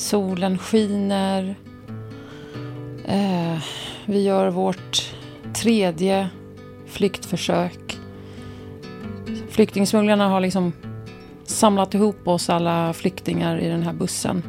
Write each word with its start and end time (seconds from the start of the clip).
Solen 0.00 0.58
skiner. 0.58 1.54
Eh, 3.04 3.58
vi 4.06 4.22
gör 4.22 4.50
vårt 4.50 5.14
tredje 5.54 6.28
flyktförsök. 6.86 7.98
Flyktingsmugglarna 9.50 10.28
har 10.28 10.40
liksom 10.40 10.72
samlat 11.44 11.94
ihop 11.94 12.28
oss 12.28 12.50
alla 12.50 12.92
flyktingar 12.92 13.58
i 13.58 13.68
den 13.68 13.82
här 13.82 13.92
bussen. 13.92 14.42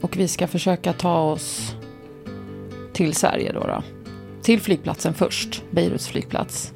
Och 0.00 0.16
vi 0.16 0.28
ska 0.28 0.46
försöka 0.46 0.92
ta 0.92 1.20
oss 1.20 1.74
till 2.92 3.14
Sverige 3.14 3.52
då. 3.52 3.60
då. 3.60 3.82
Till 4.42 4.60
flygplatsen 4.60 5.14
först, 5.14 5.62
Beiruts 5.70 6.08
flygplats. 6.08 6.72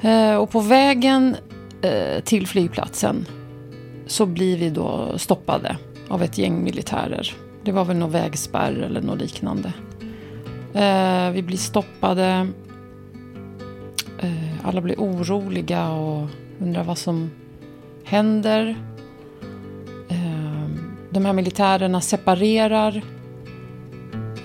Eh, 0.00 0.34
och 0.34 0.50
på 0.50 0.60
vägen 0.60 1.36
eh, 1.82 2.22
till 2.24 2.46
flygplatsen 2.46 3.26
så 4.06 4.26
blir 4.26 4.56
vi 4.56 4.70
då 4.70 5.18
stoppade 5.18 5.76
av 6.08 6.22
ett 6.22 6.38
gäng 6.38 6.64
militärer. 6.64 7.34
Det 7.64 7.72
var 7.72 7.84
väl 7.84 7.96
någon 7.96 8.10
vägspärr 8.10 8.72
eller 8.72 9.00
något 9.00 9.20
liknande. 9.20 9.72
Eh, 10.74 11.30
vi 11.30 11.42
blir 11.42 11.56
stoppade. 11.56 12.48
Eh, 14.18 14.66
alla 14.66 14.80
blir 14.80 14.96
oroliga 14.96 15.88
och 15.90 16.28
undrar 16.58 16.84
vad 16.84 16.98
som 16.98 17.30
händer. 18.04 18.76
Eh, 20.08 20.68
de 21.10 21.24
här 21.24 21.32
militärerna 21.32 22.00
separerar 22.00 23.02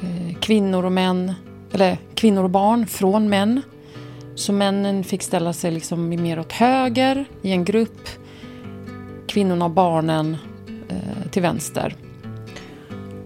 eh, 0.01 0.37
kvinnor 0.39 0.85
och 0.85 0.91
män, 0.91 1.33
eller 1.71 1.97
kvinnor 2.15 2.43
och 2.43 2.49
barn 2.49 2.87
från 2.87 3.29
män. 3.29 3.61
Så 4.35 4.53
männen 4.53 5.03
fick 5.03 5.23
ställa 5.23 5.53
sig 5.53 5.71
liksom 5.71 6.09
mer 6.09 6.39
åt 6.39 6.51
höger 6.51 7.25
i 7.41 7.51
en 7.51 7.65
grupp. 7.65 8.09
Kvinnorna 9.37 9.65
och 9.65 9.71
barnen 9.71 10.37
eh, 10.89 11.29
till 11.31 11.41
vänster. 11.41 11.95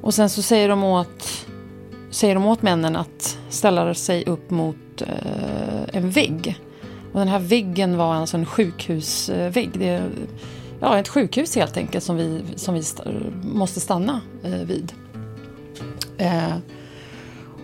Och 0.02 0.13
sen 0.13 0.30
så 0.30 0.41
säger 0.41 0.69
de 0.69 0.83
åt, 0.83 1.47
säger 2.09 2.35
de 2.35 2.45
åt 2.45 2.61
männen 2.61 2.95
att 2.95 3.38
ställa 3.49 3.94
sig 3.94 4.25
upp 4.25 4.50
mot 4.50 5.02
eh, 5.02 5.81
en 5.94 6.09
vägg. 6.09 6.59
Och 7.13 7.19
den 7.19 7.27
här 7.27 7.39
väggen 7.39 7.97
var 7.97 8.16
alltså 8.16 8.38
en 8.38 8.45
sjukhusvägg. 8.45 9.69
Det 9.73 9.88
är 9.89 10.09
ja, 10.80 11.00
ett 11.00 11.08
sjukhus 11.08 11.55
helt 11.55 11.77
enkelt 11.77 12.03
som 12.03 12.16
vi, 12.16 12.44
som 12.55 12.73
vi 12.73 12.80
st 12.80 13.03
måste 13.44 13.80
stanna 13.80 14.22
eh, 14.44 14.52
vid. 14.52 14.94
Eh, 16.17 16.55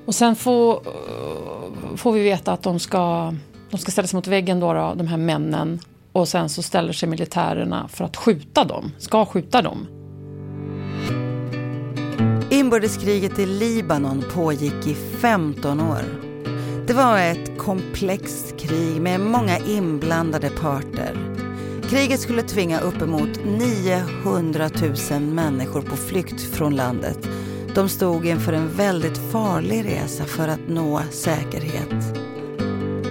och 0.05 0.15
sen 0.15 0.35
får, 0.35 0.73
eh, 0.73 1.95
får 1.95 2.11
vi 2.11 2.23
veta 2.23 2.51
att 2.51 2.63
de 2.63 2.79
ska, 2.79 3.33
de 3.71 3.77
ska 3.77 3.91
ställa 3.91 4.07
sig 4.07 4.17
mot 4.17 4.27
väggen, 4.27 4.59
då, 4.59 4.73
då, 4.73 4.93
de 4.95 5.07
här 5.07 5.17
männen. 5.17 5.79
Och 6.11 6.27
sen 6.27 6.49
så 6.49 6.63
ställer 6.63 6.93
sig 6.93 7.09
militärerna 7.09 7.87
för 7.87 8.05
att 8.05 8.17
skjuta 8.17 8.63
dem, 8.63 8.91
ska 8.97 9.25
skjuta 9.25 9.61
dem. 9.61 9.87
Inbördeskriget 12.49 13.39
i 13.39 13.45
Libanon 13.45 14.23
pågick 14.33 14.87
i 14.87 14.95
15 14.95 15.81
år. 15.81 16.03
Det 16.87 16.93
var 16.93 17.19
ett 17.19 17.57
komplext 17.57 18.59
krig 18.59 19.01
med 19.01 19.19
många 19.19 19.57
inblandade 19.57 20.49
parter. 20.49 21.27
Kriget 21.89 22.19
skulle 22.19 22.41
tvinga 22.41 22.79
uppemot 22.79 23.29
900 23.45 24.69
000 25.11 25.21
människor 25.21 25.81
på 25.81 25.95
flykt 25.95 26.41
från 26.41 26.75
landet. 26.75 27.29
De 27.75 27.89
stod 27.89 28.25
inför 28.25 28.53
en 28.53 28.69
väldigt 28.69 29.31
farlig 29.31 29.85
resa 29.85 30.25
för 30.25 30.47
att 30.47 30.67
nå 30.67 31.01
säkerhet. 31.11 32.16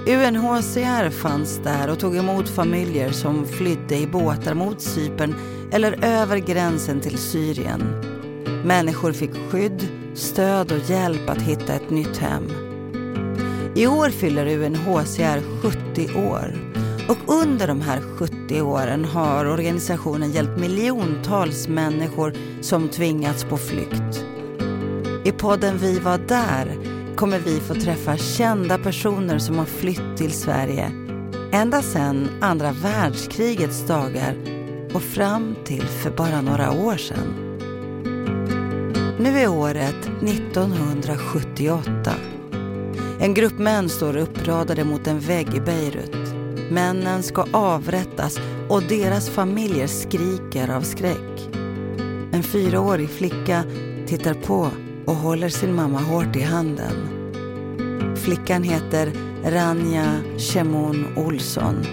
UNHCR 0.08 1.10
fanns 1.10 1.60
där 1.64 1.90
och 1.90 1.98
tog 1.98 2.16
emot 2.16 2.48
familjer 2.48 3.10
som 3.10 3.46
flydde 3.46 3.96
i 3.96 4.06
båtar 4.06 4.54
mot 4.54 4.80
Cypern 4.80 5.34
eller 5.72 6.04
över 6.04 6.36
gränsen 6.36 7.00
till 7.00 7.18
Syrien. 7.18 7.82
Människor 8.64 9.12
fick 9.12 9.30
skydd, 9.50 9.88
stöd 10.14 10.72
och 10.72 10.90
hjälp 10.90 11.30
att 11.30 11.42
hitta 11.42 11.74
ett 11.74 11.91
nytt 11.91 12.16
hem. 12.16 12.42
I 13.75 13.86
år 13.86 14.10
fyller 14.10 14.47
UNHCR 14.47 15.62
70 15.62 16.28
år 16.28 16.54
och 17.08 17.34
under 17.34 17.66
de 17.66 17.81
här 17.81 18.00
70 18.00 18.60
åren 18.60 19.04
har 19.04 19.47
organisationen 19.47 20.32
hjälpt 20.32 20.60
miljontals 20.60 21.69
människor 21.69 22.34
som 22.60 22.88
tvingats 22.88 23.44
på 23.44 23.56
flykt. 23.56 24.25
I 25.25 25.32
podden 25.32 25.78
Vi 25.78 25.98
var 25.98 26.19
där 26.19 26.95
kommer 27.16 27.38
vi 27.38 27.60
få 27.60 27.75
träffa 27.75 28.16
kända 28.16 28.78
personer 28.78 29.38
som 29.38 29.59
har 29.59 29.65
flytt 29.65 30.16
till 30.16 30.32
Sverige 30.32 30.93
ända 31.53 31.82
sedan 31.82 32.28
andra 32.41 32.72
världskrigets 32.72 33.87
dagar 33.87 34.37
och 34.94 35.03
fram 35.03 35.56
till 35.65 35.82
för 35.82 36.10
bara 36.10 36.41
några 36.41 36.72
år 36.72 36.97
sedan. 36.97 37.34
Nu 39.19 39.38
är 39.38 39.49
året 39.49 40.10
1978. 40.22 42.15
En 43.21 43.34
grupp 43.34 43.59
män 43.59 43.88
står 43.88 44.16
uppradade 44.16 44.84
mot 44.84 45.06
en 45.06 45.21
vägg 45.21 45.55
i 45.55 45.60
Beirut. 45.60 46.34
Männen 46.71 47.22
ska 47.22 47.47
avrättas 47.53 48.38
och 48.69 48.82
deras 48.82 49.31
familjer 49.31 49.87
skriker 49.87 50.71
av 50.71 50.82
skräck. 50.82 51.49
En 52.32 52.43
fyraårig 52.43 53.10
flicka 53.10 53.65
tittar 54.06 54.34
på 54.34 54.71
och 55.06 55.15
håller 55.15 55.49
sin 55.49 55.75
mamma 55.75 56.00
hårt 56.00 56.37
i 56.37 56.43
handen. 56.43 57.22
Flickan 58.17 58.62
heter 58.62 59.12
Ranja 59.44 60.21
Shemon 60.39 61.06
Olsson. 61.17 61.84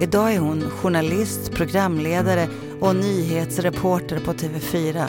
Idag 0.00 0.34
är 0.34 0.38
hon 0.38 0.70
journalist, 0.70 1.52
programledare 1.52 2.48
och 2.80 2.96
nyhetsreporter 2.96 4.20
på 4.20 4.32
TV4. 4.32 5.08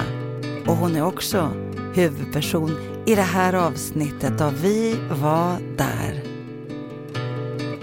Och 0.68 0.76
hon 0.76 0.96
är 0.96 1.06
också 1.06 1.52
huvudperson 1.94 2.72
i 3.06 3.16
det 3.16 3.22
här 3.22 3.54
avsnittet 3.54 4.42
av 4.42 4.62
Vi 4.62 5.00
var 5.10 5.78
där. 5.78 6.24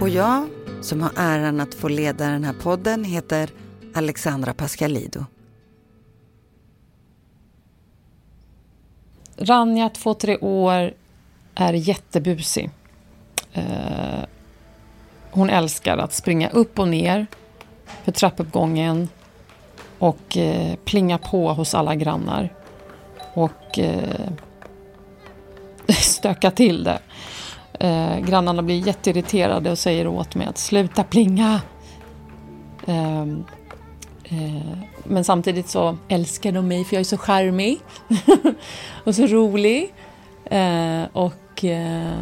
Och 0.01 0.09
jag, 0.09 0.49
som 0.81 1.01
har 1.01 1.11
äran 1.17 1.61
att 1.61 1.75
få 1.75 1.89
leda 1.89 2.29
den 2.29 2.45
här 2.45 2.55
podden, 2.63 3.05
heter 3.05 3.51
Alexandra 3.95 4.55
Pascalido. 4.55 5.25
Ranja, 9.37 9.89
två, 9.89 10.15
tre 10.15 10.37
år, 10.39 10.95
är 11.55 11.73
jättebusig. 11.73 12.71
Eh, 13.53 14.25
hon 15.31 15.51
älskar 15.51 15.99
att 15.99 16.13
springa 16.13 16.49
upp 16.49 16.79
och 16.79 16.89
ner 16.89 17.27
för 18.05 18.13
trappuppgången 18.13 19.09
och 19.99 20.37
eh, 20.37 20.75
plinga 20.85 21.19
på 21.19 21.53
hos 21.53 21.75
alla 21.75 21.95
grannar. 21.95 22.53
Och 23.35 23.79
eh, 23.79 24.31
stöka 25.89 26.51
till 26.51 26.85
det. 26.85 26.99
Eh, 27.81 28.19
grannarna 28.19 28.63
blir 28.63 28.87
jätteirriterade 28.87 29.71
och 29.71 29.79
säger 29.79 30.07
åt 30.07 30.35
mig 30.35 30.47
att 30.47 30.59
sluta 30.59 31.05
plinga. 31.05 31.61
Ehm, 32.87 33.45
Eh, 34.33 34.79
men 35.05 35.25
samtidigt 35.25 35.69
så 35.69 35.97
älskar 36.09 36.53
de 36.53 36.69
mig 36.69 36.85
för 36.85 36.97
jag 36.97 37.01
är 37.01 37.05
så 37.05 37.19
charmig 37.19 37.79
och 39.05 39.15
så 39.15 39.27
rolig. 39.27 39.95
Eh, 40.45 41.03
och 41.13 41.65
eh, 41.65 42.19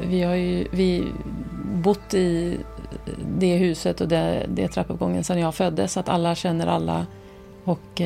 vi 0.00 0.22
har 0.22 0.34
ju 0.34 0.68
vi 0.70 1.04
bott 1.74 2.14
i 2.14 2.58
det 3.38 3.56
huset 3.56 4.00
och 4.00 4.08
det, 4.08 4.46
det 4.48 4.68
trappuppgången 4.68 5.24
sedan 5.24 5.38
jag 5.38 5.54
föddes 5.54 5.92
så 5.92 6.00
att 6.00 6.08
alla 6.08 6.34
känner 6.34 6.66
alla. 6.66 7.06
Och 7.64 8.02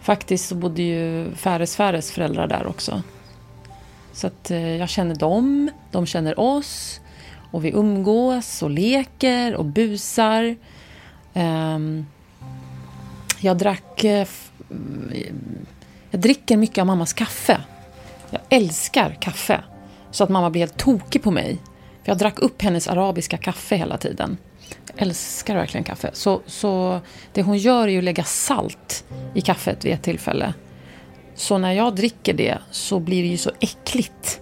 faktiskt 0.00 0.48
så 0.48 0.54
bodde 0.54 0.82
ju 0.82 1.34
Färes 1.34 1.76
Färes 1.76 2.12
föräldrar 2.12 2.46
där 2.46 2.66
också. 2.66 3.02
Så 4.12 4.26
att 4.26 4.50
jag 4.78 4.88
känner 4.88 5.14
dem, 5.14 5.70
de 5.90 6.06
känner 6.06 6.40
oss 6.40 7.00
och 7.50 7.64
vi 7.64 7.70
umgås 7.70 8.62
och 8.62 8.70
leker 8.70 9.54
och 9.54 9.64
busar. 9.64 10.56
Ehm, 11.34 12.06
jag 13.40 13.58
drack 13.58 14.04
eh, 14.04 14.26
mm, 14.70 15.12
jag 16.10 16.20
dricker 16.20 16.56
mycket 16.56 16.78
av 16.78 16.86
mammas 16.86 17.12
kaffe. 17.12 17.60
Jag 18.30 18.40
älskar 18.48 19.16
kaffe. 19.20 19.60
Så 20.10 20.24
att 20.24 20.30
mamma 20.30 20.50
blir 20.50 20.62
helt 20.62 20.76
tokig 20.76 21.22
på 21.22 21.30
mig. 21.30 21.58
För 22.02 22.10
jag 22.10 22.18
drack 22.18 22.38
upp 22.38 22.62
hennes 22.62 22.88
arabiska 22.88 23.36
kaffe 23.36 23.76
hela 23.76 23.96
tiden. 23.96 24.38
Jag 24.86 25.02
älskar 25.02 25.54
verkligen 25.54 25.84
kaffe. 25.84 26.10
Så, 26.12 26.40
så 26.46 27.00
det 27.32 27.42
hon 27.42 27.58
gör 27.58 27.88
är 27.88 27.92
ju 27.92 27.98
att 27.98 28.04
lägga 28.04 28.24
salt 28.24 29.04
i 29.34 29.40
kaffet 29.40 29.84
vid 29.84 29.92
ett 29.92 30.02
tillfälle. 30.02 30.54
Så 31.34 31.58
när 31.58 31.72
jag 31.72 31.94
dricker 31.94 32.34
det 32.34 32.58
så 32.70 33.00
blir 33.00 33.22
det 33.22 33.28
ju 33.28 33.36
så 33.36 33.50
äckligt. 33.60 34.40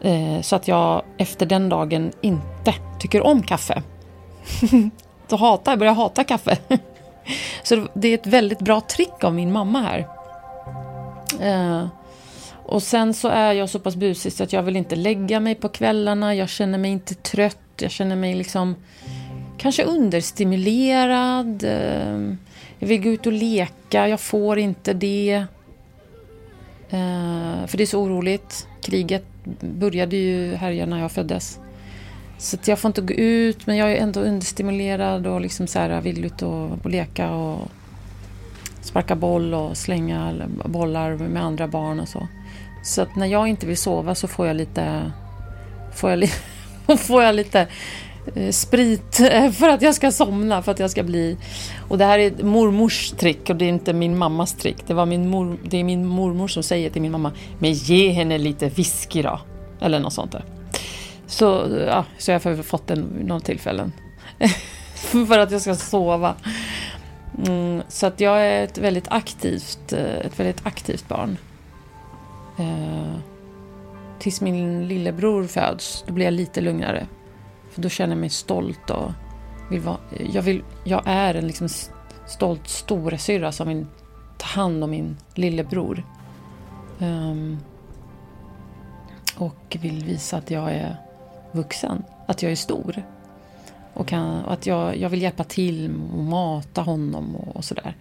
Eh, 0.00 0.40
så 0.40 0.56
att 0.56 0.68
jag 0.68 1.02
efter 1.18 1.46
den 1.46 1.68
dagen 1.68 2.12
inte 2.20 2.74
tycker 3.00 3.26
om 3.26 3.42
kaffe. 3.42 3.82
att 5.32 5.40
hata, 5.40 5.70
jag, 5.70 5.78
börjar 5.78 5.94
hata 5.94 6.24
kaffe. 6.24 6.58
så 7.62 7.86
det 7.94 8.08
är 8.08 8.14
ett 8.14 8.26
väldigt 8.26 8.60
bra 8.60 8.80
trick 8.80 9.24
av 9.24 9.34
min 9.34 9.52
mamma 9.52 9.80
här. 9.80 10.08
Eh, 11.40 11.86
och 12.64 12.82
sen 12.82 13.14
så 13.14 13.28
är 13.28 13.52
jag 13.52 13.68
så 13.68 13.78
pass 13.78 13.96
busig 13.96 14.32
så 14.32 14.42
att 14.44 14.52
jag 14.52 14.62
vill 14.62 14.76
inte 14.76 14.96
lägga 14.96 15.40
mig 15.40 15.54
på 15.54 15.68
kvällarna. 15.68 16.34
Jag 16.34 16.48
känner 16.48 16.78
mig 16.78 16.90
inte 16.90 17.14
trött. 17.14 17.58
Jag 17.80 17.90
känner 17.90 18.16
mig 18.16 18.34
liksom 18.34 18.74
kanske 19.58 19.84
understimulerad. 19.84 21.64
Eh, 21.64 22.34
Jag 22.78 22.88
vill 22.88 23.02
gå 23.02 23.08
ut 23.08 23.26
och 23.26 23.32
leka, 23.32 24.08
jag 24.08 24.20
får 24.20 24.58
inte 24.58 24.92
det. 24.92 25.44
Eh, 26.90 27.66
för 27.66 27.76
det 27.76 27.84
är 27.84 27.86
så 27.86 28.00
oroligt. 28.02 28.66
Kriget 28.82 29.24
började 29.60 30.16
ju 30.16 30.54
härja 30.54 30.86
när 30.86 31.00
jag 31.00 31.12
föddes. 31.12 31.58
Så 32.40 32.56
jag 32.64 32.78
får 32.78 32.88
inte 32.88 33.00
gå 33.00 33.14
ut, 33.14 33.66
men 33.66 33.76
jag 33.76 33.92
är 33.92 33.96
ändå 33.96 34.20
understimulerad 34.20 35.26
och 35.26 35.40
liksom 35.40 35.66
så 35.66 35.78
här, 35.78 36.00
vill 36.00 36.24
ut 36.24 36.42
och, 36.42 36.70
och 36.82 36.90
leka 36.90 37.30
och 37.30 37.68
sparka 38.80 39.16
boll 39.16 39.54
och 39.54 39.76
slänga 39.76 40.32
bollar 40.64 41.16
med 41.16 41.44
andra 41.44 41.68
barn 41.68 42.00
och 42.00 42.08
så. 42.08 42.28
Så 42.84 43.02
att 43.02 43.16
när 43.16 43.26
jag 43.26 43.48
inte 43.48 43.66
vill 43.66 43.76
sova 43.76 44.14
så 44.14 44.28
får 44.28 44.46
jag 44.46 44.56
lite, 44.56 45.12
får 45.94 46.10
jag, 46.10 46.18
li, 46.18 46.30
får 46.98 47.22
jag 47.22 47.34
lite 47.34 47.66
eh, 48.34 48.50
sprit 48.50 49.14
för 49.54 49.68
att 49.68 49.82
jag 49.82 49.94
ska 49.94 50.12
somna, 50.12 50.62
för 50.62 50.72
att 50.72 50.78
jag 50.78 50.90
ska 50.90 51.02
bli... 51.02 51.36
Och 51.88 51.98
det 51.98 52.04
här 52.04 52.18
är 52.18 52.42
mormors 52.42 53.10
trick 53.10 53.50
och 53.50 53.56
det 53.56 53.64
är 53.64 53.68
inte 53.68 53.92
min 53.92 54.18
mammas 54.18 54.52
trick. 54.52 54.76
Det, 54.86 54.94
var 54.94 55.06
min 55.06 55.28
mor, 55.28 55.58
det 55.64 55.76
är 55.76 55.84
min 55.84 56.06
mormor 56.06 56.48
som 56.48 56.62
säger 56.62 56.90
till 56.90 57.02
min 57.02 57.12
mamma, 57.12 57.32
men 57.58 57.72
ge 57.72 58.10
henne 58.10 58.38
lite 58.38 58.68
whisky 58.68 59.22
då. 59.22 59.40
Eller 59.80 60.00
något 60.00 60.12
sånt 60.12 60.32
där. 60.32 60.59
Så, 61.30 61.44
ja, 61.86 62.04
så 62.18 62.30
jag 62.30 62.40
har 62.40 62.62
fått 62.62 62.86
den 62.86 63.16
vid 63.16 63.26
några 63.26 63.40
tillfällen. 63.40 63.92
för 64.94 65.38
att 65.38 65.50
jag 65.50 65.60
ska 65.60 65.74
sova. 65.74 66.34
Mm, 67.46 67.82
så 67.88 68.06
att 68.06 68.20
jag 68.20 68.46
är 68.46 68.64
ett 68.64 68.78
väldigt 68.78 69.08
aktivt, 69.08 69.92
eh, 69.92 70.26
ett 70.26 70.40
väldigt 70.40 70.66
aktivt 70.66 71.08
barn. 71.08 71.36
Eh, 72.58 73.14
tills 74.18 74.40
min 74.40 74.88
lillebror 74.88 75.46
föds, 75.46 76.04
då 76.06 76.12
blir 76.12 76.24
jag 76.24 76.34
lite 76.34 76.60
lugnare. 76.60 77.06
För 77.70 77.82
då 77.82 77.88
känner 77.88 78.14
jag 78.14 78.20
mig 78.20 78.30
stolt 78.30 78.90
och 78.90 79.10
vill 79.70 79.80
vara, 79.80 79.98
jag, 80.32 80.42
vill, 80.42 80.62
jag 80.84 81.02
är 81.06 81.34
en 81.34 81.46
liksom 81.46 81.68
stolt 82.26 82.68
storasyrra 82.68 83.52
som 83.52 83.68
vill 83.68 83.86
ta 84.38 84.46
hand 84.46 84.84
om 84.84 84.90
min 84.90 85.16
lillebror. 85.34 86.04
Um, 86.98 87.58
och 89.36 89.76
vill 89.80 90.04
visa 90.04 90.36
att 90.36 90.50
jag 90.50 90.72
är 90.72 90.96
vuxen, 91.52 92.04
att 92.26 92.42
jag 92.42 92.52
är 92.52 92.56
stor. 92.56 93.02
Och, 93.94 94.08
kan, 94.08 94.44
och 94.44 94.52
att 94.52 94.66
jag, 94.66 94.96
jag 94.96 95.08
vill 95.08 95.22
hjälpa 95.22 95.44
till 95.44 95.94
och 96.12 96.24
mata 96.24 96.82
honom 96.82 97.36
och, 97.36 97.56
och 97.56 97.64
sådär. 97.64 97.94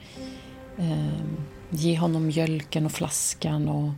Um, 0.78 1.38
ge 1.69 1.98
honom 1.98 2.28
mjölken 2.28 2.86
och 2.86 2.92
flaskan 2.92 3.69
och 3.69 3.90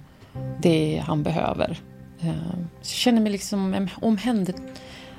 det 0.62 1.04
han 1.06 1.24
behöver. 1.24 1.80
Uh, 2.24 2.52
så 2.82 2.92
jag 2.92 2.98
känner 2.98 3.22
mig 3.22 3.32
liksom 3.32 3.88
omhänder, 4.02 4.56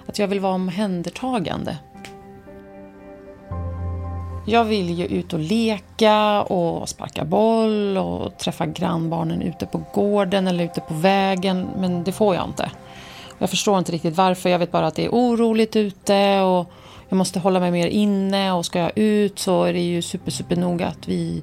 att 0.06 0.18
jag 0.18 0.28
vill 0.28 0.40
vara 0.40 0.54
omhändertagande. 0.54 1.78
Jag 4.46 4.64
vill 4.64 4.90
ju 4.90 5.06
ut 5.06 5.32
och 5.32 5.38
leka 5.38 6.42
och 6.42 6.88
sparka 6.88 7.24
boll 7.24 7.96
och 7.96 8.38
träffa 8.38 8.66
grannbarnen 8.66 9.42
ute 9.42 9.66
på 9.66 9.82
gården 9.92 10.46
eller 10.46 10.64
ute 10.64 10.80
på 10.80 10.94
vägen, 10.94 11.68
men 11.78 12.04
det 12.04 12.12
får 12.12 12.34
jag 12.34 12.44
inte. 12.48 12.70
Jag 13.42 13.50
förstår 13.50 13.78
inte 13.78 13.92
riktigt 13.92 14.16
varför. 14.16 14.50
Jag 14.50 14.58
vet 14.58 14.72
bara 14.72 14.86
att 14.86 14.94
det 14.94 15.04
är 15.04 15.10
oroligt 15.10 15.76
ute 15.76 16.40
och 16.40 16.72
jag 17.08 17.16
måste 17.16 17.38
hålla 17.38 17.60
mig 17.60 17.70
mer 17.70 17.86
inne 17.86 18.52
och 18.52 18.66
ska 18.66 18.78
jag 18.78 18.98
ut 18.98 19.38
så 19.38 19.64
är 19.64 19.72
det 19.72 19.80
ju 19.80 20.02
super, 20.02 20.30
super 20.30 20.56
noga 20.56 20.86
att 20.86 21.08
vi, 21.08 21.42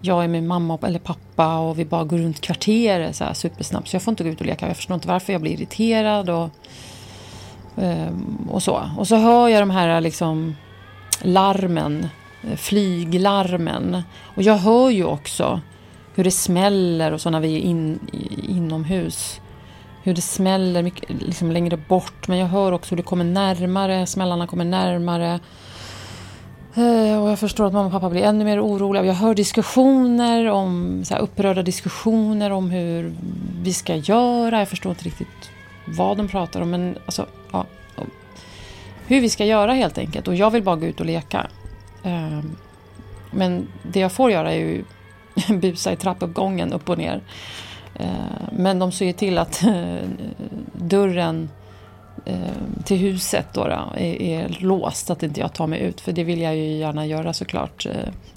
jag 0.00 0.24
är 0.24 0.28
med 0.28 0.44
mamma 0.44 0.78
eller 0.82 0.98
pappa 0.98 1.58
och 1.58 1.78
vi 1.78 1.84
bara 1.84 2.04
går 2.04 2.18
runt 2.18 2.40
kvarteret 2.40 3.16
så 3.16 3.24
här 3.24 3.34
supersnabbt. 3.34 3.88
Så 3.88 3.94
jag 3.94 4.02
får 4.02 4.12
inte 4.12 4.24
gå 4.24 4.30
ut 4.30 4.40
och 4.40 4.46
leka. 4.46 4.66
Jag 4.66 4.76
förstår 4.76 4.94
inte 4.94 5.08
varför 5.08 5.32
jag 5.32 5.42
blir 5.42 5.52
irriterad 5.52 6.30
och, 6.30 6.48
ehm, 7.76 8.48
och 8.50 8.62
så. 8.62 8.90
Och 8.98 9.08
så 9.08 9.16
hör 9.16 9.48
jag 9.48 9.62
de 9.62 9.70
här 9.70 10.00
liksom 10.00 10.56
larmen, 11.22 12.08
flyglarmen. 12.56 14.02
Och 14.22 14.42
jag 14.42 14.56
hör 14.56 14.90
ju 14.90 15.04
också 15.04 15.60
hur 16.14 16.24
det 16.24 16.30
smäller 16.30 17.12
och 17.12 17.20
så 17.20 17.30
när 17.30 17.40
vi 17.40 17.56
är 17.56 17.60
in, 17.60 17.98
inomhus 18.48 19.40
hur 20.02 20.14
det 20.14 20.20
smäller 20.20 20.82
mycket, 20.82 21.10
liksom 21.22 21.50
längre 21.50 21.76
bort. 21.76 22.28
Men 22.28 22.38
jag 22.38 22.46
hör 22.46 22.72
också 22.72 22.90
hur 22.90 22.96
det 22.96 23.02
kommer 23.02 23.24
närmare, 23.24 24.06
smällarna 24.06 24.46
kommer 24.46 24.64
närmare. 24.64 25.40
Eh, 26.74 27.22
och 27.22 27.30
jag 27.30 27.38
förstår 27.38 27.66
att 27.66 27.72
mamma 27.72 27.86
och 27.86 27.92
pappa 27.92 28.10
blir 28.10 28.22
ännu 28.22 28.44
mer 28.44 28.64
oroliga. 28.64 29.04
Jag 29.04 29.14
hör 29.14 29.34
diskussioner 29.34 30.46
om, 30.50 31.02
så 31.04 31.14
här, 31.14 31.20
upprörda 31.20 31.62
diskussioner 31.62 32.50
om 32.50 32.70
hur 32.70 33.14
vi 33.62 33.72
ska 33.72 33.96
göra. 33.96 34.58
Jag 34.58 34.68
förstår 34.68 34.90
inte 34.90 35.04
riktigt 35.04 35.50
vad 35.84 36.16
de 36.16 36.28
pratar 36.28 36.60
om. 36.60 36.70
Men 36.70 36.98
alltså, 37.06 37.26
ja, 37.52 37.66
hur 39.10 39.20
vi 39.20 39.30
ska 39.30 39.44
göra 39.44 39.72
helt 39.72 39.98
enkelt. 39.98 40.28
Och 40.28 40.34
jag 40.34 40.50
vill 40.50 40.62
bara 40.62 40.76
gå 40.76 40.86
ut 40.86 41.00
och 41.00 41.06
leka. 41.06 41.46
Eh, 42.02 42.40
men 43.30 43.68
det 43.82 44.00
jag 44.00 44.12
får 44.12 44.30
göra 44.30 44.52
är 44.52 44.58
ju 44.58 44.84
busa 45.60 45.92
i 45.92 45.96
trappuppgången 45.96 46.72
upp 46.72 46.88
och 46.88 46.98
ner. 46.98 47.20
Eh, 48.00 48.48
men 48.52 48.78
de 48.78 48.92
ser 48.92 49.06
ju 49.06 49.12
till 49.12 49.38
att 49.38 49.62
eh, 49.62 50.08
dörren 50.72 51.50
eh, 52.24 52.34
till 52.84 52.96
huset 52.96 53.46
då, 53.52 53.64
då 53.64 53.92
är, 53.96 54.22
är 54.22 54.56
låst 54.60 55.06
så 55.06 55.12
att 55.12 55.22
inte 55.22 55.40
jag 55.40 55.52
tar 55.52 55.66
mig 55.66 55.80
ut. 55.80 56.00
För 56.00 56.12
det 56.12 56.24
vill 56.24 56.40
jag 56.40 56.56
ju 56.56 56.76
gärna 56.76 57.06
göra 57.06 57.32
såklart. 57.32 57.86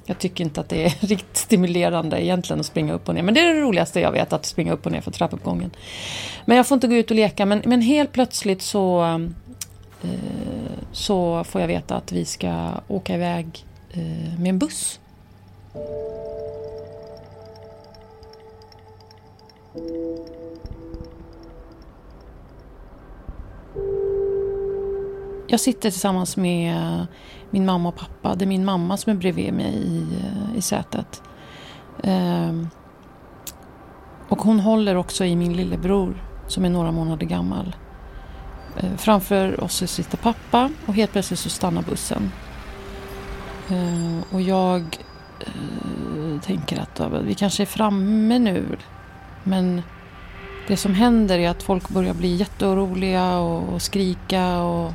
Jag 0.06 0.20
tycker 0.20 0.44
inte 0.44 0.62
att 0.62 0.70
det 0.70 0.86
är 0.86 0.90
riktigt 1.08 1.38
stimulerande 1.38 2.26
egentligen 2.26 2.60
att 2.60 2.66
springa 2.66 2.94
upp 2.94 3.10
och 3.10 3.16
ner. 3.16 3.24
Men 3.24 3.34
det 3.34 3.40
är 3.40 3.54
det 3.54 3.62
roligaste 3.62 4.00
jag 4.00 4.12
vet, 4.12 4.34
att 4.34 4.46
springa 4.46 4.74
upp 4.74 4.86
och 4.86 4.92
ner 4.92 5.02
för 5.02 5.12
trappuppgången. 5.12 5.72
Men 6.46 6.58
jag 6.58 6.68
får 6.68 6.76
inte 6.76 6.88
gå 6.88 6.96
ut 6.96 7.12
och 7.12 7.16
leka. 7.16 7.46
Men, 7.46 7.62
men 7.66 7.82
helt 7.82 8.12
plötsligt 8.12 8.62
så, 8.62 9.20
så 10.92 11.44
får 11.44 11.62
jag 11.62 11.68
veta 11.68 11.96
att 11.96 12.12
vi 12.12 12.26
ska 12.26 12.70
åka 12.88 13.16
iväg 13.16 13.66
med 14.38 14.50
en 14.50 14.60
buss. 14.60 15.00
Jag 25.48 25.60
sitter 25.60 25.92
tillsammans 25.92 26.38
med 26.38 26.76
eh, 26.76 27.04
min 27.50 27.66
mamma 27.66 27.90
och 27.90 27.96
pappa. 27.96 28.36
Det 28.36 28.46
är 28.46 28.48
min 28.48 28.66
mamma 28.66 28.98
som 28.98 29.12
är 29.12 29.16
bredvid 29.16 29.54
mig 29.54 29.74
i, 29.74 30.08
eh, 30.22 30.58
i 30.58 30.62
sätet. 30.62 31.22
Ehm, 32.04 32.70
och 34.30 34.42
hon 34.42 34.60
håller 34.60 34.96
också 34.96 35.26
i 35.26 35.36
min 35.36 35.54
lillebror 35.54 36.24
som 36.48 36.66
är 36.66 36.70
några 36.70 36.92
månader 36.92 37.26
gammal. 37.26 37.76
Ehm, 38.80 38.98
framför 38.98 39.64
oss 39.64 39.92
sitter 39.92 40.18
pappa 40.18 40.70
och 40.86 40.94
helt 40.94 41.12
plötsligt 41.12 41.40
så 41.40 41.50
stannar 41.50 41.82
bussen. 41.82 42.32
Ehm, 43.70 44.22
och 44.32 44.42
jag 44.42 44.98
eh, 45.40 46.42
tänker 46.42 46.82
att 46.82 47.02
vi 47.24 47.34
kanske 47.34 47.64
är 47.64 47.68
framme 47.68 48.40
nu. 48.40 48.78
Men 49.44 49.82
det 50.68 50.78
som 50.78 50.94
händer 50.94 51.40
är 51.40 51.50
att 51.50 51.64
folk 51.64 51.90
börjar 51.90 52.14
bli 52.14 52.36
jätteoroliga 52.36 53.38
och, 53.38 53.74
och 53.74 53.82
skrika 53.82 54.60
och, 54.60 54.94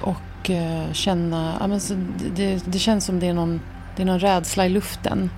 och 0.00 0.50
eh, 0.50 0.92
känna... 0.92 1.56
Ja, 1.60 1.66
men 1.66 1.80
så 1.80 1.94
det, 2.36 2.64
det, 2.66 2.78
känns 2.78 3.04
som 3.04 3.20
det 3.20 3.26
är, 3.26 3.34
någon, 3.34 3.60
det 3.96 4.02
är 4.02 4.06
någon 4.06 4.20
rädsla 4.20 4.66
i 4.66 4.68
luften. 4.68 5.30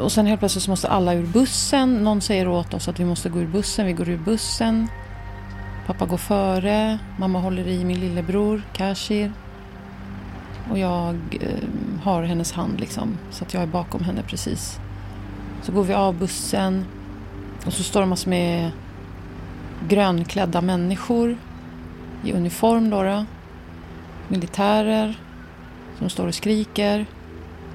Och 0.00 0.12
sen 0.12 0.26
helt 0.26 0.40
plötsligt 0.40 0.64
så 0.64 0.70
måste 0.70 0.88
alla 0.88 1.14
ur 1.14 1.26
bussen. 1.26 1.94
Någon 2.04 2.20
säger 2.20 2.48
åt 2.48 2.74
oss 2.74 2.88
att 2.88 3.00
vi 3.00 3.04
måste 3.04 3.28
gå 3.28 3.40
ur 3.40 3.46
bussen. 3.46 3.86
Vi 3.86 3.92
går 3.92 4.08
ur 4.08 4.18
bussen. 4.18 4.88
Pappa 5.86 6.06
går 6.06 6.16
före. 6.16 6.98
Mamma 7.18 7.40
håller 7.40 7.68
i 7.68 7.84
min 7.84 8.00
lillebror 8.00 8.62
Kashir. 8.72 9.32
Och 10.70 10.78
jag 10.78 11.16
eh, 11.40 12.02
har 12.02 12.22
hennes 12.22 12.52
hand 12.52 12.80
liksom. 12.80 13.18
Så 13.30 13.44
att 13.44 13.54
jag 13.54 13.62
är 13.62 13.66
bakom 13.66 14.04
henne 14.04 14.22
precis. 14.22 14.80
Så 15.62 15.72
går 15.72 15.84
vi 15.84 15.94
av 15.94 16.18
bussen 16.18 16.84
och 17.66 17.72
så 17.72 17.82
stormas 17.82 18.26
med 18.26 18.70
grönklädda 19.88 20.60
människor 20.60 21.36
i 22.24 22.32
uniform 22.32 22.90
då, 22.90 23.02
då. 23.02 23.24
Militärer 24.28 25.18
som 25.98 26.10
står 26.10 26.26
och 26.26 26.34
skriker 26.34 27.06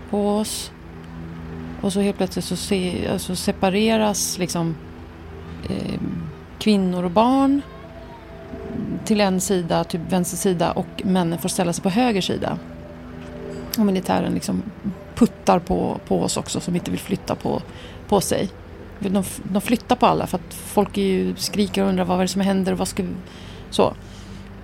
på 0.10 0.30
oss. 0.38 0.72
Och 1.82 1.94
så 1.94 2.01
helt 2.01 2.18
plötsligt 2.18 2.46
så 2.46 2.56
se, 2.56 3.08
alltså 3.08 3.36
separeras 3.36 4.38
liksom 4.38 4.75
eh, 5.70 6.00
kvinnor 6.60 7.04
och 7.04 7.12
barn 7.12 7.62
till 9.06 9.22
en 9.22 9.42
sida, 9.42 9.84
typ 9.84 10.01
vänster 10.10 10.38
sida 10.38 10.72
och 10.72 11.01
männen 11.04 11.39
får 11.39 11.50
ställa 11.50 11.74
sig 11.74 11.84
på 11.84 11.89
höger 11.89 12.22
sida. 12.22 12.58
Och 13.77 13.86
militären 13.86 14.34
liksom 14.34 14.63
puttar 15.16 15.60
på, 15.60 16.00
på 16.08 16.22
oss 16.22 16.38
också 16.38 16.60
som 16.60 16.76
inte 16.76 16.92
vill 16.92 17.00
flytta 17.00 17.36
på, 17.36 17.62
på 18.08 18.22
sig. 18.22 18.50
De, 19.00 19.24
de 19.44 19.62
flyttar 19.62 19.96
på 19.96 20.06
alla 20.06 20.28
för 20.28 20.38
att 20.38 20.54
folk 20.54 20.98
ju 20.98 21.36
skriker 21.36 21.84
och 21.84 21.90
undrar 21.90 22.06
vad 22.06 22.18
är 22.18 22.22
det 22.22 22.28
som 22.28 22.42
händer 22.42 22.72
och 22.72 22.78
vad 22.78 22.88
ska 22.88 23.04
vi... 23.04 23.10
Så. 23.70 23.94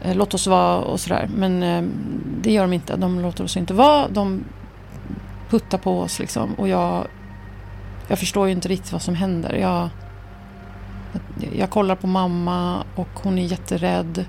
Eh, 0.01 0.15
låt 0.15 0.33
oss 0.33 0.47
vara 0.47 0.77
och 0.77 0.99
sådär. 0.99 1.29
Men 1.35 1.63
eh, 1.63 1.83
det 2.41 2.51
gör 2.51 2.61
de 2.61 2.73
inte. 2.73 2.95
De 2.95 3.19
låter 3.19 3.43
oss 3.43 3.57
inte 3.57 3.73
vara. 3.73 4.07
De 4.07 4.43
puttar 5.49 5.77
på 5.77 5.99
oss 5.99 6.19
liksom. 6.19 6.53
Och 6.53 6.67
jag, 6.67 7.07
jag 8.07 8.19
förstår 8.19 8.47
ju 8.47 8.53
inte 8.53 8.67
riktigt 8.67 8.91
vad 8.91 9.01
som 9.01 9.15
händer. 9.15 9.53
Jag, 9.53 9.89
jag 11.57 11.69
kollar 11.69 11.95
på 11.95 12.07
mamma 12.07 12.83
och 12.95 13.09
hon 13.23 13.39
är 13.39 13.43
jätterädd. 13.43 14.25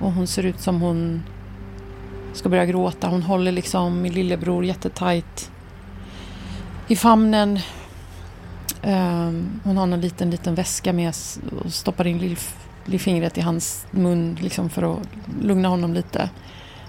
Och 0.00 0.12
hon 0.12 0.26
ser 0.26 0.42
ut 0.42 0.60
som 0.60 0.80
hon 0.80 1.22
ska 2.32 2.48
börja 2.48 2.66
gråta. 2.66 3.08
Hon 3.08 3.22
håller 3.22 3.52
liksom 3.52 4.02
min 4.02 4.12
lillebror 4.12 4.64
jättetajt 4.64 5.50
i 6.88 6.96
famnen. 6.96 7.60
Um, 8.82 9.60
hon 9.64 9.76
har 9.76 9.82
en 9.82 10.00
liten, 10.00 10.30
liten 10.30 10.54
väska 10.54 10.92
med 10.92 11.08
och 11.08 11.72
stoppar 11.72 12.06
in 12.06 12.18
lill, 12.18 12.38
lillfingret 12.84 13.38
i 13.38 13.40
hans 13.40 13.86
mun 13.90 14.38
liksom 14.40 14.70
för 14.70 14.92
att 14.92 15.08
lugna 15.42 15.68
honom 15.68 15.94
lite. 15.94 16.30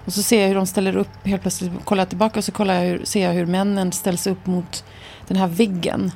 Och 0.05 0.13
så 0.13 0.23
ser 0.23 0.41
jag 0.41 0.47
hur 0.47 0.55
de 0.55 0.67
ställer 0.67 0.97
upp, 0.97 1.07
helt 1.23 1.41
plötsligt 1.41 1.71
kollar 1.85 2.01
jag 2.01 2.09
tillbaka 2.09 2.39
och 2.39 2.43
så 2.43 2.51
kollar 2.51 2.73
jag 2.73 2.81
hur, 2.81 3.05
ser 3.05 3.23
jag 3.23 3.33
hur 3.33 3.45
männen 3.45 3.91
ställs 3.91 4.27
upp 4.27 4.45
mot 4.45 4.83
den 5.27 5.37
här 5.37 5.47
väggen. 5.47 6.11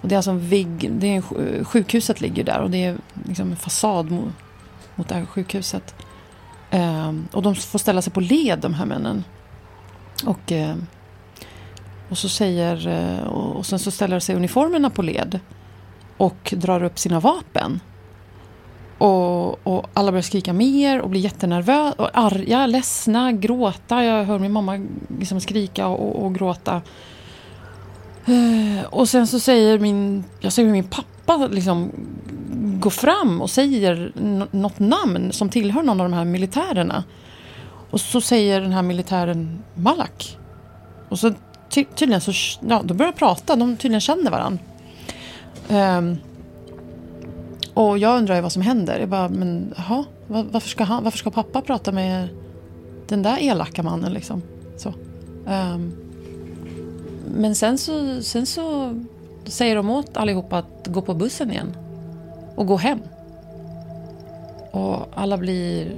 Och 0.00 0.08
det 0.08 0.14
är 0.14 0.16
alltså 0.16 0.30
en 0.30 0.48
vägg, 0.48 0.90
det 0.92 1.16
är, 1.16 1.64
sjukhuset 1.64 2.20
ligger 2.20 2.44
där 2.44 2.60
och 2.60 2.70
det 2.70 2.84
är 2.84 2.96
liksom 3.24 3.50
en 3.50 3.56
fasad 3.56 4.10
mot, 4.10 4.32
mot 4.94 5.08
det 5.08 5.14
här 5.14 5.26
sjukhuset. 5.26 5.94
Ehm, 6.70 7.28
och 7.32 7.42
de 7.42 7.54
får 7.54 7.78
ställa 7.78 8.02
sig 8.02 8.12
på 8.12 8.20
led 8.20 8.58
de 8.58 8.74
här 8.74 8.86
männen. 8.86 9.24
Och, 10.26 10.52
ehm, 10.52 10.86
och 12.08 12.18
så 12.18 12.28
säger, 12.28 12.88
eh, 12.88 13.26
och 13.26 13.66
sen 13.66 13.78
så 13.78 13.90
ställer 13.90 14.20
sig 14.20 14.36
uniformerna 14.36 14.90
på 14.90 15.02
led. 15.02 15.40
Och 16.16 16.54
drar 16.56 16.82
upp 16.82 16.98
sina 16.98 17.20
vapen. 17.20 17.80
Och, 18.98 19.66
och, 19.66 19.86
alla 19.94 20.12
börjar 20.12 20.22
skrika 20.22 20.52
mer 20.52 21.00
och 21.00 21.10
blir 21.10 21.20
jättenervösa, 21.20 21.94
och 22.02 22.10
arga, 22.12 22.66
ledsna, 22.66 23.32
gråta. 23.32 24.04
Jag 24.04 24.24
hör 24.24 24.38
min 24.38 24.52
mamma 24.52 24.86
liksom 25.18 25.40
skrika 25.40 25.86
och, 25.86 26.24
och 26.24 26.34
gråta. 26.34 26.82
Eh, 28.26 28.84
och 28.84 29.08
sen 29.08 29.26
så 29.26 29.40
säger 29.40 29.78
min, 29.78 30.24
jag 30.40 30.52
ser 30.52 30.64
hur 30.64 30.72
min 30.72 30.88
pappa 30.88 31.46
liksom 31.46 31.90
går 32.88 32.92
fram 32.92 33.42
och 33.42 33.50
säger 33.50 34.12
något 34.50 34.78
namn 34.78 35.32
som 35.32 35.48
tillhör 35.48 35.82
någon 35.82 36.00
av 36.00 36.10
de 36.10 36.16
här 36.16 36.24
militärerna. 36.24 37.04
Och 37.90 38.00
så 38.00 38.20
säger 38.20 38.60
den 38.60 38.72
här 38.72 38.82
militären 38.82 39.62
Malak. 39.74 40.38
Och 41.08 41.18
så 41.18 41.32
ty 41.68 41.84
tydligen 41.84 42.20
så, 42.20 42.32
ja, 42.68 42.82
de 42.84 42.96
börjar 42.96 43.12
prata, 43.12 43.56
de 43.56 43.76
tydligen 43.76 44.00
känner 44.00 44.30
varandra. 44.30 44.58
Um, 45.68 45.76
ehm, 45.76 46.16
och 47.74 47.98
jag 47.98 48.18
undrar 48.18 48.34
ju 48.34 48.40
vad 48.40 48.52
som 48.52 48.62
händer. 48.62 48.98
Jag 49.00 49.08
bara, 49.08 49.28
men 49.28 49.74
jaha, 49.76 50.04
varför 50.26 50.68
ska, 50.68 50.84
han, 50.84 51.04
varför 51.04 51.18
ska 51.18 51.30
pappa 51.30 51.60
prata 51.60 51.92
med 51.92 52.28
den 53.08 53.22
där 53.22 53.38
elaka 53.40 53.82
mannen 53.82 54.12
liksom? 54.12 54.42
Så. 54.76 54.88
Um, 55.46 55.92
men 57.34 57.54
sen 57.54 57.78
så, 57.78 58.22
sen 58.22 58.46
så 58.46 58.94
säger 59.44 59.76
de 59.76 59.90
åt 59.90 60.16
allihopa 60.16 60.58
att 60.58 60.86
gå 60.86 61.02
på 61.02 61.14
bussen 61.14 61.50
igen 61.50 61.76
och 62.58 62.66
gå 62.66 62.76
hem. 62.76 63.00
Och 64.70 65.08
alla 65.14 65.36
blir 65.36 65.92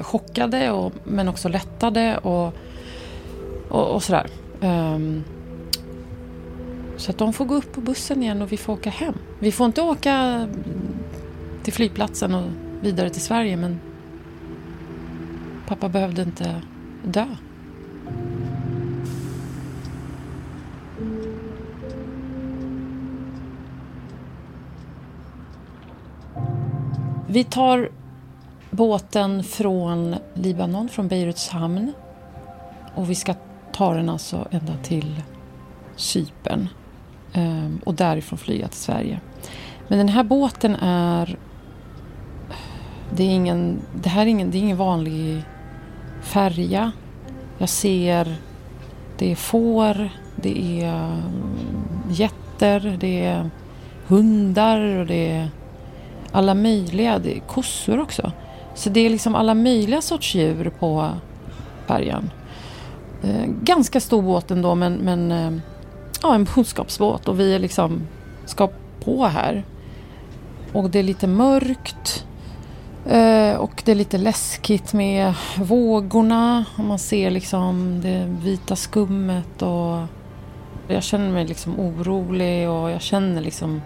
chockade 0.00 0.70
och, 0.70 0.92
men 1.04 1.28
också 1.28 1.48
lättade 1.48 2.18
och, 2.18 2.54
och, 3.68 3.94
och 3.94 4.02
sådär. 4.02 4.26
Um, 4.60 5.24
så 6.96 7.10
att 7.10 7.18
de 7.18 7.32
får 7.32 7.44
gå 7.44 7.54
upp 7.54 7.72
på 7.72 7.80
bussen 7.80 8.22
igen 8.22 8.42
och 8.42 8.52
vi 8.52 8.56
får 8.56 8.72
åka 8.72 8.90
hem. 8.90 9.14
Vi 9.38 9.52
får 9.52 9.66
inte 9.66 9.82
åka 9.82 10.46
till 11.62 11.72
flygplatsen 11.72 12.34
och 12.34 12.50
vidare 12.80 13.10
till 13.10 13.22
Sverige 13.22 13.56
men 13.56 13.80
pappa 15.66 15.88
behövde 15.88 16.22
inte 16.22 16.62
dö. 17.02 17.26
Vi 27.32 27.44
tar 27.44 27.90
båten 28.70 29.44
från 29.44 30.16
Libanon, 30.34 30.88
från 30.88 31.08
Beiruts 31.08 31.48
hamn. 31.48 31.92
Och 32.94 33.10
vi 33.10 33.14
ska 33.14 33.34
ta 33.72 33.94
den 33.94 34.08
alltså 34.08 34.48
ända 34.50 34.72
till 34.82 35.22
Cypern. 35.96 36.68
Ehm, 37.32 37.80
och 37.84 37.94
därifrån 37.94 38.38
flyga 38.38 38.68
till 38.68 38.78
Sverige. 38.78 39.20
Men 39.88 39.98
den 39.98 40.08
här 40.08 40.24
båten 40.24 40.74
är... 40.80 41.38
Det, 43.16 43.22
är 43.22 43.30
ingen, 43.30 43.80
det 44.02 44.08
här 44.08 44.22
är 44.22 44.26
ingen, 44.26 44.50
det 44.50 44.58
är 44.58 44.62
ingen 44.62 44.76
vanlig 44.76 45.42
färja. 46.22 46.92
Jag 47.58 47.68
ser... 47.68 48.36
Det 49.18 49.32
är 49.32 49.36
får, 49.36 50.08
det 50.36 50.82
är 50.82 50.94
mm, 50.94 51.22
getter, 52.10 52.96
det 53.00 53.24
är 53.24 53.50
hundar 54.06 54.80
och 54.80 55.06
det 55.06 55.30
är 55.30 55.48
alla 56.32 56.54
möjliga, 56.54 57.18
det 57.18 57.36
är 57.36 57.40
kossor 57.40 58.00
också. 58.00 58.32
Så 58.74 58.90
det 58.90 59.00
är 59.00 59.10
liksom 59.10 59.34
alla 59.34 59.54
möjliga 59.54 60.02
sorts 60.02 60.34
djur 60.34 60.72
på 60.78 61.10
färjan. 61.86 62.30
Eh, 63.22 63.46
ganska 63.62 64.00
stor 64.00 64.22
båt 64.22 64.50
ändå 64.50 64.74
men, 64.74 64.94
men 64.94 65.32
eh, 65.32 65.52
ja, 66.22 66.34
en 66.34 66.46
boskapsbåt 66.54 67.28
och 67.28 67.40
vi 67.40 67.54
är 67.54 67.58
liksom 67.58 68.02
ska 68.44 68.68
på 69.04 69.26
här. 69.26 69.64
Och 70.72 70.90
det 70.90 70.98
är 70.98 71.02
lite 71.02 71.26
mörkt. 71.26 72.26
Eh, 73.06 73.54
och 73.56 73.82
det 73.84 73.90
är 73.90 73.94
lite 73.94 74.18
läskigt 74.18 74.92
med 74.92 75.34
vågorna. 75.58 76.64
Och 76.76 76.84
man 76.84 76.98
ser 76.98 77.30
liksom 77.30 78.00
det 78.02 78.36
vita 78.42 78.76
skummet 78.76 79.62
och 79.62 79.98
jag 80.88 81.02
känner 81.02 81.30
mig 81.30 81.46
liksom 81.46 81.80
orolig 81.80 82.70
och 82.70 82.90
jag 82.90 83.02
känner 83.02 83.40
liksom 83.40 83.80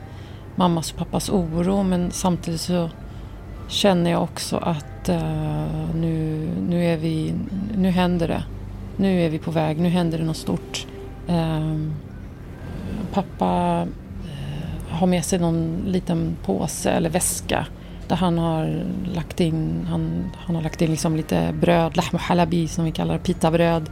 mammas 0.56 0.92
och 0.92 0.98
pappas 0.98 1.30
oro 1.30 1.82
men 1.82 2.10
samtidigt 2.10 2.60
så 2.60 2.90
känner 3.68 4.10
jag 4.10 4.22
också 4.22 4.56
att 4.56 5.08
uh, 5.08 5.94
nu, 5.94 6.48
nu, 6.68 6.84
är 6.84 6.96
vi, 6.96 7.34
nu 7.76 7.90
händer 7.90 8.28
det. 8.28 8.44
Nu 8.96 9.22
är 9.22 9.30
vi 9.30 9.38
på 9.38 9.50
väg, 9.50 9.80
nu 9.80 9.88
händer 9.88 10.18
det 10.18 10.24
något 10.24 10.36
stort. 10.36 10.86
Uh, 11.30 11.90
pappa 13.12 13.82
uh, 13.82 14.96
har 14.98 15.06
med 15.06 15.24
sig 15.24 15.38
någon 15.38 15.82
liten 15.86 16.36
påse 16.44 16.90
eller 16.90 17.10
väska 17.10 17.66
där 18.08 18.16
han 18.16 18.38
har 18.38 18.84
lagt 19.14 19.40
in, 19.40 19.86
han, 19.90 20.24
han 20.36 20.56
har 20.56 20.62
lagt 20.62 20.82
in 20.82 20.90
liksom 20.90 21.16
lite 21.16 21.54
bröd, 21.60 21.96
lahm 21.96 22.18
halabi 22.20 22.68
som 22.68 22.84
vi 22.84 22.92
kallar 22.92 23.14
det, 23.14 23.20
pitabröd 23.20 23.90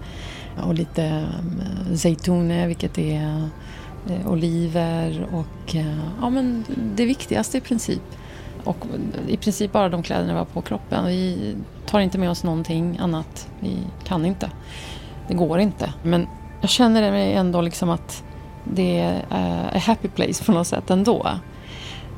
och 0.63 0.75
lite 0.75 1.05
eh, 1.05 1.89
um, 1.91 1.97
zeytune 1.97 2.67
vilket 2.67 2.99
är 2.99 3.49
Eh, 4.11 4.33
oliver 4.33 5.27
och 5.33 5.75
eh, 5.75 5.99
ja, 6.21 6.31
men 6.31 6.65
det 6.97 7.05
viktigaste 7.05 7.59
i 7.59 7.61
princip. 7.61 8.03
Och 8.65 8.87
i 9.29 9.37
princip 9.37 9.73
bara 9.73 9.89
de 9.89 10.03
kläderna 10.03 10.33
vi 10.33 10.39
har 10.39 10.45
på 10.45 10.63
kroppen. 10.63 11.07
Vi 11.07 11.55
tar 11.87 12.01
inte 12.01 12.19
med 12.19 12.31
oss 12.31 12.45
någonting 12.45 12.99
annat. 13.01 13.49
Vi 13.61 13.77
kan 14.05 14.27
inte. 14.27 14.51
Det 15.29 15.35
går 15.35 15.59
inte. 15.59 15.93
Men 16.03 16.27
jag 16.61 16.71
känner 16.71 17.11
mig 17.11 17.35
ändå 17.35 17.61
liksom 17.61 17.91
att 17.91 18.25
det 18.65 19.01
är 19.01 19.25
a 19.75 19.79
happy 19.79 20.09
place 20.09 20.45
på 20.45 20.53
något 20.53 20.67
sätt 20.67 20.91
ändå. 20.91 21.29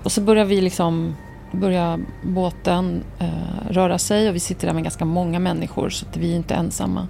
Och 0.03 0.13
så 0.13 0.21
börjar 0.21 0.45
vi 0.45 0.61
liksom 0.61 1.15
börjar 1.53 2.01
båten 2.23 3.05
eh, 3.19 3.71
röra 3.71 3.99
sig 3.99 4.29
och 4.29 4.35
vi 4.35 4.41
sitter 4.41 4.67
där 4.67 4.75
med 4.75 4.83
ganska 4.83 5.05
många 5.05 5.39
människor 5.39 5.91
så 5.91 6.07
att 6.07 6.17
vi 6.17 6.33
är 6.33 6.37
inte 6.37 6.55
ensamma. 6.55 7.09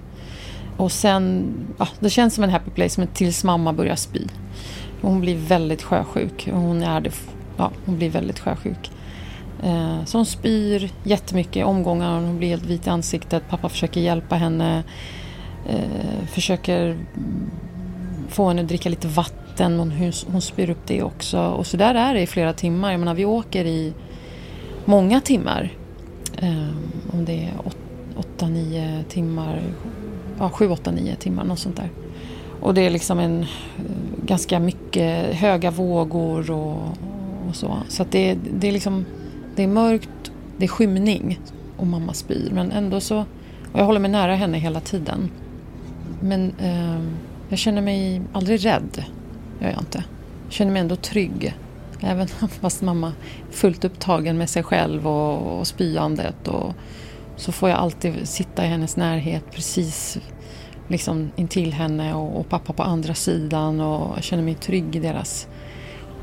Och 0.77 0.91
sen, 0.91 1.53
ja, 1.77 1.87
det 1.99 2.09
känns 2.09 2.35
som 2.35 2.43
en 2.43 2.49
happy 2.49 2.71
place 2.71 3.01
men 3.01 3.07
tills 3.07 3.43
mamma 3.43 3.73
börjar 3.73 3.95
spy. 3.95 4.27
Hon 5.01 5.21
blir 5.21 5.35
väldigt 5.35 5.83
sjösjuk. 5.83 6.49
Hon, 6.51 6.83
är 6.83 7.01
det, 7.01 7.11
ja, 7.57 7.71
hon 7.85 7.97
blir 7.97 8.09
väldigt 8.09 8.39
sjösjuk. 8.39 8.91
Eh, 9.63 10.05
så 10.05 10.17
hon 10.17 10.25
spyr 10.25 10.91
jättemycket 11.03 11.65
omgångar. 11.65 12.21
Hon 12.21 12.37
blir 12.37 12.49
helt 12.49 12.65
vit 12.65 12.87
i 12.87 12.89
ansiktet. 12.89 13.43
Pappa 13.49 13.69
försöker 13.69 14.01
hjälpa 14.01 14.35
henne. 14.35 14.83
Eh, 15.69 16.25
försöker 16.27 16.97
få 18.29 18.47
henne 18.47 18.61
att 18.61 18.67
dricka 18.67 18.89
lite 18.89 19.07
vatten. 19.07 19.79
Hon, 19.79 20.11
hon 20.31 20.41
spyr 20.41 20.69
upp 20.69 20.87
det 20.87 21.03
också. 21.03 21.39
Och 21.39 21.67
så 21.67 21.77
där 21.77 21.95
är 21.95 22.13
det 22.13 22.21
i 22.21 22.27
flera 22.27 22.53
timmar. 22.53 22.91
Jag 22.91 22.99
menar, 22.99 23.13
vi 23.13 23.25
åker 23.25 23.65
i 23.65 23.93
många 24.85 25.21
timmar. 25.21 25.73
Eh, 26.37 26.69
om 27.11 27.25
det 27.25 27.43
är 27.43 27.53
åtta, 28.15 28.47
nio 28.47 29.03
timmar. 29.09 29.61
Ja, 30.39 30.49
sju, 30.49 30.69
åtta, 30.69 30.91
nio 30.91 31.15
timmar. 31.15 31.43
Något 31.43 31.59
sånt 31.59 31.75
där. 31.75 31.89
Och 32.67 32.73
det 32.73 32.81
är 32.81 32.89
liksom 32.89 33.19
en 33.19 33.45
ganska 34.25 34.59
mycket 34.59 35.35
höga 35.35 35.71
vågor 35.71 36.51
och, 36.51 36.97
och 37.49 37.55
så. 37.55 37.77
Så 37.87 38.01
att 38.01 38.11
det, 38.11 38.37
det, 38.59 38.67
är 38.67 38.71
liksom, 38.71 39.05
det 39.55 39.63
är 39.63 39.67
mörkt, 39.67 40.31
det 40.57 40.65
är 40.65 40.67
skymning 40.67 41.39
och 41.77 41.87
mamma 41.87 42.13
spyr. 42.13 42.51
Men 42.53 42.71
ändå 42.71 42.99
så, 42.99 43.19
och 43.71 43.79
jag 43.79 43.85
håller 43.85 43.99
mig 43.99 44.11
nära 44.11 44.35
henne 44.35 44.57
hela 44.57 44.79
tiden. 44.79 45.31
Men 46.21 46.53
eh, 46.59 47.01
jag 47.49 47.59
känner 47.59 47.81
mig 47.81 48.21
aldrig 48.33 48.65
rädd, 48.65 49.05
gör 49.61 49.69
jag 49.69 49.81
inte. 49.81 50.03
Jag 50.45 50.53
känner 50.53 50.71
mig 50.71 50.79
ändå 50.79 50.95
trygg. 50.95 51.55
Även 52.01 52.27
fast 52.61 52.81
mamma 52.81 53.07
är 53.07 53.53
fullt 53.53 53.85
upptagen 53.85 54.37
med 54.37 54.49
sig 54.49 54.63
själv 54.63 55.07
och, 55.07 55.59
och 55.59 55.67
spyandet. 55.67 56.47
Och, 56.47 56.73
så 57.35 57.51
får 57.51 57.69
jag 57.69 57.77
alltid 57.77 58.27
sitta 58.27 58.65
i 58.65 58.67
hennes 58.67 58.97
närhet 58.97 59.43
precis 59.51 60.19
liksom 60.87 61.31
intill 61.35 61.73
henne 61.73 62.13
och, 62.13 62.39
och, 62.39 62.49
pappa 62.49 62.73
på 62.73 62.83
andra 62.83 63.13
sidan 63.13 63.81
och 63.81 64.17
jag 64.17 64.23
känner 64.23 64.43
mig 64.43 64.55
trygg 64.55 64.95
i 64.95 64.99
deras... 64.99 65.47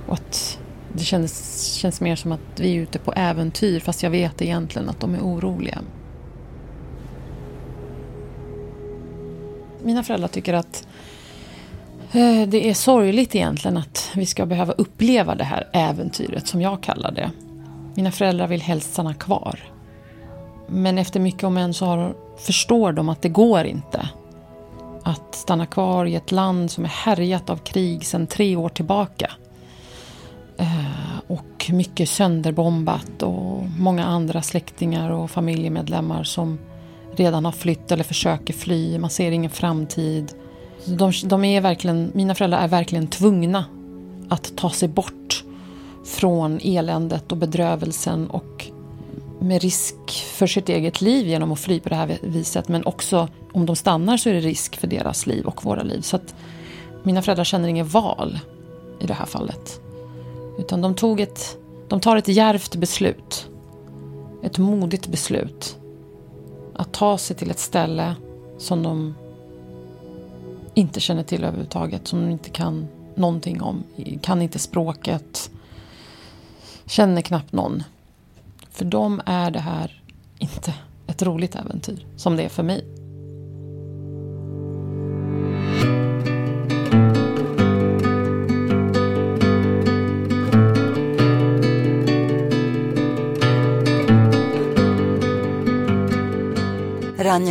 Och 0.06 0.14
att 0.14 0.58
det 0.92 1.04
känns, 1.04 1.64
känns 1.74 2.00
mer 2.00 2.16
som 2.16 2.32
att 2.32 2.40
vi 2.60 2.76
är 2.76 2.80
ute 2.80 2.98
på 2.98 3.12
äventyr 3.12 3.80
fast 3.80 4.02
jag 4.02 4.10
vet 4.10 4.42
egentligen 4.42 4.88
att 4.88 5.00
de 5.00 5.14
är 5.14 5.20
oroliga. 5.20 5.78
mina 9.84 10.02
föräldrar 10.02 10.28
tycker 10.28 10.54
att 10.54 10.86
eh, 12.12 12.48
det 12.48 12.70
är 12.70 12.74
sorgligt 12.74 13.34
egentligen 13.34 13.76
att 13.76 14.10
vi 14.14 14.26
ska 14.26 14.46
behöva 14.46 14.72
uppleva 14.72 15.34
det 15.34 15.44
här 15.44 15.68
äventyret 15.72 16.46
som 16.46 16.60
jag 16.60 16.82
kallar 16.82 17.12
det. 17.12 17.30
Mina 17.94 18.12
föräldrar 18.12 18.46
vill 18.46 18.62
helst 18.62 18.92
stanna 18.92 19.14
kvar. 19.14 19.60
Men 20.68 20.98
efter 20.98 21.20
mycket 21.20 21.44
om 21.44 21.56
än 21.56 21.74
så 21.74 21.86
har, 21.86 22.14
förstår 22.38 22.92
de 22.92 23.08
att 23.08 23.22
det 23.22 23.28
går 23.28 23.64
inte. 23.64 24.08
Att 25.04 25.34
stanna 25.34 25.66
kvar 25.66 26.06
i 26.06 26.14
ett 26.14 26.32
land 26.32 26.70
som 26.70 26.84
är 26.84 26.88
härjat 26.88 27.50
av 27.50 27.56
krig 27.56 28.06
sedan 28.06 28.26
tre 28.26 28.56
år 28.56 28.68
tillbaka. 28.68 29.30
Eh, 30.58 31.18
och 31.26 31.70
mycket 31.72 32.08
sönderbombat 32.08 33.22
och 33.22 33.62
många 33.78 34.04
andra 34.04 34.42
släktingar 34.42 35.10
och 35.10 35.30
familjemedlemmar 35.30 36.24
som 36.24 36.58
redan 37.16 37.44
har 37.44 37.52
flytt 37.52 37.92
eller 37.92 38.04
försöker 38.04 38.54
fly. 38.54 38.98
Man 38.98 39.10
ser 39.10 39.30
ingen 39.30 39.50
framtid. 39.50 40.32
De, 40.86 41.12
de 41.24 41.44
är 41.44 41.60
verkligen, 41.60 42.10
mina 42.14 42.34
föräldrar 42.34 42.58
är 42.58 42.68
verkligen 42.68 43.06
tvungna 43.06 43.64
att 44.28 44.56
ta 44.56 44.70
sig 44.70 44.88
bort 44.88 45.44
från 46.04 46.60
eländet 46.62 47.32
och 47.32 47.38
bedrövelsen 47.38 48.30
och 48.30 48.66
med 49.40 49.62
risk 49.62 49.96
för 50.10 50.46
sitt 50.46 50.68
eget 50.68 51.00
liv 51.00 51.26
genom 51.26 51.52
att 51.52 51.60
fly 51.60 51.80
på 51.80 51.88
det 51.88 51.94
här 51.94 52.18
viset. 52.22 52.68
Men 52.68 52.86
också 52.86 53.28
om 53.54 53.66
de 53.66 53.76
stannar 53.76 54.16
så 54.16 54.28
är 54.28 54.34
det 54.34 54.40
risk 54.40 54.76
för 54.76 54.86
deras 54.86 55.26
liv 55.26 55.46
och 55.46 55.64
våra 55.64 55.82
liv. 55.82 56.00
Så 56.00 56.16
att 56.16 56.34
mina 57.02 57.22
föräldrar 57.22 57.44
känner 57.44 57.68
inget 57.68 57.92
val 57.92 58.38
i 59.00 59.06
det 59.06 59.14
här 59.14 59.26
fallet. 59.26 59.80
Utan 60.58 60.80
de, 60.80 60.94
tog 60.94 61.20
ett, 61.20 61.56
de 61.88 62.00
tar 62.00 62.16
ett 62.16 62.28
järvt 62.28 62.76
beslut. 62.76 63.48
Ett 64.42 64.58
modigt 64.58 65.06
beslut. 65.08 65.76
Att 66.74 66.92
ta 66.92 67.18
sig 67.18 67.36
till 67.36 67.50
ett 67.50 67.58
ställe 67.58 68.14
som 68.58 68.82
de 68.82 69.14
inte 70.74 71.00
känner 71.00 71.22
till 71.22 71.44
överhuvudtaget. 71.44 72.08
Som 72.08 72.20
de 72.20 72.30
inte 72.30 72.50
kan 72.50 72.86
någonting 73.14 73.62
om. 73.62 73.84
Kan 74.22 74.42
inte 74.42 74.58
språket. 74.58 75.50
Känner 76.86 77.22
knappt 77.22 77.52
någon. 77.52 77.82
För 78.70 78.84
dem 78.84 79.22
är 79.26 79.50
det 79.50 79.60
här 79.60 80.02
inte 80.38 80.74
ett 81.06 81.22
roligt 81.22 81.54
äventyr 81.54 82.06
som 82.16 82.36
det 82.36 82.42
är 82.42 82.48
för 82.48 82.62
mig. 82.62 82.93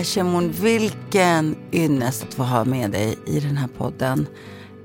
Shemon, 0.03 0.51
vilken 0.51 1.55
ynnest 1.71 2.23
att 2.23 2.33
få 2.33 2.43
ha 2.43 2.65
med 2.65 2.91
dig 2.91 3.17
i 3.27 3.39
den 3.39 3.57
här 3.57 3.67
podden. 3.67 4.27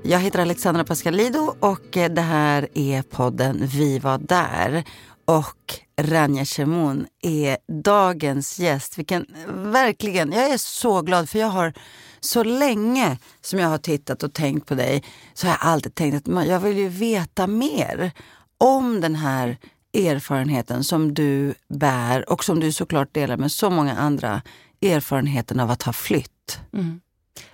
Jag 0.03 0.19
heter 0.19 0.39
Alexandra 0.39 0.83
Pascalido 0.83 1.55
och 1.59 1.97
eh, 1.97 2.11
det 2.11 2.21
här 2.21 2.67
är 2.73 3.01
podden 3.01 3.67
Vi 3.67 3.99
var 3.99 4.17
där. 4.17 4.83
Och 5.25 5.79
Ranja 6.01 6.45
Shemon 6.45 7.05
är 7.21 7.57
dagens 7.83 8.59
gäst. 8.59 8.97
Vilken, 8.97 9.25
verkligen, 9.47 10.31
jag 10.31 10.49
är 10.49 10.57
så 10.57 11.01
glad 11.01 11.29
för 11.29 11.39
jag 11.39 11.47
har 11.47 11.73
så 12.19 12.43
länge 12.43 13.17
som 13.41 13.59
jag 13.59 13.67
har 13.67 13.77
tittat 13.77 14.23
och 14.23 14.33
tänkt 14.33 14.67
på 14.67 14.75
dig 14.75 15.03
så 15.33 15.47
har 15.47 15.51
jag 15.51 15.59
alltid 15.61 15.95
tänkt 15.95 16.27
att 16.27 16.47
jag 16.47 16.59
vill 16.59 16.77
ju 16.77 16.87
veta 16.87 17.47
mer 17.47 18.11
om 18.57 19.01
den 19.01 19.15
här 19.15 19.57
erfarenheten 19.93 20.83
som 20.83 21.13
du 21.13 21.53
bär 21.67 22.29
och 22.29 22.43
som 22.43 22.59
du 22.59 22.71
såklart 22.71 23.13
delar 23.13 23.37
med 23.37 23.51
så 23.51 23.69
många 23.69 23.95
andra 23.95 24.41
erfarenheten 24.81 25.59
av 25.59 25.71
att 25.71 25.83
ha 25.83 25.93
flytt? 25.93 26.59
Mm. 26.73 27.01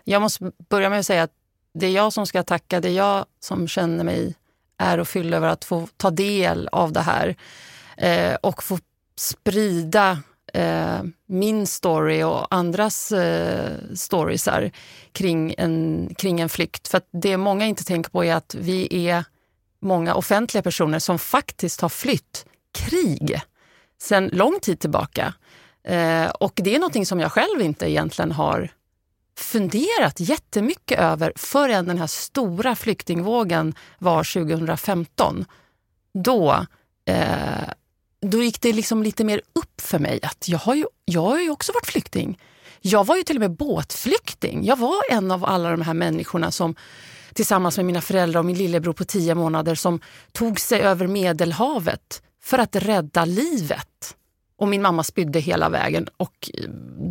Jag 0.04 0.22
måste 0.22 0.52
börja 0.70 0.90
med 0.90 1.00
att 1.00 1.06
säga 1.06 1.24
att 1.24 1.34
det 1.74 1.88
är 1.88 1.92
jag 1.92 2.14
som 2.14 2.28
ska 2.28 2.44
tacka. 2.44 2.80
Det 2.80 2.90
är 2.90 2.94
jag 2.94 3.26
som 3.40 3.68
känner 3.68 4.04
mig 4.04 4.36
ärofylld 4.78 5.34
över 5.34 5.48
att 5.48 5.66
få 5.66 5.88
ta 5.98 6.12
del 6.12 6.68
av 6.72 6.92
det 6.92 7.02
här 7.02 7.36
eh, 7.98 8.36
och 8.36 8.64
få 8.64 8.80
sprida 9.18 10.20
eh, 10.54 11.04
min 11.26 11.68
story 11.68 12.24
och 12.24 12.56
andras 12.56 13.12
eh, 13.12 13.78
storiesar 13.96 14.72
kring 15.12 15.56
en, 15.58 16.10
kring 16.18 16.42
en 16.42 16.50
flykt. 16.50 16.88
För 16.88 17.02
det 17.12 17.38
många 17.38 17.66
inte 17.66 17.84
tänker 17.84 18.10
på 18.10 18.24
är 18.24 18.36
att 18.36 18.56
vi 18.56 19.08
är 19.08 19.24
många 19.80 20.16
offentliga 20.16 20.62
personer 20.62 21.00
som 21.00 21.20
faktiskt 21.20 21.82
har 21.82 21.90
flytt 21.90 22.46
krig 22.72 23.42
sedan 24.02 24.30
lång 24.34 24.60
tid 24.60 24.80
tillbaka. 24.80 25.34
Eh, 25.88 26.30
och 26.30 26.54
det 26.56 26.76
är 26.76 26.80
någonting 26.80 27.06
som 27.06 27.20
jag 27.20 27.32
själv 27.32 27.62
inte 27.62 27.90
egentligen 27.90 28.32
har 28.32 28.70
funderat 29.38 30.20
jättemycket 30.20 31.00
över 31.00 31.34
förrän 31.36 31.86
den 31.86 31.98
här 31.98 32.08
stora 32.08 32.76
flyktingvågen 32.76 33.76
var 34.00 34.24
2015. 34.24 35.46
Då, 36.14 36.66
eh, 37.06 37.70
då 38.22 38.44
gick 38.44 38.62
det 38.62 38.74
liksom 38.74 39.04
lite 39.04 39.24
mer 39.24 39.42
upp 39.54 39.82
för 39.82 40.00
mig 40.00 40.20
att 40.24 40.48
jag 40.48 40.60
har, 40.60 40.76
ju, 40.76 40.86
jag 41.06 41.22
har 41.22 41.40
ju 41.40 41.50
också 41.50 41.72
varit 41.72 41.88
flykting. 41.88 42.40
Jag 42.82 43.06
var 43.06 43.16
ju 43.16 43.24
till 43.24 43.38
och 43.38 43.40
med 43.40 43.52
båtflykting. 43.52 44.66
Jag 44.66 44.78
var 44.78 45.02
en 45.12 45.32
av 45.32 45.46
alla 45.46 45.72
de 45.72 45.82
här 45.82 45.94
människorna 45.94 46.52
som 46.52 46.76
tillsammans 47.34 47.78
med 47.78 47.86
mina 47.86 48.02
föräldrar 48.02 48.40
och 48.40 48.46
min 48.46 48.58
lillebror 48.58 48.94
på 48.94 49.06
tio 49.06 49.36
månader 49.36 49.76
som 49.76 50.00
tog 50.32 50.60
sig 50.60 50.82
över 50.82 51.08
Medelhavet 51.08 52.22
för 52.44 52.60
att 52.60 52.76
rädda 52.76 53.26
livet. 53.26 54.16
Och 54.58 54.68
min 54.68 54.82
mamma 54.82 55.04
spydde 55.04 55.40
hela 55.40 55.70
vägen. 55.70 56.08
Och 56.18 56.52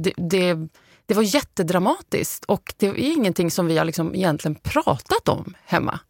det, 0.03 0.13
det, 0.17 0.69
det 1.07 1.15
var 1.15 1.23
jättedramatiskt 1.23 2.45
och 2.45 2.75
det 2.77 2.87
är 2.87 2.95
ingenting 2.95 3.51
som 3.51 3.67
vi 3.67 3.79
har 3.79 3.85
liksom 3.85 4.15
egentligen 4.15 4.55
pratat 4.55 5.29
om 5.29 5.55
hemma. 5.65 6.01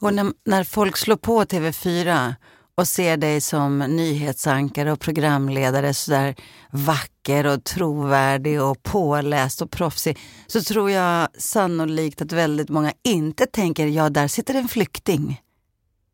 Och 0.00 0.14
när, 0.14 0.32
när 0.44 0.64
folk 0.64 0.96
slår 0.96 1.16
på 1.16 1.44
TV4 1.44 2.34
och 2.74 2.88
ser 2.88 3.16
dig 3.16 3.40
som 3.40 3.78
nyhetsankare 3.78 4.92
och 4.92 5.00
programledare 5.00 5.94
sådär 5.94 6.34
vacker 6.70 7.46
och 7.46 7.64
trovärdig 7.64 8.62
och 8.62 8.82
påläst 8.82 9.62
och 9.62 9.70
proffsig 9.70 10.18
så 10.46 10.62
tror 10.62 10.90
jag 10.90 11.28
sannolikt 11.38 12.22
att 12.22 12.32
väldigt 12.32 12.68
många 12.68 12.92
inte 13.04 13.46
tänker 13.46 13.86
ja, 13.86 14.10
där 14.10 14.28
sitter 14.28 14.54
en 14.54 14.68
flykting. 14.68 15.40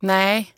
Nej, 0.00 0.52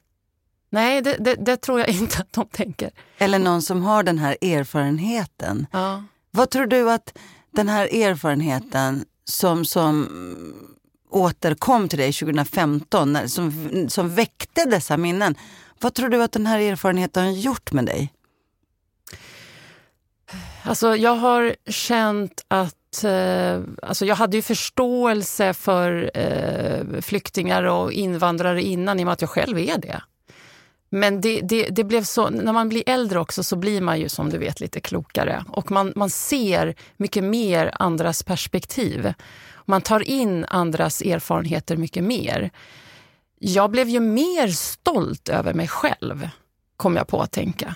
Nej, 0.70 1.02
det, 1.02 1.16
det, 1.18 1.34
det, 1.34 1.56
tror 1.56 1.80
jag 1.80 1.88
inte 2.00 2.18
att 2.18 2.32
de 2.32 2.46
tänker. 2.46 2.90
Eller 3.18 3.38
någon 3.38 3.62
som 3.62 3.82
har 3.82 4.02
den 4.02 4.18
här 4.18 4.36
erfarenheten. 4.40 5.66
Ja. 5.72 6.04
Vad 6.30 6.50
tror 6.50 6.66
du 6.66 6.90
att 6.90 7.18
den 7.50 7.68
här 7.68 7.94
erfarenheten 7.94 9.04
som, 9.24 9.64
som 9.64 10.08
återkom 11.10 11.88
till 11.88 11.98
dig 11.98 12.12
2015, 12.12 13.28
som, 13.28 13.52
som 13.88 14.14
väckte 14.14 14.64
dessa 14.64 14.96
minnen. 14.96 15.34
Vad 15.80 15.94
tror 15.94 16.08
du 16.08 16.22
att 16.22 16.32
den 16.32 16.46
här 16.46 16.60
erfarenheten 16.60 17.24
har 17.24 17.32
gjort 17.32 17.72
med 17.72 17.86
dig? 17.86 18.12
Alltså, 20.62 20.96
jag 20.96 21.14
har 21.16 21.56
känt 21.66 22.44
att... 22.48 23.04
Eh, 23.04 23.60
alltså 23.82 24.06
jag 24.06 24.16
hade 24.16 24.36
ju 24.36 24.42
förståelse 24.42 25.54
för 25.54 26.10
eh, 26.14 27.00
flyktingar 27.00 27.62
och 27.62 27.92
invandrare 27.92 28.62
innan 28.62 29.00
i 29.00 29.02
och 29.02 29.06
med 29.06 29.12
att 29.12 29.20
jag 29.20 29.30
själv 29.30 29.58
är 29.58 29.78
det. 29.78 30.02
Men 30.90 31.20
det, 31.20 31.40
det, 31.40 31.68
det, 31.68 31.84
blev 31.84 32.04
så, 32.04 32.30
när 32.30 32.52
man 32.52 32.68
blir 32.68 32.82
äldre 32.86 33.18
också 33.18 33.42
så 33.42 33.56
blir 33.56 33.80
man 33.80 34.00
ju 34.00 34.08
som 34.08 34.30
du 34.30 34.38
vet 34.38 34.60
lite 34.60 34.80
klokare 34.80 35.44
och 35.48 35.70
man, 35.70 35.92
man 35.96 36.10
ser 36.10 36.74
mycket 36.96 37.24
mer 37.24 37.70
andras 37.74 38.22
perspektiv. 38.22 39.12
Man 39.64 39.82
tar 39.82 40.00
in 40.00 40.44
andras 40.44 41.02
erfarenheter 41.02 41.76
mycket 41.76 42.04
mer. 42.04 42.50
Jag 43.38 43.70
blev 43.70 43.88
ju 43.88 44.00
mer 44.00 44.48
stolt 44.48 45.28
över 45.28 45.54
mig 45.54 45.68
själv, 45.68 46.28
kom 46.76 46.96
jag 46.96 47.06
på 47.06 47.20
att 47.20 47.32
tänka. 47.32 47.74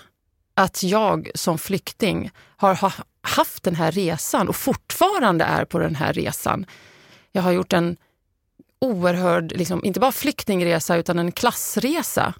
Att 0.54 0.82
jag 0.82 1.30
som 1.34 1.58
flykting 1.58 2.30
har 2.56 2.94
haft 3.22 3.62
den 3.62 3.74
här 3.74 3.92
resan 3.92 4.48
och 4.48 4.56
fortfarande 4.56 5.44
är 5.44 5.64
på 5.64 5.78
den 5.78 5.94
här 5.94 6.12
resan. 6.12 6.66
Jag 7.32 7.42
har 7.42 7.52
gjort 7.52 7.72
en 7.72 7.96
oerhörd, 8.78 9.52
liksom, 9.52 9.84
inte 9.84 10.00
bara 10.00 10.12
flyktingresa 10.12 10.96
utan 10.96 11.18
en 11.18 11.32
klassresa 11.32 12.34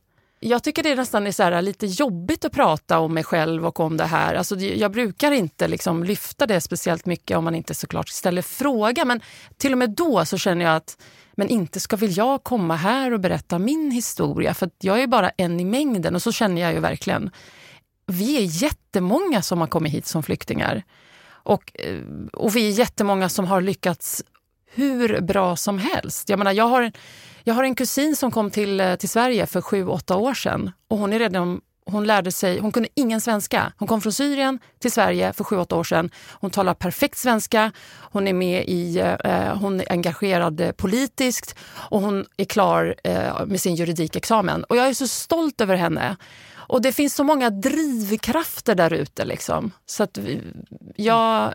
jag 0.45 0.63
tycker 0.63 0.83
det 0.83 0.95
nästan 0.95 1.27
är 1.27 1.33
så 1.33 1.43
här, 1.43 1.63
lite 1.63 1.87
jobbigt 1.87 2.45
att 2.45 2.53
prata 2.53 2.99
om 2.99 3.15
mig 3.15 3.25
själv 3.25 3.67
och 3.67 3.81
om 3.81 3.97
det 3.97 4.05
här. 4.05 4.35
Alltså, 4.35 4.57
jag 4.57 4.93
brukar 4.93 5.33
inte 5.33 5.69
liksom 5.69 6.05
lyfta 6.05 6.47
det 6.47 6.61
speciellt 6.61 7.07
mycket 7.07 7.37
om 7.37 7.45
man 7.45 7.55
inte 7.55 7.75
såklart 7.75 8.09
ställer 8.09 8.43
fråga. 8.43 9.05
Men 9.05 9.21
till 9.57 9.73
och 9.73 9.79
med 9.79 9.91
då 9.91 10.25
så 10.25 10.39
känner 10.39 10.65
jag 10.65 10.77
att 10.77 11.03
men 11.37 11.49
inte 11.49 11.81
ska 11.81 11.97
väl 11.97 12.17
jag 12.17 12.43
komma 12.43 12.77
här 12.77 13.13
och 13.13 13.21
berätta 13.21 13.59
min 13.59 13.91
historia 13.91 14.55
för 14.55 14.71
jag 14.81 15.03
är 15.03 15.07
bara 15.07 15.31
en 15.31 15.61
i 15.61 15.65
mängden 15.65 16.15
och 16.15 16.23
så 16.23 16.33
känner 16.33 16.63
jag 16.63 16.73
ju 16.73 16.81
verkligen. 16.81 17.31
Vi 18.07 18.37
är 18.37 18.63
jättemånga 18.63 19.43
som 19.43 19.61
har 19.61 19.67
kommit 19.67 19.93
hit 19.93 20.07
som 20.07 20.23
flyktingar. 20.23 20.83
Och, 21.29 21.73
eh, 21.75 22.01
och 22.33 22.57
vi 22.57 22.69
är 22.69 22.71
jättemånga 22.71 23.29
som 23.29 23.47
har 23.47 23.61
lyckats 23.61 24.25
hur 24.75 25.21
bra 25.21 25.57
som 25.57 25.79
helst. 25.79 26.29
Jag 26.29 26.39
menar, 26.39 26.53
jag 26.53 26.69
har 26.69 26.93
jag 27.45 27.55
har 27.55 27.65
en 27.65 27.75
kusin 27.75 28.17
som 28.17 28.31
kom 28.31 28.51
till, 28.51 28.81
eh, 28.81 28.95
till 28.95 29.09
Sverige 29.09 29.47
för 29.47 29.61
sju, 29.61 29.87
åtta 29.87 30.17
år 30.17 30.35
sedan 30.35 30.71
och 30.89 30.99
hon 30.99 31.13
är 31.13 31.19
redan 31.19 31.61
hon 31.87 32.07
lärde 32.07 32.33
sig, 32.33 32.59
hon 32.59 32.73
kunde 32.73 32.89
ingen 32.95 33.21
svenska. 33.21 33.73
Hon 33.79 33.89
kom 33.89 34.01
från 34.01 34.13
Syrien 34.13 34.59
till 34.79 34.93
Sverige 34.93 35.33
för 35.33 35.45
sju 35.45 35.57
åtta 35.57 35.77
år 35.77 35.85
sedan. 35.85 36.11
Hon 36.31 36.51
talar 36.51 36.75
perfekt 36.75 37.19
svenska, 37.19 37.73
hon 38.01 38.29
är 38.29 38.33
med 38.33 38.65
i, 38.69 38.99
eh, 38.99 39.13
eh 39.13 39.57
hon 39.57 39.81
är 39.81 39.93
engagerad 39.93 40.61
eh, 40.61 40.73
politiskt 40.73 41.57
och 41.73 42.01
hon 42.01 42.27
är 42.37 42.45
klar 42.45 42.95
eh, 43.05 43.47
med 43.47 43.61
sin 43.61 43.75
juridikexamen. 43.75 44.65
Och 44.65 44.77
jag 44.77 44.89
är 44.89 44.95
så 44.95 45.09
stolt 45.09 45.61
över 45.61 45.77
henne. 45.77 46.17
Och 46.73 46.83
det 46.83 46.93
finns 46.93 47.15
så 47.15 47.25
många 47.25 47.51
drivkrafter 47.51 48.75
där 48.75 48.93
ute. 48.93 49.25
Liksom. 49.25 49.71
Så 49.87 50.03
att 50.03 50.19
jag, 50.97 51.55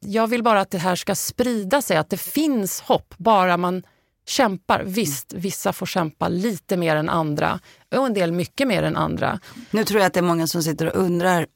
jag 0.00 0.26
vill 0.26 0.42
bara 0.42 0.60
att 0.60 0.70
det 0.70 0.78
här 0.78 0.96
ska 0.96 1.14
sprida 1.14 1.82
sig, 1.82 1.96
att 1.96 2.10
det 2.10 2.16
finns 2.16 2.80
hopp 2.80 3.14
bara 3.16 3.56
man 3.56 3.82
kämpar. 4.26 4.82
Visst, 4.86 5.32
vissa 5.32 5.72
får 5.72 5.86
kämpa 5.86 6.28
lite 6.28 6.76
mer 6.76 6.96
än 6.96 7.08
andra 7.08 7.60
och 7.96 8.06
en 8.06 8.14
del 8.14 8.32
mycket 8.32 8.68
mer 8.68 8.82
än 8.82 8.96
andra. 8.96 9.40
Nu 9.70 9.84
tror 9.84 10.00
jag 10.00 10.06
att 10.06 10.14
det 10.14 10.20
är 10.20 10.24
många 10.24 10.46
som 10.46 10.62
sitter 10.62 10.86
och 10.86 11.02
undrar 11.02 11.46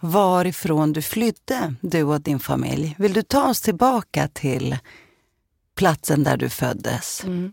varifrån 0.00 0.92
du 0.92 1.02
flydde, 1.02 1.74
du 1.80 2.02
och 2.02 2.20
din 2.20 2.40
familj. 2.40 2.94
Vill 2.98 3.12
du 3.12 3.22
ta 3.22 3.48
oss 3.48 3.60
tillbaka 3.60 4.28
till 4.28 4.78
platsen 5.76 6.24
där 6.24 6.36
du 6.36 6.48
föddes? 6.48 7.24
Mm. 7.24 7.52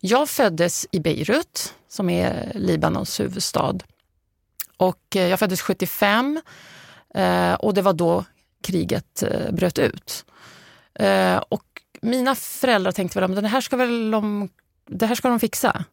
Jag 0.00 0.28
föddes 0.28 0.86
i 0.92 1.00
Beirut, 1.00 1.74
som 1.88 2.10
är 2.10 2.52
Libanons 2.54 3.20
huvudstad. 3.20 3.78
Och 4.76 5.16
eh, 5.16 5.28
jag 5.28 5.38
föddes 5.38 5.60
75 5.60 6.40
eh, 7.14 7.54
och 7.54 7.74
det 7.74 7.82
var 7.82 7.92
då 7.92 8.24
kriget 8.62 9.22
eh, 9.22 9.52
bröt 9.52 9.78
ut. 9.78 10.24
Och 11.48 11.69
mina 12.00 12.34
föräldrar 12.34 12.92
tänkte 12.92 13.20
väl 13.20 13.30
att 13.30 13.42
det 13.42 13.48
här 13.48 13.60
ska, 13.60 13.76
väl 13.76 14.10
de, 14.10 14.48
det 14.86 15.06
här 15.06 15.14
ska 15.14 15.28
de 15.28 15.40
fixa. 15.40 15.84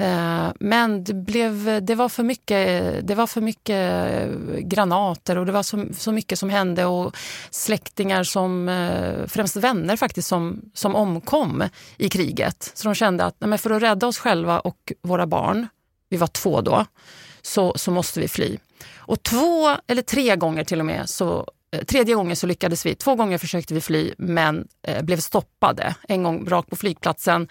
Eh, 0.00 0.52
men 0.60 1.04
det, 1.04 1.14
blev, 1.14 1.84
det, 1.84 1.94
var 1.94 2.08
för 2.08 2.22
mycket, 2.22 3.06
det 3.06 3.14
var 3.14 3.26
för 3.26 3.40
mycket 3.40 4.28
granater 4.60 5.38
och 5.38 5.46
det 5.46 5.52
var 5.52 5.62
så, 5.62 5.86
så 5.92 6.12
mycket 6.12 6.38
som 6.38 6.50
hände 6.50 6.84
och 6.84 7.16
släktingar, 7.50 8.22
som, 8.22 8.68
eh, 8.68 9.26
främst 9.26 9.56
vänner 9.56 9.96
faktiskt, 9.96 10.28
som, 10.28 10.60
som 10.74 10.96
omkom 10.96 11.64
i 11.96 12.08
kriget. 12.08 12.72
Så 12.74 12.88
de 12.88 12.94
kände 12.94 13.24
att 13.24 13.36
nej, 13.38 13.58
för 13.58 13.70
att 13.70 13.82
rädda 13.82 14.06
oss 14.06 14.18
själva 14.18 14.60
och 14.60 14.92
våra 15.02 15.26
barn, 15.26 15.68
vi 16.08 16.16
var 16.16 16.26
två 16.26 16.60
då, 16.60 16.86
så, 17.42 17.72
så 17.76 17.90
måste 17.90 18.20
vi 18.20 18.28
fly. 18.28 18.58
Och 18.96 19.22
två 19.22 19.76
eller 19.86 20.02
tre 20.02 20.36
gånger 20.36 20.64
till 20.64 20.80
och 20.80 20.86
med 20.86 21.08
så 21.08 21.46
Eh, 21.72 21.84
tredje 21.84 22.14
gången 22.14 22.36
så 22.36 22.46
lyckades 22.46 22.86
vi. 22.86 22.94
Två 22.94 23.14
gånger 23.14 23.38
försökte 23.38 23.74
vi 23.74 23.80
fly 23.80 24.14
men 24.18 24.68
eh, 24.82 25.02
blev 25.02 25.16
stoppade. 25.16 25.94
En 26.08 26.22
gång 26.22 26.48
rakt 26.48 26.70
på 26.70 26.76
flygplatsen. 26.76 27.48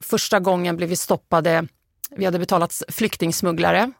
Första 0.00 0.40
gången 0.40 0.76
blev 0.76 0.88
vi 0.88 0.96
stoppade. 0.96 1.66
Vi 2.10 2.24
hade 2.24 2.38
betalat 2.38 2.82
flyktingsmugglare. 2.88 3.92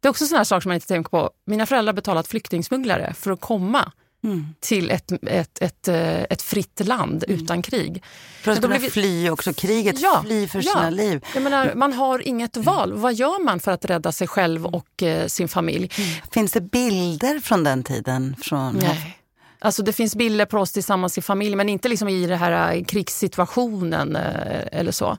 Det 0.00 0.08
är 0.08 0.10
också 0.10 0.26
sådana 0.26 0.44
saker 0.44 0.60
som 0.60 0.68
man 0.68 0.74
inte 0.74 0.86
tänker 0.86 1.10
på. 1.10 1.30
Mina 1.46 1.66
föräldrar 1.66 1.92
betalat 1.92 2.26
flyktingsmugglare 2.26 3.14
för 3.14 3.30
att 3.30 3.40
komma 3.40 3.92
mm. 4.24 4.54
till 4.60 4.90
ett, 4.90 5.12
ett, 5.26 5.62
ett, 5.62 5.88
eh, 5.88 6.22
ett 6.22 6.42
fritt 6.42 6.86
land 6.86 7.24
mm. 7.28 7.40
utan 7.40 7.62
krig. 7.62 8.02
För 8.42 8.52
att 8.52 8.60
kunna 8.60 8.78
vi... 8.78 8.90
fly 8.90 9.30
också 9.30 9.52
kriget, 9.52 10.00
ja, 10.00 10.22
fly 10.26 10.48
för 10.48 10.58
ja. 10.58 10.72
sina 10.72 10.90
liv. 10.90 11.24
Jag 11.34 11.42
menar, 11.42 11.72
man 11.74 11.92
har 11.92 12.28
inget 12.28 12.56
val. 12.56 12.92
Vad 12.92 13.14
gör 13.14 13.44
man 13.44 13.60
för 13.60 13.72
att 13.72 13.84
rädda 13.84 14.12
sig 14.12 14.26
själv 14.26 14.66
och 14.66 15.02
eh, 15.02 15.26
sin 15.26 15.48
familj? 15.48 15.90
Mm. 15.98 16.10
Finns 16.30 16.52
det 16.52 16.60
bilder 16.60 17.40
från 17.40 17.64
den 17.64 17.82
tiden? 17.82 18.36
Från... 18.42 18.76
Nej. 18.76 19.18
Alltså 19.58 19.82
det 19.82 19.92
finns 19.92 20.16
bilder 20.16 20.46
på 20.46 20.58
oss 20.58 20.72
tillsammans 20.72 21.18
i 21.18 21.22
familj 21.22 21.56
men 21.56 21.68
inte 21.68 21.88
liksom 21.88 22.08
i 22.08 22.26
den 22.26 22.38
här 22.38 22.74
eh, 22.74 22.84
krigssituationen 22.84 24.16
eh, 24.16 24.64
eller 24.72 24.92
så. 24.92 25.18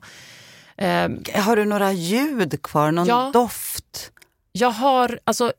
Eh, 0.76 1.08
har 1.34 1.56
du 1.56 1.64
några 1.64 1.92
ljud 1.92 2.62
kvar? 2.62 2.92
Någon 2.92 3.06
ja, 3.06 3.30
doft? 3.32 4.12
Jag 4.52 4.70
har, 4.70 5.20
alltså 5.24 5.52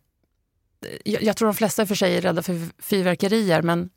jag, 1.06 1.24
jag, 1.24 1.38
tror 1.38 1.48
de 1.48 1.56
flesta 1.56 1.82
i 1.82 1.86
och 1.86 1.88
för 1.88 1.96
sig 1.96 2.18
är 2.18 2.22
rädda 2.22 2.42
för 2.42 2.82
fyrverkerier 2.82 3.62
men 3.62 3.90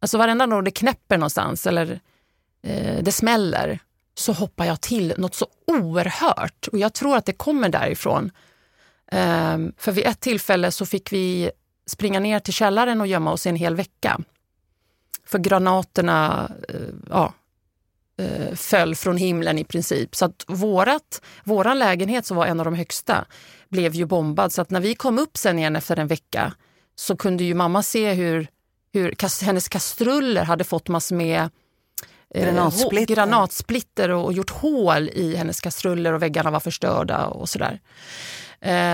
alltså 0.00 0.18
varenda 0.18 0.46
gång 0.46 0.64
det 0.64 0.70
knäpper 0.70 1.18
någonstans 1.18 1.66
eller 1.66 2.00
eh, 2.62 3.02
det 3.02 3.12
smäller 3.12 3.78
så 4.14 4.32
hoppar 4.32 4.64
jag 4.64 4.80
till 4.80 5.14
något 5.18 5.34
så 5.34 5.46
oerhört 5.66 6.68
och 6.72 6.78
jag 6.78 6.92
tror 6.92 7.16
att 7.16 7.26
det 7.26 7.32
kommer 7.32 7.68
därifrån. 7.68 8.30
Eh, 9.12 9.58
för 9.76 9.92
vid 9.92 10.06
ett 10.06 10.20
tillfälle 10.20 10.70
så 10.70 10.86
fick 10.86 11.12
vi 11.12 11.50
springa 11.86 12.20
ner 12.20 12.40
till 12.40 12.54
källaren 12.54 13.00
och 13.00 13.06
gömma 13.06 13.32
oss 13.32 13.46
i 13.46 13.48
en 13.48 13.56
hel 13.56 13.76
vecka. 13.76 14.20
För 15.24 15.38
granaterna 15.38 16.50
eh, 16.68 16.74
ja, 17.10 17.34
eh, 18.20 18.54
föll 18.54 18.94
från 18.94 19.16
himlen 19.16 19.58
i 19.58 19.64
princip. 19.64 20.16
Så 20.16 20.24
att 20.24 20.44
vårat, 20.46 21.22
våran 21.44 21.78
lägenhet 21.78 22.26
som 22.26 22.36
var 22.36 22.46
en 22.46 22.60
av 22.60 22.64
de 22.64 22.74
högsta 22.74 23.24
blev 23.68 23.94
ju 23.94 24.04
bombad. 24.04 24.52
Så 24.52 24.62
att 24.62 24.70
när 24.70 24.80
vi 24.80 24.94
kom 24.94 25.18
upp 25.18 25.36
sen 25.36 25.58
igen 25.58 25.76
efter 25.76 25.96
en 25.96 26.06
vecka 26.06 26.52
så 26.96 27.16
kunde 27.16 27.44
ju 27.44 27.54
mamma 27.54 27.82
se 27.82 28.12
hur, 28.12 28.48
hur 28.92 29.44
hennes 29.44 29.68
kastruller 29.68 30.44
hade 30.44 30.64
fått 30.64 30.88
massor 30.88 31.16
med 31.16 31.50
eh, 32.34 32.44
granatsplitter, 32.44 33.14
granatsplitter 33.14 34.08
och, 34.08 34.24
och, 34.24 34.32
gjort 34.32 34.50
hål 34.50 35.08
i 35.08 35.36
hennes 35.36 35.60
kastruller 35.60 36.12
och 36.12 36.22
väggarna 36.22 36.50
var 36.50 36.60
förstörda 36.60 37.26
och 37.26 37.48
sådär. 37.48 37.80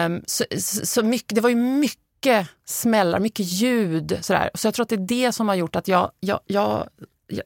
Um, 0.06 0.22
så, 0.26 0.44
så 0.84 1.02
mycket, 1.02 1.34
det 1.34 1.40
var 1.40 1.48
ju 1.48 1.56
mycket 1.56 2.48
smällar, 2.64 3.20
mycket 3.20 3.46
ljud. 3.46 4.18
Sådär. 4.20 4.50
Så 4.54 4.66
jag 4.66 4.74
tror 4.74 4.82
att 4.82 4.88
det 4.88 4.94
är 4.94 5.26
det 5.26 5.32
som 5.32 5.48
har 5.48 5.54
gjort 5.54 5.76
att 5.76 5.88
jag, 5.88 6.10
jag, 6.20 6.40
jag, 6.46 6.88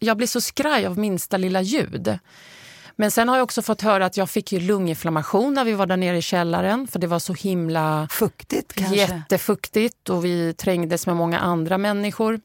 jag 0.01 0.17
blir 0.17 0.27
så 0.27 0.41
skraj 0.41 0.87
av 0.87 0.99
minsta 0.99 1.37
lilla 1.37 1.63
ljud. 1.63 2.19
Men 2.97 3.11
sen 3.11 3.29
har 3.29 3.37
jag 3.37 3.45
också 3.45 3.63
fått 3.63 3.83
höra 3.83 4.07
att 4.07 4.17
jag 4.17 4.31
fick 4.31 4.53
ju 4.53 4.61
lunginflammation 4.61 5.55
när 5.55 5.65
vi 5.65 5.73
var 5.73 5.87
där 5.87 5.97
nere 5.97 6.17
i 6.17 6.23
källaren 6.23 6.87
för 6.87 6.99
det 6.99 7.07
var 7.07 7.19
så 7.19 7.35
himla 7.35 8.09
fuktigt. 8.11 8.73
Kanske. 8.73 8.97
Jättefuktigt 8.97 10.09
och 10.09 10.25
vi 10.25 10.55
trängdes 10.55 11.07
med 11.07 11.17
många 11.17 11.39
andra 11.39 11.79
människor. 11.79 12.41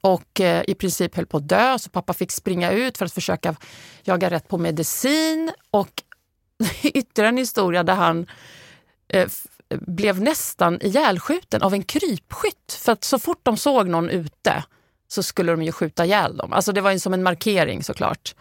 Och 0.00 0.40
eh, 0.40 0.64
i 0.68 0.74
princip 0.74 1.16
höll 1.16 1.26
på 1.26 1.36
att 1.36 1.48
dö 1.48 1.78
så 1.78 1.90
pappa 1.90 2.12
fick 2.12 2.32
springa 2.32 2.70
ut 2.70 2.98
för 2.98 3.04
att 3.04 3.12
försöka 3.12 3.56
jaga 4.02 4.30
rätt 4.30 4.48
på 4.48 4.58
medicin. 4.58 5.52
Och 5.70 6.02
ytterligare 6.82 7.28
en 7.28 7.36
historia 7.36 7.82
där 7.82 7.94
han 7.94 8.26
eh, 9.08 9.28
blev 9.68 10.20
nästan 10.20 10.82
ihjälskjuten 10.82 11.62
av 11.62 11.74
en 11.74 11.82
krypskytt. 11.82 12.72
För 12.80 12.92
att 12.92 13.04
så 13.04 13.18
fort 13.18 13.40
de 13.42 13.56
såg 13.56 13.88
någon 13.88 14.10
ute 14.10 14.64
så 15.08 15.22
skulle 15.22 15.52
de 15.52 15.62
ju 15.62 15.72
skjuta 15.72 16.04
ihjäl 16.04 16.36
dem. 16.36 16.52
Alltså 16.52 16.72
det 16.72 16.80
var 16.80 16.90
ju 16.90 16.98
som 16.98 17.14
en 17.14 17.22
markering 17.22 17.82
såklart. 17.82 18.34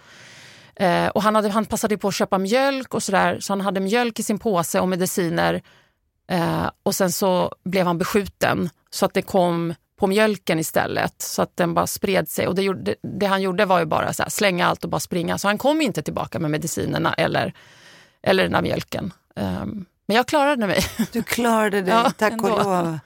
Eh, 0.76 1.08
och 1.08 1.24
han, 1.24 1.36
hade, 1.36 1.50
han 1.50 1.66
passade 1.66 1.98
på 1.98 2.08
att 2.08 2.16
köpa 2.16 2.38
mjölk 2.38 2.94
och 2.94 3.04
sådär, 3.04 3.40
så 3.40 3.54
han 3.54 3.62
hade 3.62 3.80
mjölk 3.80 4.20
i 4.20 4.24
sin 4.24 4.40
påse 4.40 4.80
och 4.80 4.88
mediciner. 4.88 5.62
Eh, 6.32 6.70
och 6.84 6.96
sen 6.96 7.12
så 7.12 7.56
blev 7.64 7.86
han 7.86 7.98
beskjuten 7.98 8.70
så 8.90 9.06
att 9.06 9.14
det 9.14 9.22
kom 9.22 9.74
på 10.00 10.08
mjölken 10.08 10.60
istället 10.60 11.22
så 11.22 11.42
att 11.42 11.58
den 11.58 11.74
bara 11.74 11.88
spred 11.88 12.30
sig. 12.30 12.48
Och 12.48 12.56
det, 12.56 12.62
gjorde, 12.62 12.96
det 13.20 13.26
han 13.26 13.42
gjorde 13.42 13.66
var 13.66 13.80
ju 13.80 13.86
bara 13.86 14.14
så 14.14 14.24
här, 14.24 14.30
slänga 14.30 14.68
allt 14.68 14.84
och 14.84 14.90
bara 14.90 15.00
springa. 15.00 15.38
Så 15.38 15.48
han 15.48 15.58
kom 15.58 15.82
inte 15.82 16.02
tillbaka 16.02 16.40
med 16.40 16.52
medicinerna 16.52 17.14
eller, 17.14 17.54
eller 18.24 18.44
den 18.44 18.52
där 18.52 18.62
mjölken. 18.62 19.14
Um, 19.36 19.86
men 20.08 20.18
jag 20.18 20.28
klarade 20.28 20.68
mig. 20.68 20.80
Du 21.12 21.24
klarade 21.24 21.82
dig, 21.82 21.94
ja, 21.94 22.12
tack 22.18 22.44
och 22.44 22.50
lov. 22.50 23.00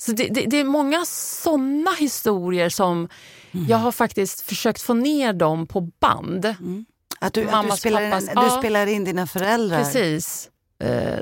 Så 0.00 0.12
det, 0.12 0.28
det, 0.28 0.46
det, 0.46 0.56
är 0.56 0.64
många 0.64 1.04
såna 1.04 1.90
historier 1.90 2.68
som 2.68 3.08
mm. 3.52 3.66
jag 3.66 3.76
har 3.76 3.92
faktiskt 3.92 4.40
försökt 4.40 4.82
få 4.82 4.94
ner 4.94 5.32
dem 5.32 5.66
på 5.66 5.80
band. 5.80 6.44
Mm. 6.44 6.84
Att 7.18 7.34
du, 7.34 7.48
att 7.48 7.70
du, 7.70 7.76
spelar, 7.76 8.10
pappas, 8.10 8.28
in, 8.28 8.34
du 8.34 8.58
spelar 8.58 8.86
in 8.86 9.04
dina 9.04 9.26
föräldrar? 9.26 9.78
Precis. 9.78 10.50
Eh, 10.82 11.18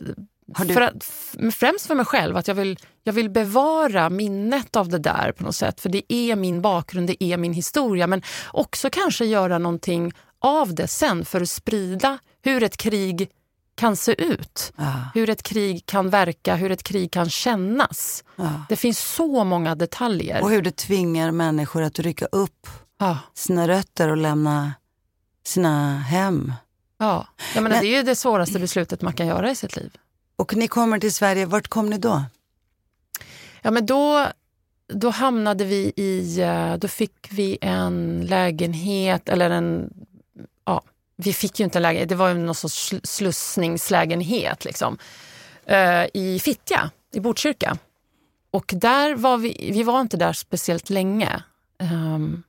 du... 0.46 0.74
för 0.74 0.80
att, 0.80 1.04
främst 1.54 1.86
för 1.86 1.94
mig 1.94 2.04
själv, 2.04 2.36
att 2.36 2.48
jag 2.48 2.54
vill, 2.54 2.78
jag 3.04 3.12
vill 3.12 3.30
bevara 3.30 4.10
minnet 4.10 4.76
av 4.76 4.88
det 4.88 4.98
där 4.98 5.32
på 5.32 5.44
något 5.44 5.56
sätt. 5.56 5.80
För 5.80 5.88
det 5.88 6.12
är 6.12 6.36
min 6.36 6.62
bakgrund, 6.62 7.06
det 7.06 7.24
är 7.24 7.36
min 7.36 7.52
historia. 7.52 8.06
Men 8.06 8.22
också 8.52 8.90
kanske 8.90 9.24
göra 9.24 9.58
någonting 9.58 10.12
av 10.40 10.74
det 10.74 10.88
sen 10.88 11.24
för 11.24 11.40
att 11.40 11.50
sprida 11.50 12.18
hur 12.42 12.62
ett 12.62 12.76
krig 12.76 13.30
kan 13.78 13.96
se 13.96 14.22
ut. 14.22 14.72
Ah. 14.76 14.98
Hur 15.14 15.30
ett 15.30 15.42
krig 15.42 15.86
kan 15.86 16.10
verka, 16.10 16.54
hur 16.54 16.70
ett 16.70 16.82
krig 16.82 17.12
kan 17.12 17.30
kännas. 17.30 18.24
Ah. 18.36 18.48
Det 18.68 18.76
finns 18.76 18.98
så 18.98 19.44
många 19.44 19.74
detaljer. 19.74 20.42
Och 20.42 20.50
hur 20.50 20.62
det 20.62 20.76
tvingar 20.76 21.30
människor 21.30 21.82
att 21.82 21.98
rycka 21.98 22.26
upp 22.26 22.66
ah. 22.98 23.16
sina 23.34 23.68
rötter 23.68 24.08
och 24.08 24.16
lämna 24.16 24.72
sina 25.44 25.98
hem. 25.98 26.52
Ja, 26.98 27.26
jag 27.54 27.62
menar, 27.62 27.76
Men, 27.76 27.84
det 27.84 27.94
är 27.94 27.96
ju 27.96 28.02
det 28.02 28.16
svåraste 28.16 28.58
beslutet 28.58 29.02
man 29.02 29.12
kan 29.12 29.26
göra 29.26 29.50
i 29.50 29.54
sitt 29.54 29.76
liv. 29.76 29.96
Och 30.36 30.56
ni 30.56 30.68
kommer 30.68 30.98
till 30.98 31.14
Sverige, 31.14 31.46
vart 31.46 31.68
kom 31.68 31.90
ni 31.90 31.98
då? 31.98 32.24
Ja, 33.62 33.70
men 33.70 33.86
då, 33.86 34.26
då 34.92 35.10
hamnade 35.10 35.64
vi 35.64 35.92
i, 35.96 36.40
eh, 36.40 36.74
då 36.74 36.88
fick 36.88 37.28
vi 37.30 37.58
en 37.60 38.26
lägenhet, 38.26 39.28
eller 39.28 39.50
en, 39.50 39.90
ja, 39.90 40.07
vi 41.20 41.32
fick 41.32 41.60
ju 41.60 41.64
inte 41.64 41.78
en 41.78 41.82
lägenhet, 41.82 42.08
det 42.08 42.14
var 42.14 42.28
ju 42.28 42.34
någon 42.34 42.54
sorts 42.54 42.94
slussningslägenhet 43.02 44.64
liksom, 44.64 44.98
eh, 45.66 46.04
i 46.14 46.40
Fittja, 46.44 46.90
i 47.12 47.20
Botkyrka. 47.20 47.78
Och 48.50 48.72
där 48.76 49.14
var 49.14 49.38
vi, 49.38 49.70
vi 49.72 49.82
var 49.82 50.00
inte 50.00 50.16
där 50.16 50.32
speciellt 50.32 50.90
länge. 50.90 51.42
Um, 51.78 52.42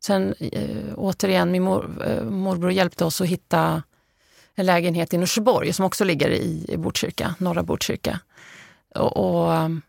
Sen 0.00 0.34
eh, 0.38 0.94
återigen, 0.96 1.50
min 1.50 1.62
mor, 1.62 2.06
eh, 2.06 2.24
morbror 2.24 2.72
hjälpte 2.72 3.04
oss 3.04 3.20
att 3.20 3.26
hitta 3.26 3.82
en 4.54 4.66
lägenhet 4.66 5.14
i 5.14 5.18
Norsborg 5.18 5.72
som 5.72 5.84
också 5.84 6.04
ligger 6.04 6.30
i 6.30 6.74
Botkyrka, 6.78 7.34
norra 7.38 7.62
Botkyrka. 7.62 8.20
Och, 8.94 9.16
och 9.16 9.54
ehm, 9.54 9.82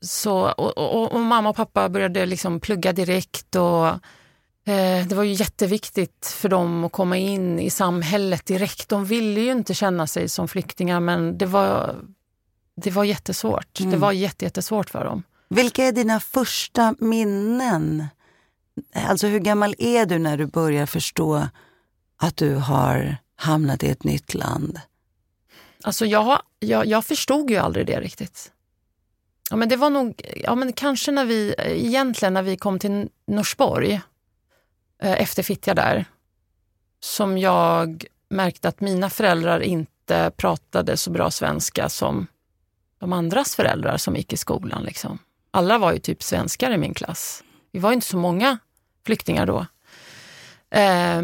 så, 0.00 0.50
och, 0.50 0.78
och, 0.78 1.12
och, 1.12 1.20
mamma 1.20 1.48
och 1.48 1.56
pappa 1.56 1.88
började 1.88 2.26
liksom 2.26 2.60
plugga 2.60 2.92
direkt 2.92 3.56
och 3.56 3.88
det 5.08 5.12
var 5.12 5.22
ju 5.22 5.32
jätteviktigt 5.32 6.26
för 6.26 6.48
dem 6.48 6.84
att 6.84 6.92
komma 6.92 7.16
in 7.16 7.58
i 7.58 7.70
samhället 7.70 8.46
direkt. 8.46 8.88
De 8.88 9.04
ville 9.04 9.40
ju 9.40 9.52
inte 9.52 9.74
känna 9.74 10.06
sig 10.06 10.28
som 10.28 10.48
flyktingar 10.48 11.00
men 11.00 11.38
det 11.38 11.46
var, 11.46 11.96
det 12.76 12.90
var 12.90 13.04
jättesvårt. 13.04 13.80
Mm. 13.80 13.90
Det 13.90 13.96
var 13.96 14.12
jättesvårt 14.12 14.90
för 14.90 15.04
dem. 15.04 15.22
Vilka 15.48 15.84
är 15.84 15.92
dina 15.92 16.20
första 16.20 16.94
minnen? 16.98 18.06
Alltså 18.94 19.26
hur 19.26 19.38
gammal 19.38 19.74
är 19.78 20.06
du 20.06 20.18
när 20.18 20.36
du 20.36 20.46
börjar 20.46 20.86
förstå 20.86 21.48
att 22.16 22.36
du 22.36 22.54
har 22.54 23.16
hamnat 23.36 23.82
i 23.82 23.88
ett 23.88 24.04
nytt 24.04 24.34
land? 24.34 24.80
Alltså 25.82 26.06
jag, 26.06 26.40
jag, 26.58 26.86
jag 26.86 27.04
förstod 27.04 27.50
ju 27.50 27.56
aldrig 27.56 27.86
det 27.86 28.00
riktigt. 28.00 28.52
Ja, 29.50 29.56
men 29.56 29.68
det 29.68 29.76
var 29.76 29.90
nog, 29.90 30.22
ja, 30.36 30.54
men 30.54 30.72
kanske 30.72 31.12
när 31.12 31.24
vi, 31.24 31.54
egentligen 31.58 32.34
när 32.34 32.42
vi 32.42 32.56
kom 32.56 32.78
till 32.78 33.08
Norsborg, 33.26 33.92
eh, 33.92 34.00
Eh, 35.02 35.22
efter 35.22 35.42
Fittja 35.42 35.74
där, 35.74 36.04
som 37.00 37.38
jag 37.38 38.04
märkte 38.28 38.68
att 38.68 38.80
mina 38.80 39.10
föräldrar 39.10 39.60
inte 39.60 40.30
pratade 40.36 40.96
så 40.96 41.10
bra 41.10 41.30
svenska 41.30 41.88
som 41.88 42.26
de 42.98 43.12
andras 43.12 43.56
föräldrar 43.56 43.96
som 43.96 44.16
gick 44.16 44.32
i 44.32 44.36
skolan. 44.36 44.82
Liksom. 44.82 45.18
Alla 45.50 45.78
var 45.78 45.92
ju 45.92 45.98
typ 45.98 46.22
svenskar 46.22 46.70
i 46.70 46.76
min 46.76 46.94
klass. 46.94 47.44
Vi 47.72 47.78
var 47.78 47.92
inte 47.92 48.06
så 48.06 48.16
många 48.16 48.58
flyktingar 49.06 49.46
då. 49.46 49.66
Eh, 50.70 51.22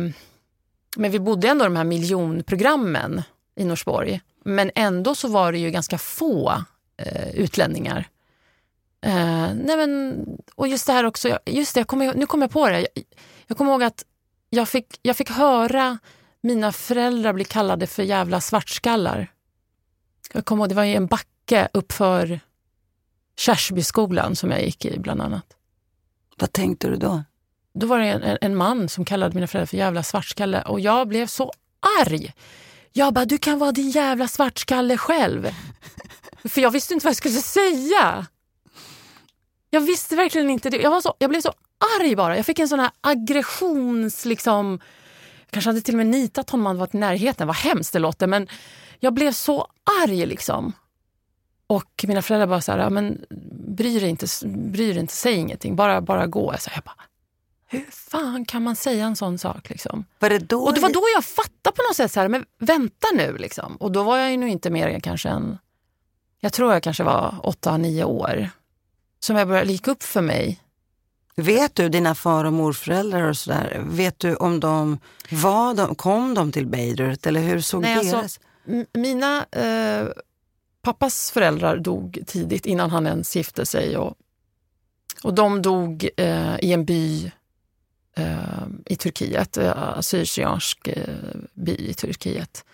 men 0.96 1.10
vi 1.10 1.18
bodde 1.18 1.48
ändå 1.48 1.64
i 1.64 1.66
de 1.66 1.76
här 1.76 1.84
miljonprogrammen 1.84 3.22
i 3.54 3.64
Norsborg. 3.64 4.20
Men 4.44 4.70
ändå 4.74 5.14
så 5.14 5.28
var 5.28 5.52
det 5.52 5.58
ju 5.58 5.70
ganska 5.70 5.98
få 5.98 6.64
eh, 6.96 7.30
utlänningar. 7.34 8.08
Eh, 9.00 9.54
nej 9.54 9.76
men, 9.76 10.24
och 10.54 10.68
just 10.68 10.86
det 10.86 10.92
här 10.92 11.04
också, 11.04 11.38
just 11.46 11.74
det, 11.74 11.80
jag 11.80 11.86
kommer, 11.86 12.14
nu 12.14 12.26
kommer 12.26 12.44
jag 12.44 12.50
på 12.50 12.68
det. 12.68 12.86
Jag, 13.52 13.56
kommer 13.56 13.72
ihåg 13.72 13.82
att 13.82 14.04
jag 14.50 14.68
fick, 14.68 14.98
jag 15.02 15.16
fick 15.16 15.30
höra 15.30 15.98
mina 16.40 16.72
föräldrar 16.72 17.32
bli 17.32 17.44
kallade 17.44 17.86
för 17.86 18.02
jävla 18.02 18.40
svartskallar. 18.40 19.32
Jag 20.32 20.44
kommer 20.44 20.62
ihåg, 20.62 20.68
det 20.68 20.74
var 20.74 20.84
en 20.84 21.06
backe 21.06 21.68
uppför 21.72 22.40
Kärsbyskolan 23.36 24.36
som 24.36 24.50
jag 24.50 24.64
gick 24.64 24.84
i 24.84 24.98
bland 24.98 25.22
annat. 25.22 25.56
Vad 26.38 26.52
tänkte 26.52 26.88
du 26.88 26.96
då? 26.96 27.22
Då 27.74 27.86
var 27.86 27.98
det 27.98 28.06
en, 28.06 28.38
en 28.40 28.56
man 28.56 28.88
som 28.88 29.04
kallade 29.04 29.34
mina 29.34 29.46
föräldrar 29.46 29.66
för 29.66 29.76
jävla 29.76 30.02
svartskalle 30.02 30.62
och 30.62 30.80
jag 30.80 31.08
blev 31.08 31.26
så 31.26 31.52
arg. 32.00 32.32
Jag 32.92 33.14
bara, 33.14 33.24
du 33.24 33.38
kan 33.38 33.58
vara 33.58 33.72
din 33.72 33.90
jävla 33.90 34.28
svartskalle 34.28 34.96
själv. 34.96 35.48
För 36.44 36.60
jag 36.60 36.70
visste 36.70 36.94
inte 36.94 37.04
vad 37.04 37.10
jag 37.10 37.16
skulle 37.16 37.34
säga. 37.34 38.26
Jag 39.74 39.80
visste 39.80 40.16
verkligen 40.16 40.50
inte 40.50 40.70
det. 40.70 40.76
Jag, 40.76 40.90
var 40.90 41.00
så, 41.00 41.14
jag 41.18 41.30
blev 41.30 41.40
så 41.40 41.52
arg 42.00 42.16
bara. 42.16 42.36
Jag 42.36 42.46
fick 42.46 42.58
en 42.58 42.68
sån 42.68 42.80
här 42.80 42.90
aggressions... 43.00 44.24
Liksom, 44.24 44.80
jag 45.40 45.50
kanske 45.50 45.68
hade 45.68 45.80
till 45.80 45.94
och 45.94 45.98
med 45.98 46.06
nitat 46.06 46.50
honom 46.50 46.66
om 46.66 46.66
han 46.66 46.78
varit 46.78 46.94
i 46.94 46.98
närheten. 46.98 47.46
Vad 47.46 47.56
hemskt 47.56 47.92
det 47.92 47.98
låter. 47.98 48.26
Men 48.26 48.48
jag 49.00 49.14
blev 49.14 49.32
så 49.32 49.66
arg 50.02 50.26
liksom. 50.26 50.72
Och 51.66 52.04
mina 52.08 52.22
föräldrar 52.22 52.46
bara 52.46 52.60
så 52.60 52.72
här, 52.72 52.78
ja, 52.78 52.90
men 52.90 53.24
bry 53.66 53.98
dig 54.00 54.08
inte, 54.08 54.26
bry 54.46 54.92
dig 54.92 54.98
inte, 54.98 55.14
säg 55.14 55.34
ingenting, 55.34 55.76
bara, 55.76 56.00
bara 56.00 56.26
gå. 56.26 56.54
Så 56.58 56.70
jag 56.74 56.84
bara, 56.84 57.04
hur 57.68 57.86
fan 57.90 58.44
kan 58.44 58.62
man 58.62 58.76
säga 58.76 59.06
en 59.06 59.16
sån 59.16 59.38
sak? 59.38 59.70
Liksom? 59.70 60.04
Var 60.18 60.30
det 60.30 60.38
då 60.38 60.62
och 60.62 60.74
det 60.74 60.80
var 60.80 60.92
då 60.92 61.02
jag 61.14 61.24
fattade 61.24 61.76
på 61.76 61.82
något 61.88 61.96
sätt, 61.96 62.12
så 62.12 62.20
här, 62.20 62.28
men 62.28 62.44
vänta 62.58 63.06
nu. 63.14 63.36
Liksom. 63.38 63.76
Och 63.76 63.92
då 63.92 64.02
var 64.02 64.18
jag 64.18 64.30
ju 64.30 64.36
nog 64.36 64.48
inte 64.48 64.70
mer 64.70 64.88
än 64.88 65.00
kanske 65.00 65.28
en, 65.28 65.58
jag 66.40 66.52
tror 66.52 66.72
jag 66.72 66.82
kanske 66.82 67.02
var 67.02 67.34
åtta, 67.42 67.76
nio 67.76 68.04
år. 68.04 68.50
Som 69.24 69.36
jag 69.36 69.48
började 69.48 69.66
lika 69.66 69.90
upp 69.90 70.02
för 70.02 70.20
mig. 70.20 70.60
Vet 71.36 71.74
du, 71.74 71.88
dina 71.88 72.14
far 72.14 72.44
och 72.44 72.52
morföräldrar 72.52 73.28
och 73.28 73.36
sådär, 73.36 73.82
vet 73.86 74.18
du 74.18 74.36
om 74.36 74.60
de, 74.60 74.98
var 75.30 75.74
de, 75.74 75.94
kom 75.94 76.34
de 76.34 76.52
till 76.52 76.66
Beirut 76.66 77.26
eller 77.26 77.40
hur 77.40 77.60
såg 77.60 77.82
Nej, 77.82 77.94
alltså, 77.94 78.16
deras? 78.16 78.22
Alltså, 78.22 78.98
mina 78.98 79.46
eh, 79.50 80.08
pappas 80.82 81.30
föräldrar 81.30 81.76
dog 81.76 82.18
tidigt 82.26 82.66
innan 82.66 82.90
han 82.90 83.06
ens 83.06 83.36
gifte 83.36 83.66
sig 83.66 83.96
och, 83.96 84.14
och 85.22 85.34
de 85.34 85.62
dog 85.62 86.08
eh, 86.16 86.56
i 86.60 86.72
en 86.72 86.84
by 86.84 87.32
eh, 88.16 88.66
i 88.86 88.96
Turkiet, 88.96 89.56
eh, 89.56 89.98
assyriansk 89.98 90.88
eh, 90.88 91.14
by 91.54 91.74
i 91.74 91.94
Turkiet. 91.94 92.64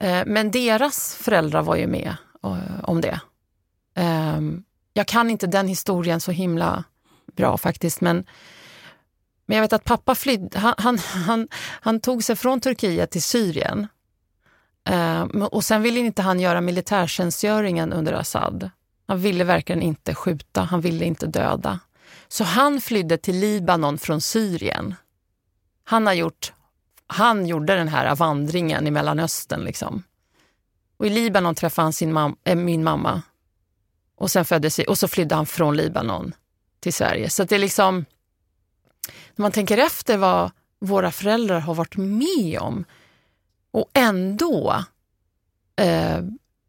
Eh, 0.00 0.22
men 0.26 0.50
deras 0.50 1.14
föräldrar 1.14 1.62
var 1.62 1.76
ju 1.76 1.86
med 1.86 2.16
om 2.82 3.00
det. 3.00 3.20
Eh, 3.94 4.40
jag 5.00 5.06
kan 5.06 5.30
inte 5.30 5.46
den 5.46 5.68
historien 5.68 6.20
så 6.20 6.30
himla 6.30 6.84
bra 7.36 7.58
faktiskt, 7.58 8.00
men, 8.00 8.24
men 9.46 9.56
jag 9.56 9.62
vet 9.62 9.72
att 9.72 9.84
pappa 9.84 10.14
flydde, 10.14 10.58
han, 10.58 10.74
han, 10.78 10.98
han, 10.98 11.48
han 11.54 12.00
tog 12.00 12.24
sig 12.24 12.36
från 12.36 12.60
Turkiet 12.60 13.10
till 13.10 13.22
Syrien. 13.22 13.86
Eh, 14.88 15.22
och 15.22 15.64
sen 15.64 15.82
ville 15.82 16.00
inte 16.00 16.22
han 16.22 16.40
göra 16.40 16.60
militärtjänstgöringen 16.60 17.92
under 17.92 18.12
Assad. 18.12 18.70
Han 19.06 19.20
ville 19.20 19.44
verkligen 19.44 19.82
inte 19.82 20.14
skjuta, 20.14 20.62
han 20.62 20.80
ville 20.80 21.04
inte 21.04 21.26
döda. 21.26 21.80
Så 22.28 22.44
han 22.44 22.80
flydde 22.80 23.18
till 23.18 23.40
Libanon 23.40 23.98
från 23.98 24.20
Syrien. 24.20 24.94
Han, 25.84 26.06
har 26.06 26.14
gjort, 26.14 26.52
han 27.06 27.46
gjorde 27.46 27.74
den 27.74 27.88
här 27.88 28.14
vandringen 28.14 28.86
i 28.86 28.90
Mellanöstern. 28.90 29.60
Liksom. 29.60 30.02
Och 30.96 31.06
I 31.06 31.10
Libanon 31.10 31.54
träffade 31.54 31.86
han 31.86 31.92
sin 31.92 32.12
mam 32.12 32.36
äh, 32.44 32.56
min 32.56 32.84
mamma. 32.84 33.22
Och, 34.20 34.30
sen 34.30 34.44
föddes, 34.44 34.78
och 34.78 34.98
så 34.98 35.08
flydde 35.08 35.34
han 35.34 35.46
från 35.46 35.76
Libanon 35.76 36.32
till 36.80 36.94
Sverige. 36.94 37.30
Så 37.30 37.44
det 37.44 37.54
är 37.54 37.58
liksom... 37.58 38.04
När 39.36 39.42
man 39.42 39.52
tänker 39.52 39.78
efter 39.78 40.16
vad 40.16 40.50
våra 40.80 41.10
föräldrar 41.10 41.60
har 41.60 41.74
varit 41.74 41.96
med 41.96 42.58
om 42.60 42.84
och 43.70 43.90
ändå 43.94 44.84
eh, 45.76 46.18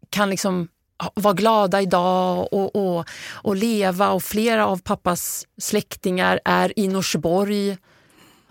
kan 0.10 0.30
liksom 0.30 0.68
vara 1.14 1.34
glada 1.34 1.82
idag 1.82 2.54
och, 2.54 2.76
och, 2.76 3.06
och 3.32 3.56
leva 3.56 4.10
och 4.10 4.24
flera 4.24 4.68
av 4.68 4.82
pappas 4.82 5.48
släktingar 5.58 6.40
är 6.46 6.80
i 6.80 6.88
Norsborg. 6.88 7.78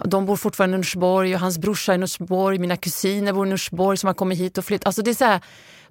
De 0.04 0.26
bor 0.26 0.36
fortfarande 0.36 0.74
i 0.74 0.78
Norsborg 0.78 1.34
och 1.34 1.40
hans 1.40 1.58
brorsa 1.58 1.92
är 1.92 1.96
i 1.96 1.98
Norsborg, 1.98 2.58
mina 2.58 2.76
kusiner 2.76 3.32
bor 3.32 3.46
i 3.46 3.50
Norsborg 3.50 3.96
som 3.96 4.06
har 4.06 4.14
kommit 4.14 4.38
hit 4.38 4.58
och 4.58 4.64
flytt. 4.64 4.86
Alltså 4.86 5.02
det 5.02 5.10
är 5.10 5.14
så 5.14 5.24
här, 5.24 5.40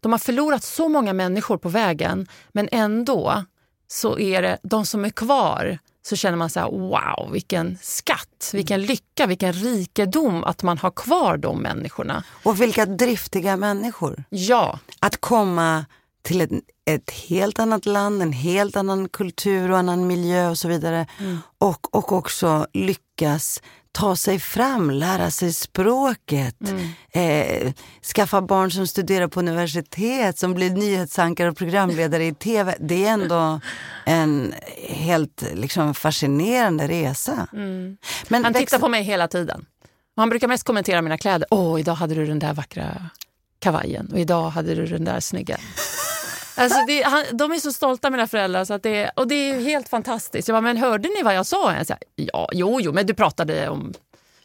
de 0.01 0.11
har 0.11 0.19
förlorat 0.19 0.63
så 0.63 0.89
många 0.89 1.13
människor 1.13 1.57
på 1.57 1.69
vägen 1.69 2.27
men 2.51 2.69
ändå 2.71 3.43
så 3.87 4.19
är 4.19 4.41
det 4.41 4.57
de 4.63 4.85
som 4.85 5.05
är 5.05 5.09
kvar 5.09 5.79
så 6.01 6.15
känner 6.15 6.37
man 6.37 6.49
så 6.49 6.59
här, 6.59 6.67
wow, 6.67 7.31
vilken 7.31 7.77
skatt, 7.81 8.49
vilken 8.53 8.81
lycka, 8.81 9.25
vilken 9.25 9.53
rikedom 9.53 10.43
att 10.43 10.63
man 10.63 10.77
har 10.77 10.91
kvar 10.91 11.37
de 11.37 11.61
människorna. 11.61 12.23
Och 12.43 12.61
vilka 12.61 12.85
driftiga 12.85 13.57
människor. 13.57 14.23
Ja. 14.29 14.79
Att 14.99 15.17
komma 15.17 15.85
till 16.21 16.41
ett, 16.41 16.51
ett 16.85 17.11
helt 17.11 17.59
annat 17.59 17.85
land, 17.85 18.21
en 18.21 18.33
helt 18.33 18.75
annan 18.75 19.09
kultur 19.09 19.71
och 19.71 19.77
annan 19.77 20.07
miljö 20.07 20.49
och 20.49 20.57
så 20.57 20.67
vidare. 20.67 21.07
Mm. 21.19 21.37
Och, 21.57 21.95
och 21.95 22.11
också 22.11 22.67
lyckas 22.73 23.61
ta 23.91 24.15
sig 24.15 24.39
fram, 24.39 24.91
lära 24.91 25.31
sig 25.31 25.53
språket, 25.53 26.55
mm. 26.69 26.89
eh, 27.11 27.73
skaffa 28.15 28.41
barn 28.41 28.71
som 28.71 28.87
studerar 28.87 29.27
på 29.27 29.39
universitet, 29.39 30.37
som 30.37 30.53
blir 30.53 30.69
nyhetsankare 30.69 31.49
och 31.49 31.57
programledare 31.57 32.25
i 32.25 32.33
tv. 32.33 32.75
Det 32.79 33.05
är 33.05 33.11
ändå 33.11 33.59
en 34.05 34.53
helt 34.87 35.43
liksom, 35.53 35.93
fascinerande 35.93 36.87
resa. 36.87 37.47
Mm. 37.53 37.97
Men 38.27 38.43
han 38.43 38.53
tittar 38.53 38.79
på 38.79 38.89
mig 38.89 39.03
hela 39.03 39.27
tiden. 39.27 39.65
Han 40.15 40.29
brukar 40.29 40.47
mest 40.47 40.63
kommentera 40.63 41.01
mina 41.01 41.17
kläder. 41.17 41.47
Åh, 41.51 41.79
idag 41.79 41.95
hade 41.95 42.15
du 42.15 42.25
den 42.25 42.39
där 42.39 42.53
vackra 42.53 43.09
kavajen 43.59 44.09
och 44.11 44.19
idag 44.19 44.49
hade 44.49 44.75
du 44.75 44.85
den 44.85 45.05
där 45.05 45.19
snygga. 45.19 45.57
Alltså 46.59 46.79
det, 46.87 47.01
han, 47.01 47.23
de 47.31 47.51
är 47.51 47.57
så 47.57 47.73
stolta 47.73 48.09
mina 48.09 48.27
föräldrar 48.27 48.65
så 48.65 48.73
att 48.73 48.83
det, 48.83 49.11
och 49.15 49.27
det 49.27 49.35
är 49.35 49.59
helt 49.59 49.89
fantastiskt. 49.89 50.47
Jag 50.47 50.55
bara, 50.55 50.61
men 50.61 50.77
hörde 50.77 51.09
ni 51.09 51.23
vad 51.23 51.35
jag 51.35 51.45
sa? 51.45 51.75
Jag 51.75 51.87
sa 51.87 51.97
ja, 52.15 52.49
jo, 52.51 52.81
jo, 52.81 52.93
men 52.93 53.05
du 53.05 53.13
pratade 53.13 53.69
om 53.69 53.93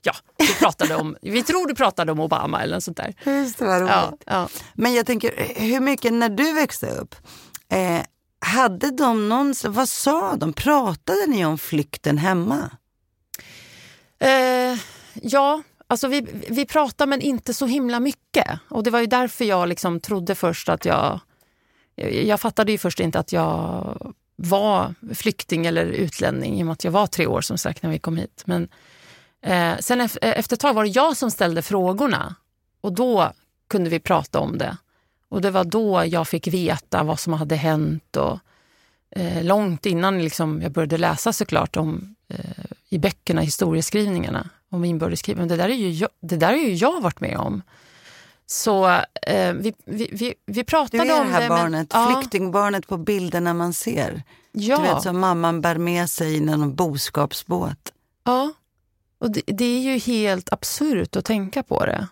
Ja, 0.07 0.13
du 0.37 0.55
pratade 0.55 0.97
om, 0.97 1.17
vi 1.23 1.43
tror 1.43 1.67
du 1.67 1.75
pratade 1.75 2.13
om 2.13 2.21
Obama 2.21 2.63
eller 2.63 2.77
något 2.77 2.85
sånt 2.85 2.97
där. 2.97 3.15
Just 3.25 3.59
det, 3.59 3.65
vad 3.65 3.81
roligt. 3.81 3.93
Ja, 3.95 4.13
ja. 4.27 4.49
Men 4.75 4.95
jag 4.95 5.07
tänker, 5.07 5.55
hur 5.57 5.81
mycket 5.81 6.13
när 6.13 6.29
du 6.29 6.53
växte 6.53 6.87
upp, 6.87 7.15
eh, 7.69 8.01
hade 8.41 8.91
de 8.91 9.29
någon, 9.29 9.55
vad 9.65 9.89
sa 9.89 10.37
de? 10.37 10.53
Pratade 10.53 11.27
ni 11.27 11.47
om 11.47 11.59
flykten 11.59 12.19
hemma? 12.19 12.71
Eh, 14.19 14.79
ja, 15.15 15.63
alltså 15.87 16.09
vi, 16.09 16.27
vi 16.49 16.67
pratade 16.67 17.11
men 17.11 17.21
inte 17.21 17.55
så 17.55 17.67
himla 17.67 18.01
mycket. 18.01 18.59
Och 18.69 18.83
det 18.83 18.91
var 18.91 19.01
ju 19.01 19.07
därför 19.07 19.45
jag 19.45 19.69
liksom 19.69 20.01
trodde 20.01 20.35
först 20.35 20.69
att 20.69 20.85
jag 20.85 21.21
jag 21.97 22.41
fattade 22.41 22.73
ju 22.73 22.79
först 22.79 23.01
inte 23.01 23.19
att 23.19 23.33
jag 23.33 24.15
var 24.37 24.95
flykting 25.15 25.67
eller 25.67 25.85
utlänning 25.85 26.59
i 26.59 26.63
och 26.63 26.67
med 26.67 26.73
att 26.73 26.85
jag 26.85 26.93
var 26.93 27.07
tre 27.07 27.27
år 27.27 27.41
som 27.41 27.59
sagt 27.59 27.83
när 27.83 27.91
vi 27.91 27.99
kom 27.99 28.17
hit. 28.17 28.43
Men 28.47 28.69
eh, 29.43 29.79
sen 29.81 30.01
eh, 30.01 30.09
efter 30.21 30.57
ett 30.57 30.61
tag 30.61 30.75
var 30.75 30.85
det 30.85 30.91
jag 30.91 31.17
som 31.17 31.31
ställde 31.31 31.63
frågorna 31.63 32.35
och 32.81 32.93
då 32.93 33.33
kunde 33.69 33.91
vi 33.91 34.01
prata 34.01 34.39
om 34.39 34.59
det. 34.59 34.77
Och 35.29 35.41
det 35.41 35.51
var 35.51 35.65
då 35.65 36.05
jag 36.07 36.29
fick 36.29 36.47
veta 36.47 37.03
vad 37.03 37.19
som 37.19 37.33
hade 37.33 37.57
hänt. 37.57 38.17
Och, 38.17 38.39
eh, 39.11 39.45
långt 39.45 39.87
innan 39.87 40.23
liksom, 40.23 40.63
jag 40.63 40.73
började 40.73 40.99
läsa 40.99 41.33
såklart 41.33 41.77
om, 41.77 42.15
eh, 42.29 42.65
i 42.89 42.99
böckerna, 42.99 43.41
historieskrivningarna 43.41 44.51
om 44.71 44.85
inbördeskrig. 44.85 45.37
det 45.37 45.57
där, 45.57 45.69
är 45.69 45.75
ju 45.75 45.91
jag, 45.91 46.09
det 46.21 46.37
där 46.37 46.47
har 46.47 46.57
ju 46.57 46.75
jag 46.75 47.01
varit 47.01 47.21
med 47.21 47.37
om. 47.37 47.63
Så 48.47 48.87
eh, 49.23 49.53
vi, 49.53 49.75
vi, 49.85 50.11
vi, 50.13 50.35
vi 50.47 50.65
pratade 50.65 51.03
om 51.03 51.09
det. 51.09 51.15
Du 51.15 51.21
är 51.21 51.25
det 51.25 51.33
här 51.33 51.41
det, 51.41 51.49
barnet, 51.49 51.93
men, 51.93 52.15
flyktingbarnet 52.15 52.87
på 52.87 52.97
bilderna 52.97 53.55
man 53.55 53.73
ser. 53.73 54.23
Ja. 54.53 54.77
Du 54.77 54.83
vet 54.83 55.03
som 55.03 55.21
mamman 55.21 55.61
bär 55.61 55.79
med 55.79 56.11
sig 56.11 56.37
i 56.37 56.41
någon 56.41 56.75
boskapsbåt. 56.75 57.93
Ja, 58.25 58.53
och 59.19 59.31
det, 59.31 59.43
det 59.47 59.65
är 59.65 59.81
ju 59.81 59.99
helt 59.99 60.53
absurt 60.53 61.17
att 61.17 61.25
tänka 61.25 61.63
på 61.63 61.87
det. 61.87 62.09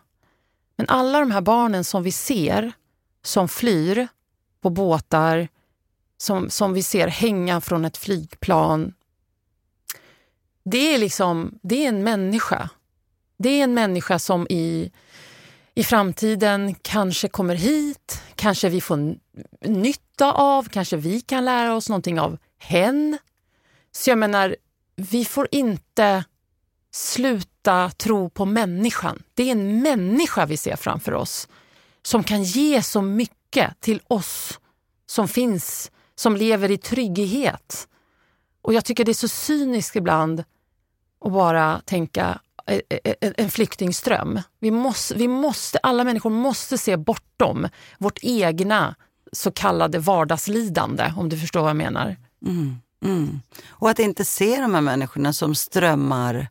Men 0.77 0.88
alla 0.88 1.21
de 1.21 1.31
här 1.31 1.40
barnen 1.40 1.85
som 1.85 2.03
vi 2.03 2.12
ser, 2.12 2.73
som 3.23 3.49
flyr 3.49 4.09
på 4.61 4.71
båtar, 4.71 5.49
som, 6.18 6.51
som 6.51 6.73
vi 6.73 6.83
ser 6.83 7.09
hänga 7.09 7.61
från 7.61 7.85
ett 7.85 7.97
flygplan. 7.97 8.95
Det 10.64 10.95
är 10.95 10.99
liksom, 10.99 11.59
det 11.62 11.85
är 11.85 11.88
en 11.88 12.03
människa. 12.03 12.71
Det 13.37 13.49
är 13.49 13.64
en 13.64 13.75
människa 13.75 14.18
som 14.18 14.47
i, 14.51 14.90
i 15.75 15.85
framtiden 15.85 16.75
kanske 16.83 17.29
kommer 17.29 17.55
hit, 17.55 18.23
kanske 18.35 18.69
vi 18.69 18.81
får 18.81 19.17
nytta 19.61 20.33
av, 20.33 20.69
kanske 20.69 20.97
vi 20.97 21.21
kan 21.21 21.45
lära 21.45 21.75
oss 21.75 21.89
någonting 21.89 22.21
av 22.21 22.39
hen. 22.59 23.19
Så 23.93 24.11
jag 24.11 24.19
menar, 24.19 24.57
vi 24.97 25.25
får 25.25 25.49
inte 25.51 26.25
sluta 26.91 27.91
tro 27.91 28.31
på 28.31 28.45
människan. 28.45 29.23
Det 29.35 29.43
är 29.43 29.53
en 29.53 29.83
människa 29.83 30.47
vi 30.47 30.57
ser 30.57 30.77
framför 30.77 31.15
oss 31.15 31.49
som 32.03 32.25
kan 32.25 32.43
ge 32.43 32.83
så 32.83 33.03
mycket 33.03 33.81
till 33.81 34.01
oss 34.09 34.61
som 35.07 35.29
finns, 35.29 35.91
som 36.15 36.37
lever 36.37 36.71
i 36.71 36.79
trygghet. 36.79 37.89
Och 38.63 38.75
jag 38.75 38.85
tycker 38.85 39.05
det 39.05 39.13
är 39.13 39.15
så 39.15 39.29
cyniskt 39.29 39.97
ibland 39.97 40.45
att 41.25 41.33
bara 41.33 41.81
tänka 41.85 42.41
en 43.20 43.51
flyktingström. 43.51 44.40
Vi 44.61 44.70
måste, 44.70 45.14
vi 45.14 45.29
måste, 45.29 45.79
alla 45.79 46.05
människor 46.05 46.31
måste 46.31 46.79
se 46.79 46.96
bortom 46.96 47.68
vårt 47.98 48.18
egna 48.22 48.94
så 49.33 49.51
kallade 49.51 49.98
vardagslidande, 49.98 51.12
om 51.16 51.29
du 51.29 51.38
förstår 51.38 51.61
vad 51.61 51.70
jag 51.70 51.77
menar. 51.77 52.16
Mm, 52.46 52.77
mm. 53.05 53.40
Och 53.68 53.90
att 53.90 53.98
inte 53.98 54.25
se 54.25 54.61
de 54.61 54.75
här 54.75 54.81
människorna 54.81 55.33
som 55.33 55.55
strömmar 55.55 56.48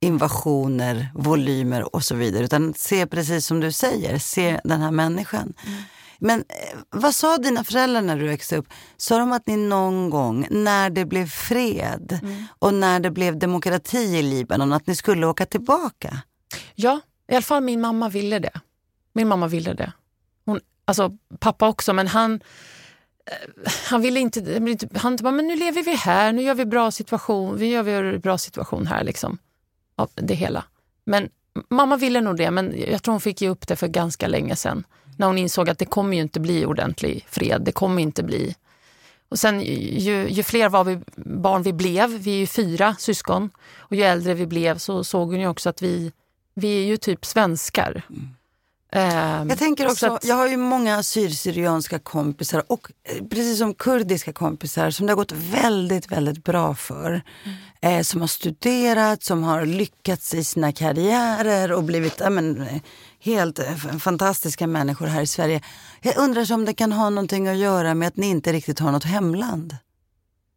invasioner, 0.00 1.08
volymer 1.14 1.94
och 1.94 2.04
så 2.04 2.14
vidare. 2.14 2.44
Utan 2.44 2.74
se 2.74 3.06
precis 3.06 3.46
som 3.46 3.60
du 3.60 3.72
säger, 3.72 4.18
se 4.18 4.60
den 4.64 4.80
här 4.80 4.90
människan. 4.90 5.52
Mm. 5.66 5.82
Men 6.24 6.40
eh, 6.40 6.78
vad 6.90 7.14
sa 7.14 7.38
dina 7.38 7.64
föräldrar 7.64 8.02
när 8.02 8.16
du 8.16 8.26
växte 8.26 8.56
upp? 8.56 8.68
Sa 8.96 9.18
de 9.18 9.32
att 9.32 9.46
ni 9.46 9.56
någon 9.56 10.10
gång 10.10 10.46
när 10.50 10.90
det 10.90 11.04
blev 11.04 11.26
fred 11.26 12.18
mm. 12.22 12.44
och 12.58 12.74
när 12.74 13.00
det 13.00 13.10
blev 13.10 13.38
demokrati 13.38 13.98
i 13.98 14.22
Libanon, 14.22 14.72
att 14.72 14.86
ni 14.86 14.96
skulle 14.96 15.26
åka 15.26 15.46
tillbaka? 15.46 16.22
Ja, 16.74 17.00
i 17.28 17.34
alla 17.34 17.42
fall 17.42 17.62
min 17.62 17.80
mamma 17.80 18.08
ville 18.08 18.38
det. 18.38 18.60
Min 19.12 19.28
mamma 19.28 19.46
ville 19.46 19.74
det. 19.74 19.92
Hon, 20.44 20.60
alltså 20.84 21.10
pappa 21.40 21.68
också, 21.68 21.92
men 21.92 22.06
han 22.06 22.34
eh, 23.26 23.72
han 23.86 24.02
ville 24.02 24.20
inte, 24.20 24.60
han 24.94 25.16
bara, 25.16 25.32
men 25.32 25.46
nu 25.46 25.56
lever 25.56 25.82
vi 25.82 25.94
här, 25.94 26.32
nu 26.32 26.42
gör 26.42 26.54
vi 26.54 26.64
bra 26.64 26.90
situation, 26.90 27.56
vi 27.56 27.66
gör 27.66 28.18
bra 28.18 28.38
situation 28.38 28.86
här 28.86 29.04
liksom 29.04 29.38
av 29.96 30.10
det 30.14 30.34
hela. 30.34 30.64
Men 31.06 31.28
mamma 31.70 31.96
ville 31.96 32.20
nog 32.20 32.36
det, 32.36 32.50
men 32.50 32.74
jag 32.90 33.02
tror 33.02 33.12
hon 33.12 33.20
fick 33.20 33.42
ge 33.42 33.48
upp 33.48 33.68
det 33.68 33.76
för 33.76 33.88
ganska 33.88 34.28
länge 34.28 34.56
sedan. 34.56 34.84
När 35.16 35.26
hon 35.26 35.38
insåg 35.38 35.70
att 35.70 35.78
det 35.78 35.84
kommer 35.84 36.16
ju 36.16 36.22
inte 36.22 36.40
bli 36.40 36.66
ordentlig 36.66 37.26
fred. 37.28 37.62
Det 37.64 37.72
kommer 37.72 38.02
inte 38.02 38.22
bli. 38.22 38.54
Och 39.28 39.38
sen 39.38 39.60
ju, 39.60 40.28
ju 40.28 40.42
fler 40.42 40.68
var 40.68 40.84
vi, 40.84 41.00
barn 41.16 41.62
vi 41.62 41.72
blev, 41.72 42.10
vi 42.10 42.30
är 42.30 42.38
ju 42.38 42.46
fyra 42.46 42.96
syskon, 42.98 43.50
och 43.78 43.96
ju 43.96 44.02
äldre 44.02 44.34
vi 44.34 44.46
blev 44.46 44.78
så 44.78 45.04
såg 45.04 45.28
hon 45.28 45.40
ju 45.40 45.48
också 45.48 45.68
att 45.68 45.82
vi, 45.82 46.12
vi 46.54 46.82
är 46.82 46.86
ju 46.86 46.96
typ 46.96 47.26
svenskar. 47.26 48.02
Mm. 48.10 48.28
Jag 49.48 49.58
tänker 49.58 49.86
också, 49.86 50.12
att, 50.12 50.24
jag 50.24 50.34
har 50.34 50.48
ju 50.48 50.56
många 50.56 50.96
assyriska 50.96 51.98
kompisar 51.98 52.64
och 52.66 52.90
eh, 53.04 53.24
precis 53.24 53.58
som 53.58 53.74
kurdiska 53.74 54.32
kompisar 54.32 54.90
som 54.90 55.06
det 55.06 55.12
har 55.12 55.16
gått 55.16 55.32
väldigt, 55.32 56.12
väldigt 56.12 56.44
bra 56.44 56.74
för. 56.74 57.22
Mm. 57.44 57.56
Eh, 57.80 58.02
som 58.02 58.20
har 58.20 58.28
studerat, 58.28 59.22
som 59.22 59.42
har 59.42 59.66
lyckats 59.66 60.34
i 60.34 60.44
sina 60.44 60.72
karriärer 60.72 61.72
och 61.72 61.82
blivit 61.82 62.20
ja, 62.20 62.30
men, 62.30 62.68
helt 63.24 63.58
eh, 63.58 63.76
fantastiska 63.98 64.66
människor 64.66 65.06
här 65.06 65.22
i 65.22 65.26
Sverige. 65.26 65.60
Jag 66.00 66.16
undrar 66.16 66.52
om 66.52 66.64
det 66.64 66.74
kan 66.74 66.92
ha 66.92 67.10
någonting 67.10 67.48
att 67.48 67.56
göra 67.56 67.94
med 67.94 68.08
att 68.08 68.16
ni 68.16 68.26
inte 68.26 68.52
riktigt 68.52 68.78
har 68.78 68.92
något 68.92 69.04
hemland. 69.04 69.76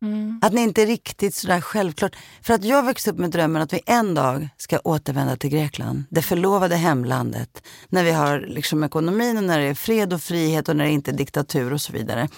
Mm. 0.01 0.39
Att 0.43 0.53
ni 0.53 0.62
inte 0.62 0.82
är 0.82 0.88
riktigt 0.88 1.36
sådär 1.36 1.62
självklart. 1.62 2.15
För 2.41 2.53
att 2.53 2.63
jag 2.63 2.84
växte 2.84 3.12
upp 3.12 3.17
med 3.17 3.32
drömmen 3.32 3.62
att 3.62 3.73
vi 3.73 3.82
en 3.86 4.13
dag 4.13 4.49
ska 4.58 4.80
återvända 4.84 5.36
till 5.36 5.49
Grekland, 5.49 6.03
det 6.10 6.21
förlovade 6.21 6.75
hemlandet. 6.75 7.63
När 7.89 8.03
vi 8.03 8.12
har 8.12 8.39
liksom 8.39 8.84
ekonomin 8.84 9.38
och 9.38 9.43
när 9.43 9.60
det 9.60 9.65
är 9.65 9.73
fred 9.73 10.13
och 10.13 10.21
frihet 10.21 10.69
och 10.69 10.75
när 10.75 10.86
det 10.86 10.91
inte 10.91 11.12
är 11.12 11.15
diktatur 11.15 11.73
och 11.73 11.82
så 11.82 11.93
vidare. 11.93 12.30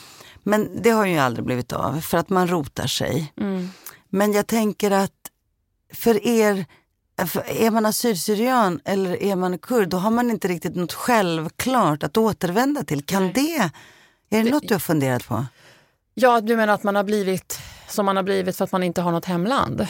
Men 0.43 0.81
det 0.81 0.89
har 0.89 1.05
ju 1.05 1.17
aldrig 1.17 1.45
blivit 1.45 1.73
av 1.73 2.01
för 2.01 2.17
att 2.17 2.29
man 2.29 2.47
rotar 2.47 2.87
sig. 2.87 3.33
Mm. 3.37 3.69
Men 4.09 4.33
jag 4.33 4.47
tänker 4.47 4.91
att 4.91 5.11
för 5.93 6.27
er, 6.27 6.65
är 7.45 7.71
man 7.71 7.85
assyrian 7.85 8.79
eller 8.85 9.23
är 9.23 9.35
man 9.35 9.57
kurd, 9.57 9.89
då 9.89 9.97
har 9.97 10.11
man 10.11 10.31
inte 10.31 10.47
riktigt 10.47 10.75
något 10.75 10.93
självklart 10.93 12.03
att 12.03 12.17
återvända 12.17 12.83
till. 12.83 13.03
Kan 13.03 13.23
Nej. 13.23 13.33
det, 13.33 13.57
är 14.37 14.43
det 14.43 14.51
något 14.51 14.67
du 14.67 14.73
har 14.73 14.79
funderat 14.79 15.27
på? 15.27 15.45
Ja, 16.13 16.41
du 16.41 16.55
menar 16.55 16.73
att 16.73 16.83
man 16.83 16.95
har 16.95 17.03
blivit 17.03 17.59
som 17.87 18.05
man 18.05 18.15
har 18.15 18.23
blivit 18.23 18.57
för 18.57 18.63
att 18.63 18.71
man 18.71 18.83
inte 18.83 19.01
har 19.01 19.11
något 19.11 19.25
hemland? 19.25 19.87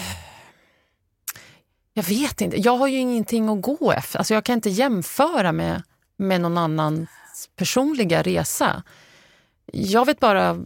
Jag 1.94 2.04
vet 2.04 2.42
inte. 2.42 2.58
Jag 2.58 2.78
har 2.78 2.88
ju 2.88 2.98
ingenting 2.98 3.50
att 3.50 3.62
gå 3.62 3.92
efter. 3.92 4.20
Alltså 4.20 4.34
jag 4.34 4.44
kan 4.44 4.56
inte 4.56 4.70
jämföra 4.70 5.52
med, 5.52 5.84
med 6.18 6.42
någon 6.42 6.58
annans 6.58 7.10
personliga 7.56 8.22
resa. 8.22 8.84
Jag 9.74 10.06
vet 10.06 10.20
bara 10.20 10.58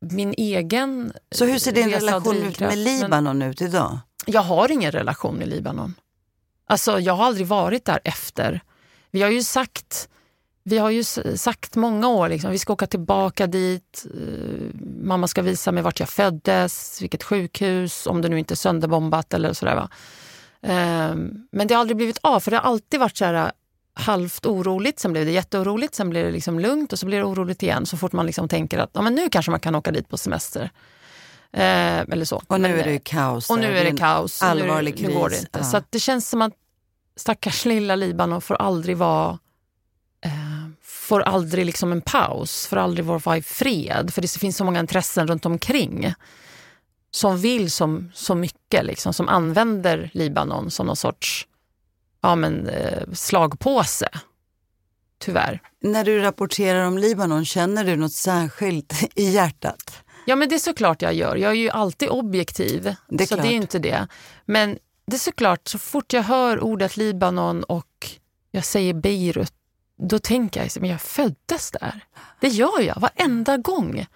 min 0.00 0.34
egen 0.36 1.12
Så 1.30 1.44
hur 1.44 1.58
ser 1.58 1.72
din 1.72 1.90
relation 1.90 2.36
ut 2.36 2.60
med 2.60 2.78
Libanon 2.78 3.42
ut 3.42 3.62
idag? 3.62 3.98
Jag 4.26 4.40
har 4.40 4.72
ingen 4.72 4.92
relation 4.92 5.42
i 5.42 5.46
Libanon. 5.46 5.94
Alltså 6.66 7.00
jag 7.00 7.12
har 7.12 7.24
aldrig 7.24 7.46
varit 7.46 7.84
där 7.84 8.00
efter. 8.04 8.60
Vi 9.10 9.22
har 9.22 9.30
ju 9.30 9.42
sagt 9.42 10.08
vi 10.68 10.78
har 10.78 10.90
ju 10.90 11.04
sagt 11.36 11.76
många 11.76 12.08
år 12.08 12.28
liksom, 12.28 12.50
vi 12.50 12.58
ska 12.58 12.72
åka 12.72 12.86
tillbaka 12.86 13.46
dit. 13.46 14.06
Eh, 14.14 14.80
mamma 15.02 15.28
ska 15.28 15.42
visa 15.42 15.72
mig 15.72 15.82
vart 15.82 16.00
jag 16.00 16.08
föddes, 16.08 17.02
vilket 17.02 17.22
sjukhus, 17.22 18.06
om 18.06 18.22
det 18.22 18.28
nu 18.28 18.38
inte 18.38 18.54
är 18.54 18.56
sönderbombat 18.56 19.34
eller 19.34 19.52
sådär. 19.52 19.74
Va? 19.74 19.88
Ehm, 20.62 21.46
men 21.52 21.66
det 21.66 21.74
har 21.74 21.80
aldrig 21.80 21.96
blivit 21.96 22.18
av, 22.22 22.40
för 22.40 22.50
det 22.50 22.56
har 22.56 22.64
alltid 22.70 23.00
varit 23.00 23.16
så 23.16 23.24
här, 23.24 23.34
eh, 23.34 23.50
halvt 23.94 24.46
oroligt, 24.46 24.98
sen 24.98 25.12
blev 25.12 25.24
det 25.24 25.32
jätteoroligt, 25.32 25.94
sen 25.94 26.10
blev 26.10 26.26
det 26.26 26.32
liksom 26.32 26.60
lugnt 26.60 26.92
och 26.92 26.98
så 26.98 27.06
blir 27.06 27.18
det 27.18 27.24
oroligt 27.24 27.62
igen 27.62 27.86
så 27.86 27.96
fort 27.96 28.12
man 28.12 28.26
liksom 28.26 28.48
tänker 28.48 28.78
att 28.78 28.90
ja, 28.92 29.02
men 29.02 29.14
nu 29.14 29.28
kanske 29.28 29.50
man 29.50 29.60
kan 29.60 29.74
åka 29.74 29.90
dit 29.90 30.08
på 30.08 30.16
semester. 30.16 30.70
Uh, 31.56 31.62
eller 32.12 32.24
så. 32.24 32.42
Och 32.46 32.60
nu 32.60 32.68
men, 32.68 32.78
är 32.78 32.84
det 32.84 32.98
kaos. 32.98 33.50
Och 33.50 33.58
nu 33.58 33.78
är 33.78 33.84
det 33.84 33.96
kaos. 33.96 34.42
Allvarlig 34.42 34.94
nu, 34.94 34.96
kris. 34.96 35.08
Nu 35.08 35.14
går 35.14 35.30
det 35.30 35.38
inte. 35.38 35.64
Så 35.64 35.82
det 35.90 35.98
känns 36.00 36.28
som 36.28 36.42
att 36.42 36.52
stackars 37.16 37.64
lilla 37.64 37.96
Libanon 37.96 38.40
får 38.40 38.54
aldrig 38.54 38.96
vara 38.96 39.38
får 40.82 41.20
aldrig 41.20 41.66
liksom 41.66 41.92
en 41.92 42.00
paus, 42.00 42.66
får 42.66 42.76
aldrig 42.76 43.04
vara 43.04 43.36
i 43.36 43.42
fred. 43.42 44.14
För 44.14 44.22
det 44.22 44.28
finns 44.28 44.56
så 44.56 44.64
många 44.64 44.80
intressen 44.80 45.26
runt 45.26 45.46
omkring 45.46 46.14
som 47.10 47.38
vill 47.38 47.70
som, 47.70 48.10
så 48.14 48.34
mycket, 48.34 48.84
liksom, 48.84 49.12
som 49.12 49.28
använder 49.28 50.10
Libanon 50.14 50.70
som 50.70 50.86
någon 50.86 50.96
sorts 50.96 51.46
ja, 52.22 52.36
men, 52.36 52.68
eh, 52.68 53.02
slagpåse. 53.12 54.08
Tyvärr. 55.18 55.60
När 55.80 56.04
du 56.04 56.20
rapporterar 56.20 56.86
om 56.86 56.98
Libanon, 56.98 57.44
känner 57.44 57.84
du 57.84 57.96
något 57.96 58.12
särskilt 58.12 59.10
i 59.14 59.30
hjärtat? 59.30 60.02
Ja, 60.26 60.36
men 60.36 60.48
det 60.48 60.54
är 60.54 60.58
såklart 60.58 61.02
jag 61.02 61.14
gör. 61.14 61.36
Jag 61.36 61.50
är 61.50 61.56
ju 61.56 61.70
alltid 61.70 62.08
objektiv, 62.08 62.94
det 63.08 63.26
så 63.26 63.34
klart. 63.34 63.46
det 63.46 63.52
är 63.52 63.56
inte 63.56 63.78
det. 63.78 64.06
Men 64.44 64.78
det 65.06 65.16
är 65.16 65.20
såklart, 65.20 65.68
så 65.68 65.78
fort 65.78 66.12
jag 66.12 66.22
hör 66.22 66.60
ordet 66.60 66.96
Libanon 66.96 67.62
och 67.62 68.10
jag 68.50 68.64
säger 68.64 68.94
Beirut 68.94 69.52
då 69.98 70.18
tänker 70.18 70.60
jag, 70.60 70.70
men 70.80 70.90
jag 70.90 71.00
föddes 71.00 71.70
där. 71.70 72.04
Det 72.40 72.48
gör 72.48 72.80
jag 72.80 73.00
varenda 73.00 73.56
gång. 73.56 74.06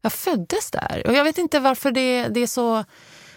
Jag 0.00 0.12
föddes 0.12 0.70
där. 0.70 1.02
Och 1.06 1.14
jag 1.14 1.24
vet 1.24 1.38
inte 1.38 1.60
varför 1.60 1.90
det, 1.90 2.28
det, 2.28 2.40
är, 2.40 2.46
så, 2.46 2.84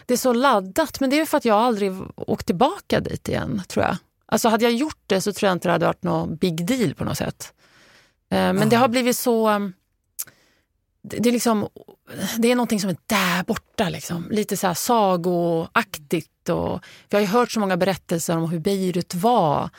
det 0.05 0.13
är 0.13 0.17
så 0.17 0.33
laddat, 0.33 0.99
men 0.99 1.09
det 1.09 1.19
är 1.19 1.25
för 1.25 1.37
att 1.37 1.45
jag 1.45 1.57
aldrig 1.57 1.91
åkt 2.15 2.45
tillbaka 2.45 2.99
dit 2.99 3.29
igen, 3.29 3.61
tror 3.67 3.85
jag. 3.85 3.97
Alltså 4.25 4.49
hade 4.49 4.63
jag 4.63 4.73
gjort 4.73 5.03
det 5.07 5.21
så 5.21 5.33
tror 5.33 5.47
jag 5.47 5.55
inte 5.55 5.67
det 5.67 5.71
hade 5.71 5.85
varit 5.85 6.03
någon 6.03 6.35
big 6.35 6.65
deal 6.65 6.95
på 6.95 7.03
något 7.03 7.17
sätt. 7.17 7.53
Eh, 8.29 8.53
men 8.53 8.69
det 8.69 8.75
har 8.75 8.87
blivit 8.87 9.17
så... 9.17 9.71
Det, 11.01 11.29
är 11.29 11.33
liksom, 11.33 11.69
det 12.37 12.51
är 12.51 12.55
någonting 12.55 12.79
som 12.79 12.89
är 12.89 12.97
där 13.05 13.43
borta, 13.43 13.89
liksom. 13.89 14.27
lite 14.31 14.57
så 14.57 14.67
här 14.67 14.73
sagoaktigt. 14.73 16.49
Och, 16.49 16.83
jag 17.09 17.17
har 17.17 17.21
ju 17.21 17.27
hört 17.27 17.51
så 17.51 17.59
många 17.59 17.77
berättelser 17.77 18.37
om 18.37 18.49
hur 18.49 18.59
Beirut 18.59 19.15
var 19.15 19.69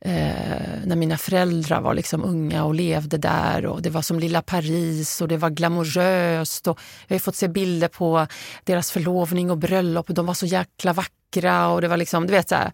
eh, 0.00 0.78
när 0.84 0.96
mina 0.96 1.18
föräldrar 1.18 1.80
var 1.80 1.94
liksom 1.94 2.24
unga 2.24 2.64
och 2.64 2.74
levde 2.74 3.18
där 3.18 3.66
och 3.66 3.82
det 3.82 3.90
var 3.90 4.02
som 4.02 4.20
lilla 4.20 4.42
Paris 4.42 5.20
och 5.20 5.28
det 5.28 5.36
var 5.36 5.50
glamoröst. 5.50 6.66
Och 6.66 6.80
jag 7.06 7.14
har 7.14 7.20
fått 7.20 7.36
se 7.36 7.48
bilder 7.48 7.88
på 7.88 8.26
deras 8.64 8.90
förlovning 8.90 9.50
och 9.50 9.58
bröllop 9.58 10.08
och 10.08 10.14
de 10.14 10.26
var 10.26 10.34
så 10.34 10.46
jäkla 10.46 10.92
vackra 10.92 11.68
och 11.68 11.80
det 11.80 11.88
var 11.88 11.96
liksom, 11.96 12.26
du 12.26 12.32
vet 12.32 12.48
så 12.48 12.54
här, 12.54 12.72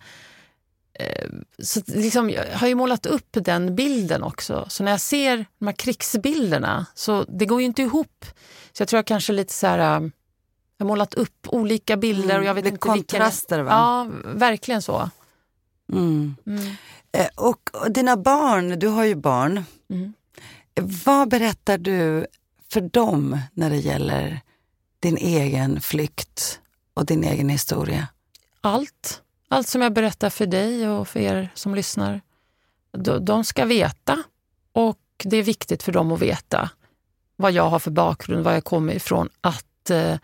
så 1.63 1.81
liksom, 1.87 2.31
jag 2.31 2.59
har 2.59 2.69
ju 2.69 2.75
målat 2.75 3.07
upp 3.07 3.29
den 3.31 3.75
bilden 3.75 4.23
också. 4.23 4.67
Så 4.69 4.83
när 4.85 4.91
jag 4.91 5.01
ser 5.01 5.47
de 5.59 5.67
här 5.67 5.75
krigsbilderna, 5.75 6.87
så 6.95 7.25
det 7.25 7.47
går 7.47 7.61
ju 7.61 7.67
inte 7.67 7.83
ihop. 7.83 8.25
Så 8.73 8.81
jag 8.83 8.89
tror 8.89 8.99
jag 8.99 9.07
kanske 9.07 9.33
lite 9.33 9.53
så 9.53 9.67
här, 9.67 9.79
eh, 9.79 10.09
jag 10.79 10.85
har 10.85 10.87
målat 10.87 11.15
upp 11.15 11.47
olika 11.49 11.97
bilder 11.97 12.39
och 12.39 12.45
jag 12.45 12.55
vet 12.55 12.65
det 12.65 12.69
inte 12.69 12.79
kontraster, 12.79 13.57
vilken... 13.57 13.67
va? 13.67 13.73
Ja, 13.73 14.31
verkligen 14.35 14.83
så. 14.83 15.11
Mm. 15.93 16.37
Mm. 16.47 16.67
Eh, 17.13 17.27
Och, 17.35 17.71
och 17.73 17.91
dina 17.93 18.17
barn, 18.17 18.79
du 18.79 18.89
har 18.89 19.05
ju 19.05 19.15
barn. 19.15 19.65
Mm. 19.91 20.13
Vad 21.05 21.29
berättar 21.29 21.79
du 21.79 22.27
för 22.69 22.81
dem 22.81 23.39
när 23.53 23.71
det 23.71 23.77
gäller 23.77 24.41
din 25.01 25.17
egen 25.17 25.81
flykt 25.81 26.61
och 26.95 27.07
din 27.07 27.25
egen 27.25 27.49
historia? 27.49 28.09
Allt. 28.61 29.23
Allt 29.49 29.69
som 29.69 29.83
jag 29.83 29.93
berättar 29.93 30.31
för 30.31 30.47
dig 30.47 30.89
och 30.89 31.09
för 31.09 31.21
er 31.21 31.53
som 31.55 31.75
lyssnar. 31.75 32.21
De, 33.21 33.45
ska 33.45 33.65
veta 33.65 34.23
och 34.73 34.99
det 35.25 35.37
är 35.37 35.43
viktigt 35.43 35.83
för 35.83 35.93
dem 35.93 36.13
att 36.13 36.21
veta 36.21 36.71
vad 37.37 37.53
jag 37.53 37.69
har 37.69 37.79
för 37.79 37.91
bakgrund, 37.91 38.45
var 38.45 38.53
jag 38.53 38.65
kommer 38.65 38.95
ifrån. 38.95 39.29
Att 39.41 39.91
eh, 39.91 40.19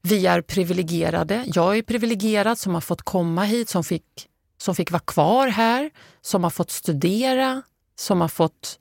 vi 0.00 0.26
är 0.26 0.40
privilegierade. 0.42 1.44
Jag 1.46 1.78
är 1.78 1.82
privilegierad 1.82 2.58
som 2.58 2.74
har 2.74 2.80
fått 2.80 3.02
komma 3.02 3.44
hit, 3.44 3.68
som 3.68 3.84
fick, 3.84 4.28
som 4.58 4.74
fick 4.74 4.90
vara 4.90 5.00
kvar 5.00 5.48
här, 5.48 5.90
som 6.20 6.44
har 6.44 6.50
fått 6.50 6.70
studera, 6.70 7.62
som 7.98 8.20
har 8.20 8.28
fått 8.28 8.78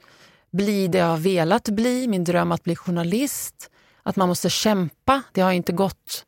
bli 0.52 0.88
det 0.88 0.98
jag 0.98 1.06
har 1.06 1.18
velat 1.18 1.70
bli, 1.70 2.08
min 2.08 2.24
dröm 2.24 2.52
att 2.52 2.64
bli 2.64 2.76
journalist. 2.76 3.70
Att 4.04 4.16
man 4.16 4.28
måste 4.28 4.50
kämpa. 4.50 5.22
Det 5.32 5.42
har 5.42 5.52
inte 5.52 5.72
gått 5.72 6.26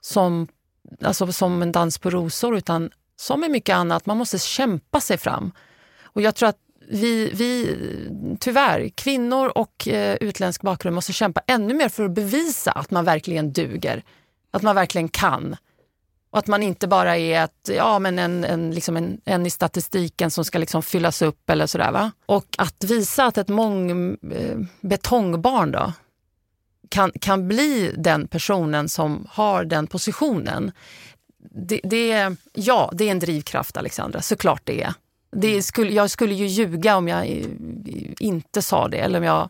som, 0.00 0.48
alltså 1.02 1.32
som 1.32 1.62
en 1.62 1.72
dans 1.72 1.98
på 1.98 2.10
rosor 2.10 2.56
utan 2.56 2.90
som 3.16 3.40
med 3.40 3.50
mycket 3.50 3.74
annat, 3.74 4.06
man 4.06 4.16
måste 4.16 4.38
kämpa 4.38 5.00
sig 5.00 5.18
fram. 5.18 5.52
Och 6.02 6.22
jag 6.22 6.34
tror 6.34 6.48
att 6.48 6.58
vi, 6.88 7.30
vi 7.34 7.76
tyvärr, 8.40 8.88
kvinnor 8.88 9.52
och 9.58 9.88
eh, 9.88 10.16
utländsk 10.20 10.62
bakgrund 10.62 10.94
måste 10.94 11.12
kämpa 11.12 11.40
ännu 11.46 11.74
mer 11.74 11.88
för 11.88 12.04
att 12.04 12.10
bevisa 12.10 12.72
att 12.72 12.90
man 12.90 13.04
verkligen 13.04 13.52
duger. 13.52 14.04
Att 14.50 14.62
man 14.62 14.74
verkligen 14.74 15.08
kan. 15.08 15.56
Och 16.30 16.38
att 16.38 16.46
man 16.46 16.62
inte 16.62 16.88
bara 16.88 17.16
är 17.16 17.44
ett, 17.44 17.70
ja, 17.76 17.98
men 17.98 18.18
en, 18.18 18.44
en, 18.44 18.70
liksom 18.70 18.96
en, 18.96 19.20
en 19.24 19.46
i 19.46 19.50
statistiken 19.50 20.30
som 20.30 20.44
ska 20.44 20.58
liksom 20.58 20.82
fyllas 20.82 21.22
upp 21.22 21.50
eller 21.50 21.66
sådär. 21.66 21.92
Va? 21.92 22.12
Och 22.26 22.46
att 22.58 22.84
visa 22.84 23.24
att 23.24 23.38
ett 23.38 23.48
mång, 23.48 23.90
eh, 24.32 24.58
betongbarn 24.80 25.72
då, 25.72 25.92
kan, 26.88 27.12
kan 27.20 27.48
bli 27.48 27.94
den 27.98 28.28
personen 28.28 28.88
som 28.88 29.26
har 29.30 29.64
den 29.64 29.86
positionen. 29.86 30.72
Det, 31.50 31.80
det, 31.84 32.36
ja, 32.52 32.90
det 32.94 33.04
är 33.04 33.10
en 33.10 33.18
drivkraft, 33.18 33.76
Alexandra. 33.76 34.22
Såklart 34.22 34.62
det 34.64 34.82
är. 34.82 34.94
Det 35.36 35.62
skulle, 35.62 35.92
jag 35.92 36.10
skulle 36.10 36.34
ju 36.34 36.46
ljuga 36.46 36.96
om 36.96 37.08
jag 37.08 37.44
inte 38.18 38.62
sa 38.62 38.88
det 38.88 38.98
eller 38.98 39.18
om 39.18 39.24
jag 39.24 39.48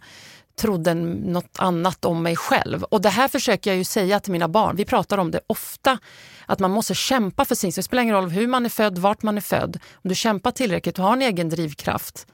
trodde 0.56 0.94
något 0.94 1.58
annat 1.58 2.04
om 2.04 2.22
mig 2.22 2.36
själv. 2.36 2.82
Och 2.82 3.00
det 3.00 3.08
här 3.08 3.28
försöker 3.28 3.70
jag 3.70 3.78
ju 3.78 3.84
säga 3.84 4.20
till 4.20 4.32
mina 4.32 4.48
barn. 4.48 4.76
Vi 4.76 4.84
pratar 4.84 5.18
om 5.18 5.30
det 5.30 5.40
ofta, 5.46 5.98
att 6.46 6.58
man 6.58 6.70
måste 6.70 6.94
kämpa 6.94 7.44
för 7.44 7.54
sin 7.54 7.72
sak. 7.72 7.76
Det 7.76 7.82
spelar 7.82 8.02
ingen 8.02 8.14
roll 8.14 8.30
hur 8.30 8.46
man 8.46 8.64
är 8.64 8.68
född, 8.68 8.98
vart 8.98 9.22
man 9.22 9.36
är 9.36 9.40
född. 9.40 9.78
Om 9.92 10.08
du 10.08 10.14
kämpar 10.14 10.50
tillräckligt 10.50 10.98
och 10.98 11.04
har 11.04 11.12
en 11.12 11.22
egen 11.22 11.48
drivkraft 11.48 12.26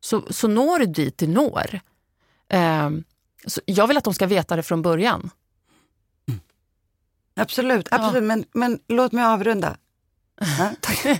så, 0.00 0.22
så 0.30 0.48
når 0.48 0.78
du 0.78 0.86
dit 0.86 1.18
du 1.18 1.26
når. 1.26 1.80
Ehm, 2.48 3.04
så 3.46 3.60
jag 3.64 3.86
vill 3.86 3.96
att 3.96 4.04
de 4.04 4.14
ska 4.14 4.26
veta 4.26 4.56
det 4.56 4.62
från 4.62 4.82
början. 4.82 5.30
Absolut, 7.34 7.88
absolut. 7.90 8.24
Men, 8.24 8.44
men 8.52 8.78
låt 8.88 9.12
mig 9.12 9.24
avrunda. 9.24 9.76
Ja. 10.40 10.70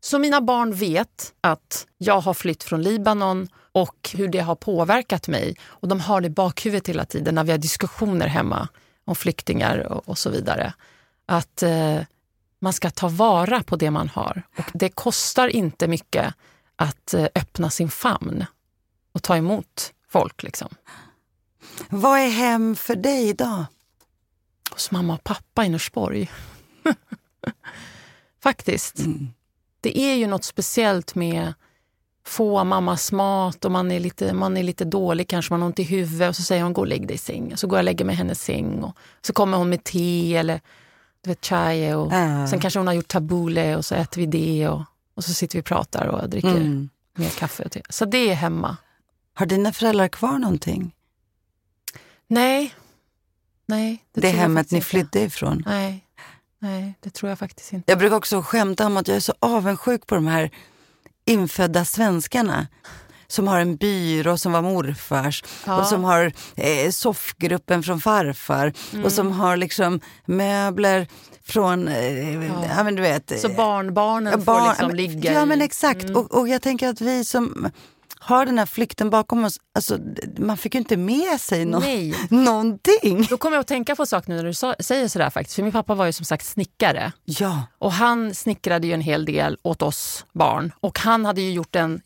Så 0.00 0.18
mina 0.18 0.40
barn 0.40 0.74
vet 0.74 1.34
att 1.40 1.86
jag 1.98 2.20
har 2.20 2.34
flytt 2.34 2.62
från 2.62 2.82
Libanon 2.82 3.48
och 3.72 4.10
hur 4.14 4.28
det 4.28 4.38
har 4.38 4.54
påverkat 4.54 5.28
mig. 5.28 5.56
Och 5.64 5.88
de 5.88 6.00
har 6.00 6.20
det 6.20 6.26
i 6.26 6.30
bakhuvudet 6.30 6.88
hela 6.88 7.04
tiden 7.04 7.34
när 7.34 7.44
vi 7.44 7.50
har 7.50 7.58
diskussioner 7.58 8.26
hemma 8.26 8.68
om 9.04 9.14
flyktingar 9.14 9.78
och, 9.78 10.08
och 10.08 10.18
så 10.18 10.30
vidare. 10.30 10.72
Att 11.26 11.62
eh, 11.62 12.00
man 12.60 12.72
ska 12.72 12.90
ta 12.90 13.08
vara 13.08 13.62
på 13.62 13.76
det 13.76 13.90
man 13.90 14.08
har. 14.08 14.42
Och 14.58 14.70
det 14.74 14.88
kostar 14.88 15.48
inte 15.48 15.88
mycket 15.88 16.34
att 16.76 17.14
eh, 17.14 17.26
öppna 17.34 17.70
sin 17.70 17.90
famn 17.90 18.44
och 19.12 19.22
ta 19.22 19.36
emot 19.36 19.92
folk. 20.08 20.42
Liksom. 20.42 20.68
Vad 21.88 22.18
är 22.20 22.28
hem 22.30 22.76
för 22.76 22.96
dig 22.96 23.28
idag? 23.28 23.64
Hos 24.70 24.90
mamma 24.90 25.14
och 25.14 25.24
pappa 25.24 25.64
i 25.64 25.68
Norsborg. 25.68 26.30
Faktiskt. 28.42 28.94
Det 29.80 29.98
är 29.98 30.14
ju 30.14 30.26
något 30.26 30.44
speciellt 30.44 31.14
med 31.14 31.54
få 32.26 32.64
mammas 32.64 33.12
mat 33.12 33.64
och 33.64 33.72
man 33.72 33.92
är 33.92 34.00
lite, 34.00 34.32
man 34.32 34.56
är 34.56 34.62
lite 34.62 34.84
dålig, 34.84 35.28
kanske 35.28 35.52
man 35.52 35.60
har 35.60 35.66
ont 35.66 35.78
i 35.78 35.82
huvudet 35.82 36.28
och 36.28 36.36
så 36.36 36.42
säger 36.42 36.62
hon 36.62 36.72
gå 36.72 36.80
och 36.80 36.86
lägg 36.86 37.06
dig 37.08 37.14
i 37.14 37.18
säng. 37.18 37.56
Så 37.56 37.66
går 37.66 37.76
jag 37.78 37.80
och 37.80 37.84
lägger 37.84 38.04
mig 38.04 38.12
i 38.14 38.16
hennes 38.18 38.42
säng 38.42 38.82
och 38.82 38.96
så 39.22 39.32
kommer 39.32 39.58
hon 39.58 39.68
med 39.68 39.84
te 39.84 40.36
eller 40.36 40.60
du 41.20 41.30
vet, 41.30 41.44
chai 41.46 41.92
och 41.94 42.12
Ah. 42.12 42.46
sen 42.46 42.60
kanske 42.60 42.80
hon 42.80 42.86
har 42.86 42.94
gjort 42.94 43.08
tabbouleh 43.08 43.76
och 43.76 43.84
så 43.84 43.94
äter 43.94 44.20
vi 44.20 44.26
det 44.26 44.68
och, 44.68 44.82
och 45.14 45.24
så 45.24 45.34
sitter 45.34 45.58
vi 45.58 45.60
och 45.62 45.66
pratar 45.66 46.06
och 46.06 46.30
dricker 46.30 46.48
Mm. 46.56 46.88
mer 47.14 47.30
kaffe 47.30 47.62
och 47.64 47.72
te. 47.72 47.82
Så 47.88 48.04
det 48.04 48.30
är 48.30 48.34
hemma. 48.34 48.76
Har 49.34 49.46
dina 49.46 49.72
föräldrar 49.72 50.08
kvar 50.08 50.38
någonting? 50.38 50.92
Nej. 52.28 52.74
Nej. 53.66 54.04
Det, 54.14 54.26
jag 54.28 54.34
hemmet 54.36 54.70
ni 54.70 54.76
inte. 54.76 54.88
flydde 54.88 55.20
ifrån? 55.20 55.62
Nej. 55.66 56.02
Nej, 56.58 56.94
det 57.00 57.10
tror 57.10 57.28
jag 57.28 57.38
faktiskt 57.38 57.72
inte. 57.72 57.92
Jag 57.92 57.98
brukar 57.98 58.16
också 58.16 58.42
skämta 58.42 58.86
om 58.86 58.96
att 58.96 59.08
jag 59.08 59.16
är 59.16 59.20
så 59.20 59.34
avundsjuk 59.40 60.06
på 60.06 60.14
de 60.14 60.26
här 60.26 60.50
infödda 61.24 61.84
svenskarna 61.84 62.66
som 63.26 63.48
har 63.48 63.60
en 63.60 63.76
byrå 63.76 64.36
som 64.38 64.52
var 64.52 64.62
morfars 64.62 65.44
Ja. 65.66 65.80
och 65.80 65.86
som 65.86 66.04
har 66.04 66.32
eh, 66.54 66.90
soffgruppen 66.90 67.82
från 67.82 68.00
farfar 68.00 68.72
Mm. 68.92 69.04
och 69.04 69.12
som 69.12 69.32
har 69.32 69.56
liksom 69.56 70.00
möbler 70.26 71.08
från, 71.44 71.88
eh, 71.88 72.44
ja. 72.44 72.84
men 72.84 72.94
du 72.94 73.02
vet. 73.02 73.40
Så 73.40 73.48
barnbarnen 73.48 74.32
Ja, 74.32 74.38
får 74.38 74.44
barn- 74.44 74.68
liksom 74.68 74.86
men- 74.86 74.96
ligga 74.96 75.32
Ja 75.32 75.44
men 75.44 75.62
exakt. 75.62 76.02
Mm. 76.04 76.16
Och, 76.16 76.34
och 76.38 76.48
jag 76.48 76.62
tänker 76.62 76.88
att 76.88 77.00
vi 77.00 77.24
som 77.24 77.70
har 78.26 78.46
den 78.46 78.58
här 78.58 78.66
flykten 78.66 79.10
bakom 79.10 79.44
oss, 79.44 79.58
alltså, 79.74 79.98
man 80.38 80.56
fick 80.56 80.74
ju 80.74 80.78
inte 80.78 80.96
med 80.96 81.40
sig 81.40 81.64
nå- 81.64 81.78
Nej. 81.78 82.14
någonting. 82.30 83.26
Då 83.30 83.36
kommer 83.36 83.56
jag 83.56 83.60
att 83.60 83.66
tänka 83.66 83.96
på 83.96 84.02
en 84.02 84.06
sak 84.06 84.26
nu 84.26 84.36
när 84.36 84.44
du 84.44 84.54
sa, 84.54 84.74
säger 84.80 85.08
sådär 85.08 85.30
faktiskt. 85.30 85.56
För 85.56 85.62
min 85.62 85.72
pappa 85.72 85.94
var 85.94 86.06
ju 86.06 86.12
som 86.12 86.24
sagt 86.24 86.46
snickare. 86.46 87.12
Ja, 87.24 87.62
Och 87.78 87.92
han 87.92 88.34
snickrade 88.34 88.86
ju 88.86 88.92
en 88.92 89.00
hel 89.00 89.24
del 89.24 89.58
åt 89.62 89.82
oss 89.82 90.24
barn. 90.32 90.72
Och 90.80 90.98
han 90.98 91.24
hade 91.24 91.40
ju 91.40 91.52
gjort 91.52 91.76
en 91.76 92.00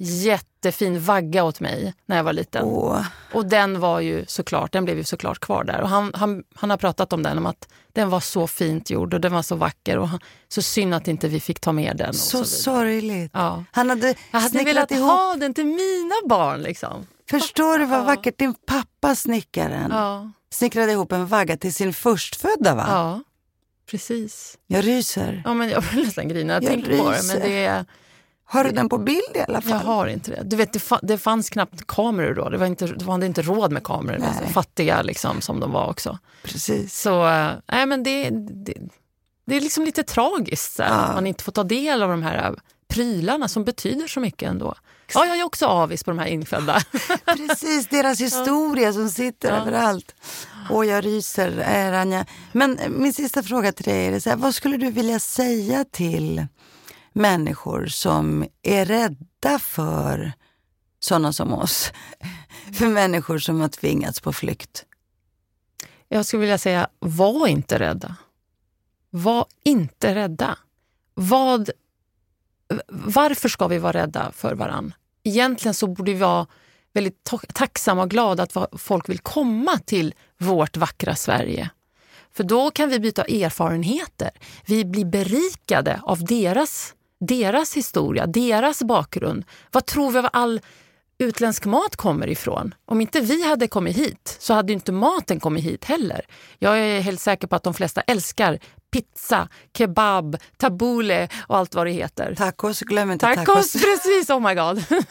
jättefin 0.65 1.01
vagga 1.01 1.45
åt 1.45 1.61
mig 1.61 1.95
när 2.07 2.17
jag 2.17 2.25
var 2.25 2.33
liten. 2.33 2.65
och, 2.65 2.97
Och 3.33 3.47
den 3.47 3.81
var 3.81 4.01
ju 4.01 4.25
såklart, 4.27 4.73
den 4.73 4.85
blev 4.85 4.97
ju 4.97 5.05
såklart 5.05 5.39
kvar 5.39 5.65
där. 5.65 5.81
Och 5.81 5.89
han, 5.89 6.11
han, 6.15 6.43
han 6.55 6.71
har 6.71 6.77
pratat 6.77 7.13
om 7.13 7.23
den, 7.23 7.39
om 7.39 7.47
att 7.47 7.69
den 7.93 8.11
var 8.11 8.21
så 8.21 8.47
fint 8.47 8.91
gjord 8.91 9.15
och 9.15 9.21
den 9.21 9.33
var 9.33 9.43
så 9.43 9.57
vacker. 9.57 9.99
Och 9.99 10.09
han, 10.09 10.21
så 10.49 10.63
synd 10.63 10.95
att 10.95 11.09
inte 11.09 11.29
vi 11.29 11.41
fick 11.41 11.61
ta 11.61 11.73
med 11.73 11.97
den. 11.97 12.15
Så 12.15 12.39
så 12.39 12.45
sorgligt. 12.45 13.31
Ja. 13.35 13.65
Han 13.73 13.91
hade, 13.91 14.15
Jag 14.31 14.41
hade 14.41 14.65
velat 14.65 14.91
ihop 14.91 15.11
ha 15.11 15.37
den 15.37 15.55
till 15.55 15.67
mina 15.67 16.15
barn. 16.29 16.63
Liksom. 16.63 17.07
Förstår 17.31 17.79
du 17.79 17.87
vad 17.87 17.99
Ja. 17.99 18.05
vackert? 18.05 18.39
Din 18.39 18.55
pappa 18.67 19.15
snickaren 19.15 19.91
Ja, 19.91 20.31
snickrade 20.53 20.93
ihop 20.93 21.13
en 21.13 21.27
vagga 21.27 21.57
till 21.57 21.75
sin 21.75 21.93
förstfödda 21.95 22.75
va? 22.75 22.85
ja, 22.89 23.21
precis. 23.91 24.59
Jag 24.67 24.87
ryser. 24.87 25.43
Ja, 25.45 25.55
men 25.55 25.69
jag 25.69 25.83
blir 25.83 26.05
nästan 26.05 26.29
grina 26.29 26.47
när 26.47 26.55
jag, 26.55 26.63
Jag 26.63 26.71
tänker 26.85 26.99
på 26.99 27.11
det. 27.11 27.17
ryser. 27.17 27.35
Men 27.39 27.49
det 27.49 27.65
är, 27.65 27.85
Har 28.53 28.65
du 28.65 28.71
den 28.71 28.89
på 28.89 28.99
bild 28.99 29.21
i 29.35 29.41
alla 29.49 29.61
fall? 29.61 29.71
jag 29.71 29.79
har 29.79 30.07
inte 30.07 30.31
det. 30.31 30.43
Du 30.45 30.57
vet, 30.57 30.73
det, 30.73 30.79
fa- 30.79 30.99
det 31.03 31.19
fanns 31.19 31.51
knappt 31.51 31.87
kameror 31.87 32.35
då. 32.35 32.49
Det 32.49 32.59
var 32.59 32.67
inte, 32.67 32.87
de 32.87 33.09
hade 33.09 33.27
inte 33.27 33.43
råd 33.43 33.73
med 33.73 33.83
kameror. 33.85 34.25
Alltså, 34.25 34.53
fattiga 34.53 35.03
liksom, 35.03 35.41
som 35.41 35.61
de 35.61 35.73
var 35.73 35.87
också. 35.91 36.19
Precis. 36.43 37.01
Så 37.01 37.25
nej, 37.73 37.87
men 37.87 38.03
det, 38.03 38.31
det, 38.31 38.75
det 39.47 39.57
är 39.57 39.61
liksom 39.61 39.85
lite 39.85 40.03
tragiskt 40.03 40.77
så 40.77 40.83
Ja. 40.83 40.89
att 40.89 41.15
man 41.15 41.27
inte 41.27 41.45
får 41.45 41.53
ta 41.53 41.65
del 41.65 42.03
av 42.03 42.09
de 42.11 42.23
här 42.23 42.45
eh, 42.49 42.53
prylarna 42.89 43.49
som 43.49 43.65
betyder 43.65 44.07
så 44.07 44.21
mycket 44.21 44.49
ändå. 44.49 44.75
Ja, 45.15 45.27
jag 45.27 45.39
är 45.39 45.45
också 45.45 45.67
avis 45.67 46.05
på 46.05 46.11
de 46.11 46.19
här 46.19 46.27
infödda. 46.27 46.81
Precis, 47.25 47.87
deras 47.89 48.21
historia 48.21 48.93
som 48.93 49.09
sitter 49.09 49.49
Ja. 49.49 49.57
överallt. 49.57 50.15
Och 50.71 50.85
jag 50.85 51.05
ryser, 51.07 51.59
eh, 51.59 51.91
Ranja. 51.91 52.27
Men 52.53 52.79
min 52.89 53.13
sista 53.13 53.43
fråga 53.43 53.73
till 53.73 53.85
dig 53.85 54.07
är 54.07 54.21
så 54.21 54.31
här, 54.31 54.37
vad 54.37 54.55
skulle 54.55 54.77
du 54.77 54.91
vilja 54.91 55.19
säga 55.19 55.85
till 55.93 56.47
människor 57.13 57.87
som 57.87 58.47
är 58.63 58.85
rädda 58.85 59.59
för 59.59 60.33
sådana 61.01 61.33
som 61.33 61.53
oss? 61.53 61.93
För 62.73 62.87
människor 62.87 63.39
som 63.39 63.61
har 63.61 63.69
tvingats 63.69 64.21
på 64.21 64.33
flykt. 64.33 64.85
Jag 66.09 66.27
skulle 66.27 66.41
vilja 66.41 66.59
säga, 66.59 66.89
var 66.99 67.47
inte 67.47 67.79
rädda. 67.79 68.17
Var 69.11 69.47
inte 69.65 70.15
rädda. 70.15 70.59
Vad 71.15 71.71
varför 72.89 73.49
ska 73.49 73.69
vi 73.69 73.79
vara 73.79 73.93
rädda 73.93 74.33
för 74.33 74.55
varann? 74.55 74.95
Egentligen 75.23 75.75
så 75.75 75.87
borde 75.87 76.13
vi 76.13 76.19
vara 76.19 76.47
väldigt 76.93 77.31
tacksamma 77.55 78.03
och 78.03 78.11
glada 78.11 78.43
att 78.43 78.81
folk 78.81 79.09
vill 79.09 79.19
komma 79.19 79.79
till 79.79 80.15
vårt 80.39 80.77
vackra 80.77 81.15
Sverige. 81.15 81.71
För 82.33 82.45
då 82.45 82.71
kan 82.71 82.89
vi 82.89 83.01
byta 83.01 83.25
erfarenheter. 83.25 84.31
Vi 84.67 84.85
blir 84.85 85.05
berikade 85.05 86.01
av 86.03 86.25
deras, 86.25 86.95
deras 87.21 87.77
historia, 87.77 88.27
deras 88.27 88.83
bakgrund. 88.83 89.45
Vad 89.71 89.87
tror 89.87 90.11
vi 90.11 90.19
av 90.19 90.29
all 90.33 90.61
utländsk 91.19 91.65
mat 91.65 91.97
kommer 91.97 92.29
ifrån? 92.29 92.75
Om 92.85 93.01
inte 93.01 93.21
vi 93.21 93.47
hade 93.47 93.69
kommit 93.69 93.97
hit 93.97 94.37
så 94.39 94.55
hade 94.55 94.73
inte 94.73 94.93
maten 94.93 95.41
kommit 95.41 95.65
hit 95.65 95.85
heller. 95.85 96.21
Jag 96.59 96.79
är 96.79 97.01
helt 97.01 97.21
säker 97.21 97.47
på 97.47 97.57
att 97.57 97.63
de 97.63 97.75
flesta 97.75 98.01
älskar 98.01 98.59
pizza, 98.91 99.49
kebab, 99.77 100.37
tabule 100.57 101.29
och 101.47 101.57
allt 101.57 101.75
vad 101.75 101.87
det 101.87 101.91
heter. 101.91 102.35
Tacos, 102.35 102.81
glöm 102.81 103.11
inte 103.11 103.27
tacos. 103.27 103.45
Tacos, 103.47 103.73
precis! 103.85 104.31
Oh 104.31 104.49
my 104.49 104.55
god. 104.55 104.85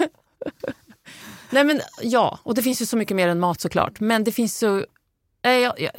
Nej 1.50 1.64
men 1.64 1.82
ja, 2.02 2.40
och 2.44 2.56
det 2.56 2.62
finns 2.62 2.82
ju 2.82 2.86
så 2.86 2.98
mycket 2.98 3.16
mer 3.16 3.28
än 3.28 3.40
mat 3.40 3.62
såklart. 3.62 4.00
Men 4.00 4.24
det 4.24 4.32
finns 4.32 4.58
så... 4.58 4.86
Eh, 5.42 5.52
jag, 5.52 5.80
jag, 5.80 5.92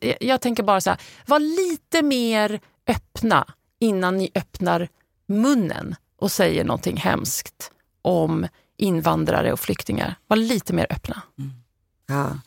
jag, 0.00 0.16
jag 0.20 0.40
tänker 0.40 0.62
bara 0.62 0.80
så 0.80 0.90
här, 0.90 1.00
var 1.26 1.38
lite 1.38 2.02
mer 2.02 2.60
öppna 2.86 3.46
innan 3.80 4.16
ni 4.16 4.30
öppnar 4.34 4.88
munnen 5.28 5.94
och 6.16 6.32
säger 6.32 6.64
någonting 6.64 6.96
hemskt 6.96 7.70
om 8.02 8.46
invandrare 8.76 9.52
och 9.52 9.60
flyktingar. 9.60 10.14
Var 10.26 10.36
lite 10.36 10.72
mer 10.72 10.86
öppna. 10.90 11.22
Mm. 11.38 11.52
Ja. 12.08 12.38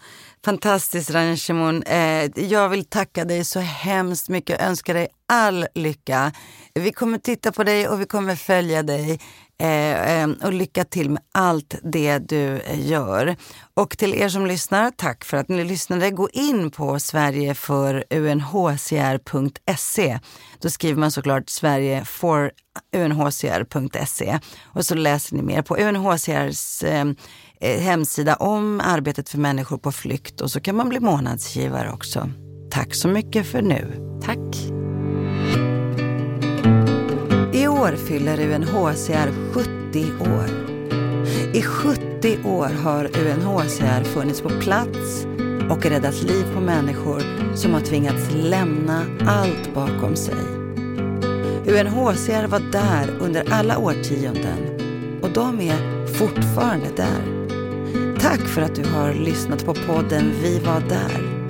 Fantastiskt 0.46 1.12
Ranjamon. 1.12 1.84
Eh, 1.84 2.30
jag 2.36 2.70
vill 2.70 2.86
tacka 2.86 3.26
dig 3.26 3.46
så 3.46 3.60
hemskt 3.60 4.30
mycket 4.30 4.60
och 4.60 4.66
önska 4.66 4.94
dig 4.94 5.08
all 5.28 5.68
lycka. 5.76 6.32
Vi 6.74 6.92
kommer 6.92 7.18
titta 7.18 7.52
på 7.52 7.64
dig 7.64 7.88
och 7.88 8.02
vi 8.02 8.06
kommer 8.06 8.36
följa 8.36 8.84
dig. 8.84 9.20
Eh, 9.58 10.22
eh, 10.22 10.30
och 10.44 10.54
lycka 10.54 10.84
till 10.84 11.10
med 11.10 11.24
allt 11.32 11.76
det 11.84 12.20
du 12.20 12.62
gör. 12.74 13.36
Och 13.74 13.98
till 13.98 14.14
er 14.14 14.30
som 14.30 14.46
lyssnar, 14.46 14.92
tack 14.92 15.24
för 15.24 15.38
att 15.38 15.50
ni 15.50 15.64
lyssnade. 15.64 16.12
Gå 16.12 16.30
in 16.30 16.72
på 16.72 17.00
Sverige 17.00 17.54
för 17.54 18.04
unhcr.se. 18.10 20.20
Då 20.60 20.70
skriver 20.70 21.00
man 21.00 21.12
såklart 21.12 21.50
Sverige 21.50 22.06
for 22.06 22.52
unhcr.se 22.96 24.40
och 24.64 24.86
så 24.86 24.96
läser 24.96 25.36
ni 25.36 25.42
mer 25.42 25.62
på 25.62 25.78
UNHCRs 25.78 26.84
eh, 26.84 27.82
hemsida 27.82 28.36
om 28.36 28.82
arbetet 28.84 29.30
för 29.30 29.38
människor 29.38 29.78
på 29.78 29.92
flykt 29.92 30.42
och 30.42 30.52
så 30.52 30.62
kan 30.62 30.76
man 30.76 30.90
bli 30.90 31.00
månadsgivare 31.00 31.92
också. 31.92 32.30
Tack 32.72 32.96
så 32.96 33.08
mycket 33.08 33.48
för 33.48 33.62
nu. 33.62 34.18
Tack. 34.26 34.56
I 37.54 37.68
år 37.68 37.96
fyller 38.08 38.40
UNHCR 38.40 39.54
70 39.54 40.06
år. 40.20 40.71
I 41.54 41.62
70 41.62 42.38
år 42.46 42.70
har 42.84 43.06
UNHCR 43.06 44.04
funnits 44.04 44.42
på 44.42 44.50
plats 44.50 45.26
och 45.70 45.86
räddat 45.86 46.24
liv 46.24 46.46
på 46.54 46.62
människor 46.62 47.22
som 47.56 47.74
har 47.74 47.82
tvingats 47.82 48.32
lämna 48.32 49.06
allt 49.28 49.74
bakom 49.74 50.16
sig. 50.16 50.44
UNHCR 51.66 52.48
var 52.48 52.72
där 52.72 53.18
under 53.20 53.54
alla 53.54 53.78
årtionden 53.78 54.80
och 55.22 55.30
de 55.30 55.62
är 55.62 56.08
fortfarande 56.08 56.88
där. 56.96 57.48
Tack 58.20 58.40
för 58.40 58.62
att 58.62 58.76
du 58.76 58.84
har 58.90 59.14
lyssnat 59.14 59.66
på 59.66 59.74
podden 59.74 60.32
Vi 60.42 60.60
var 60.60 60.84
där. 60.90 61.42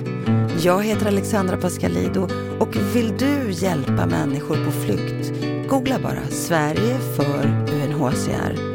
Jag 0.62 0.84
heter 0.84 1.06
Alexandra 1.06 1.56
Pascalido 1.56 2.28
och 2.58 2.76
vill 2.94 3.16
du 3.18 3.50
hjälpa 3.50 4.06
människor 4.06 4.64
på 4.64 4.70
flykt 4.70 5.32
Googla 5.68 5.98
bara 6.02 6.26
Sverige 6.30 6.98
för 7.16 7.66
UNHCR 7.72 8.71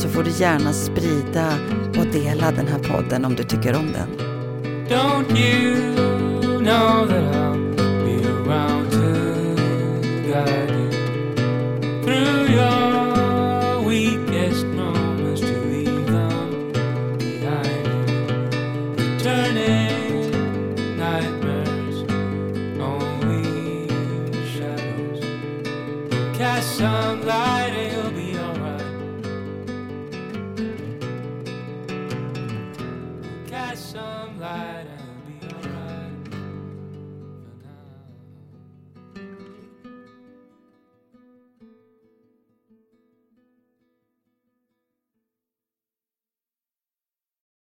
så 0.00 0.08
får 0.08 0.22
du 0.22 0.30
gärna 0.30 0.72
sprida 0.72 1.52
och 1.98 2.06
dela 2.06 2.50
den 2.50 2.66
här 2.66 2.78
podden 2.78 3.24
om 3.24 3.34
du 3.34 3.42
tycker 3.42 3.76
om 3.76 3.92
den. 3.92 4.08
Don't 4.88 5.38
you 5.38 5.74
know 6.58 7.06
that 7.08 7.34
I'll 7.34 7.74
be 7.76 8.28
around 8.28 8.90
to 8.90 8.98
guide 10.26 10.70
you 10.70 10.90
through 12.04 12.50
your 12.50 12.89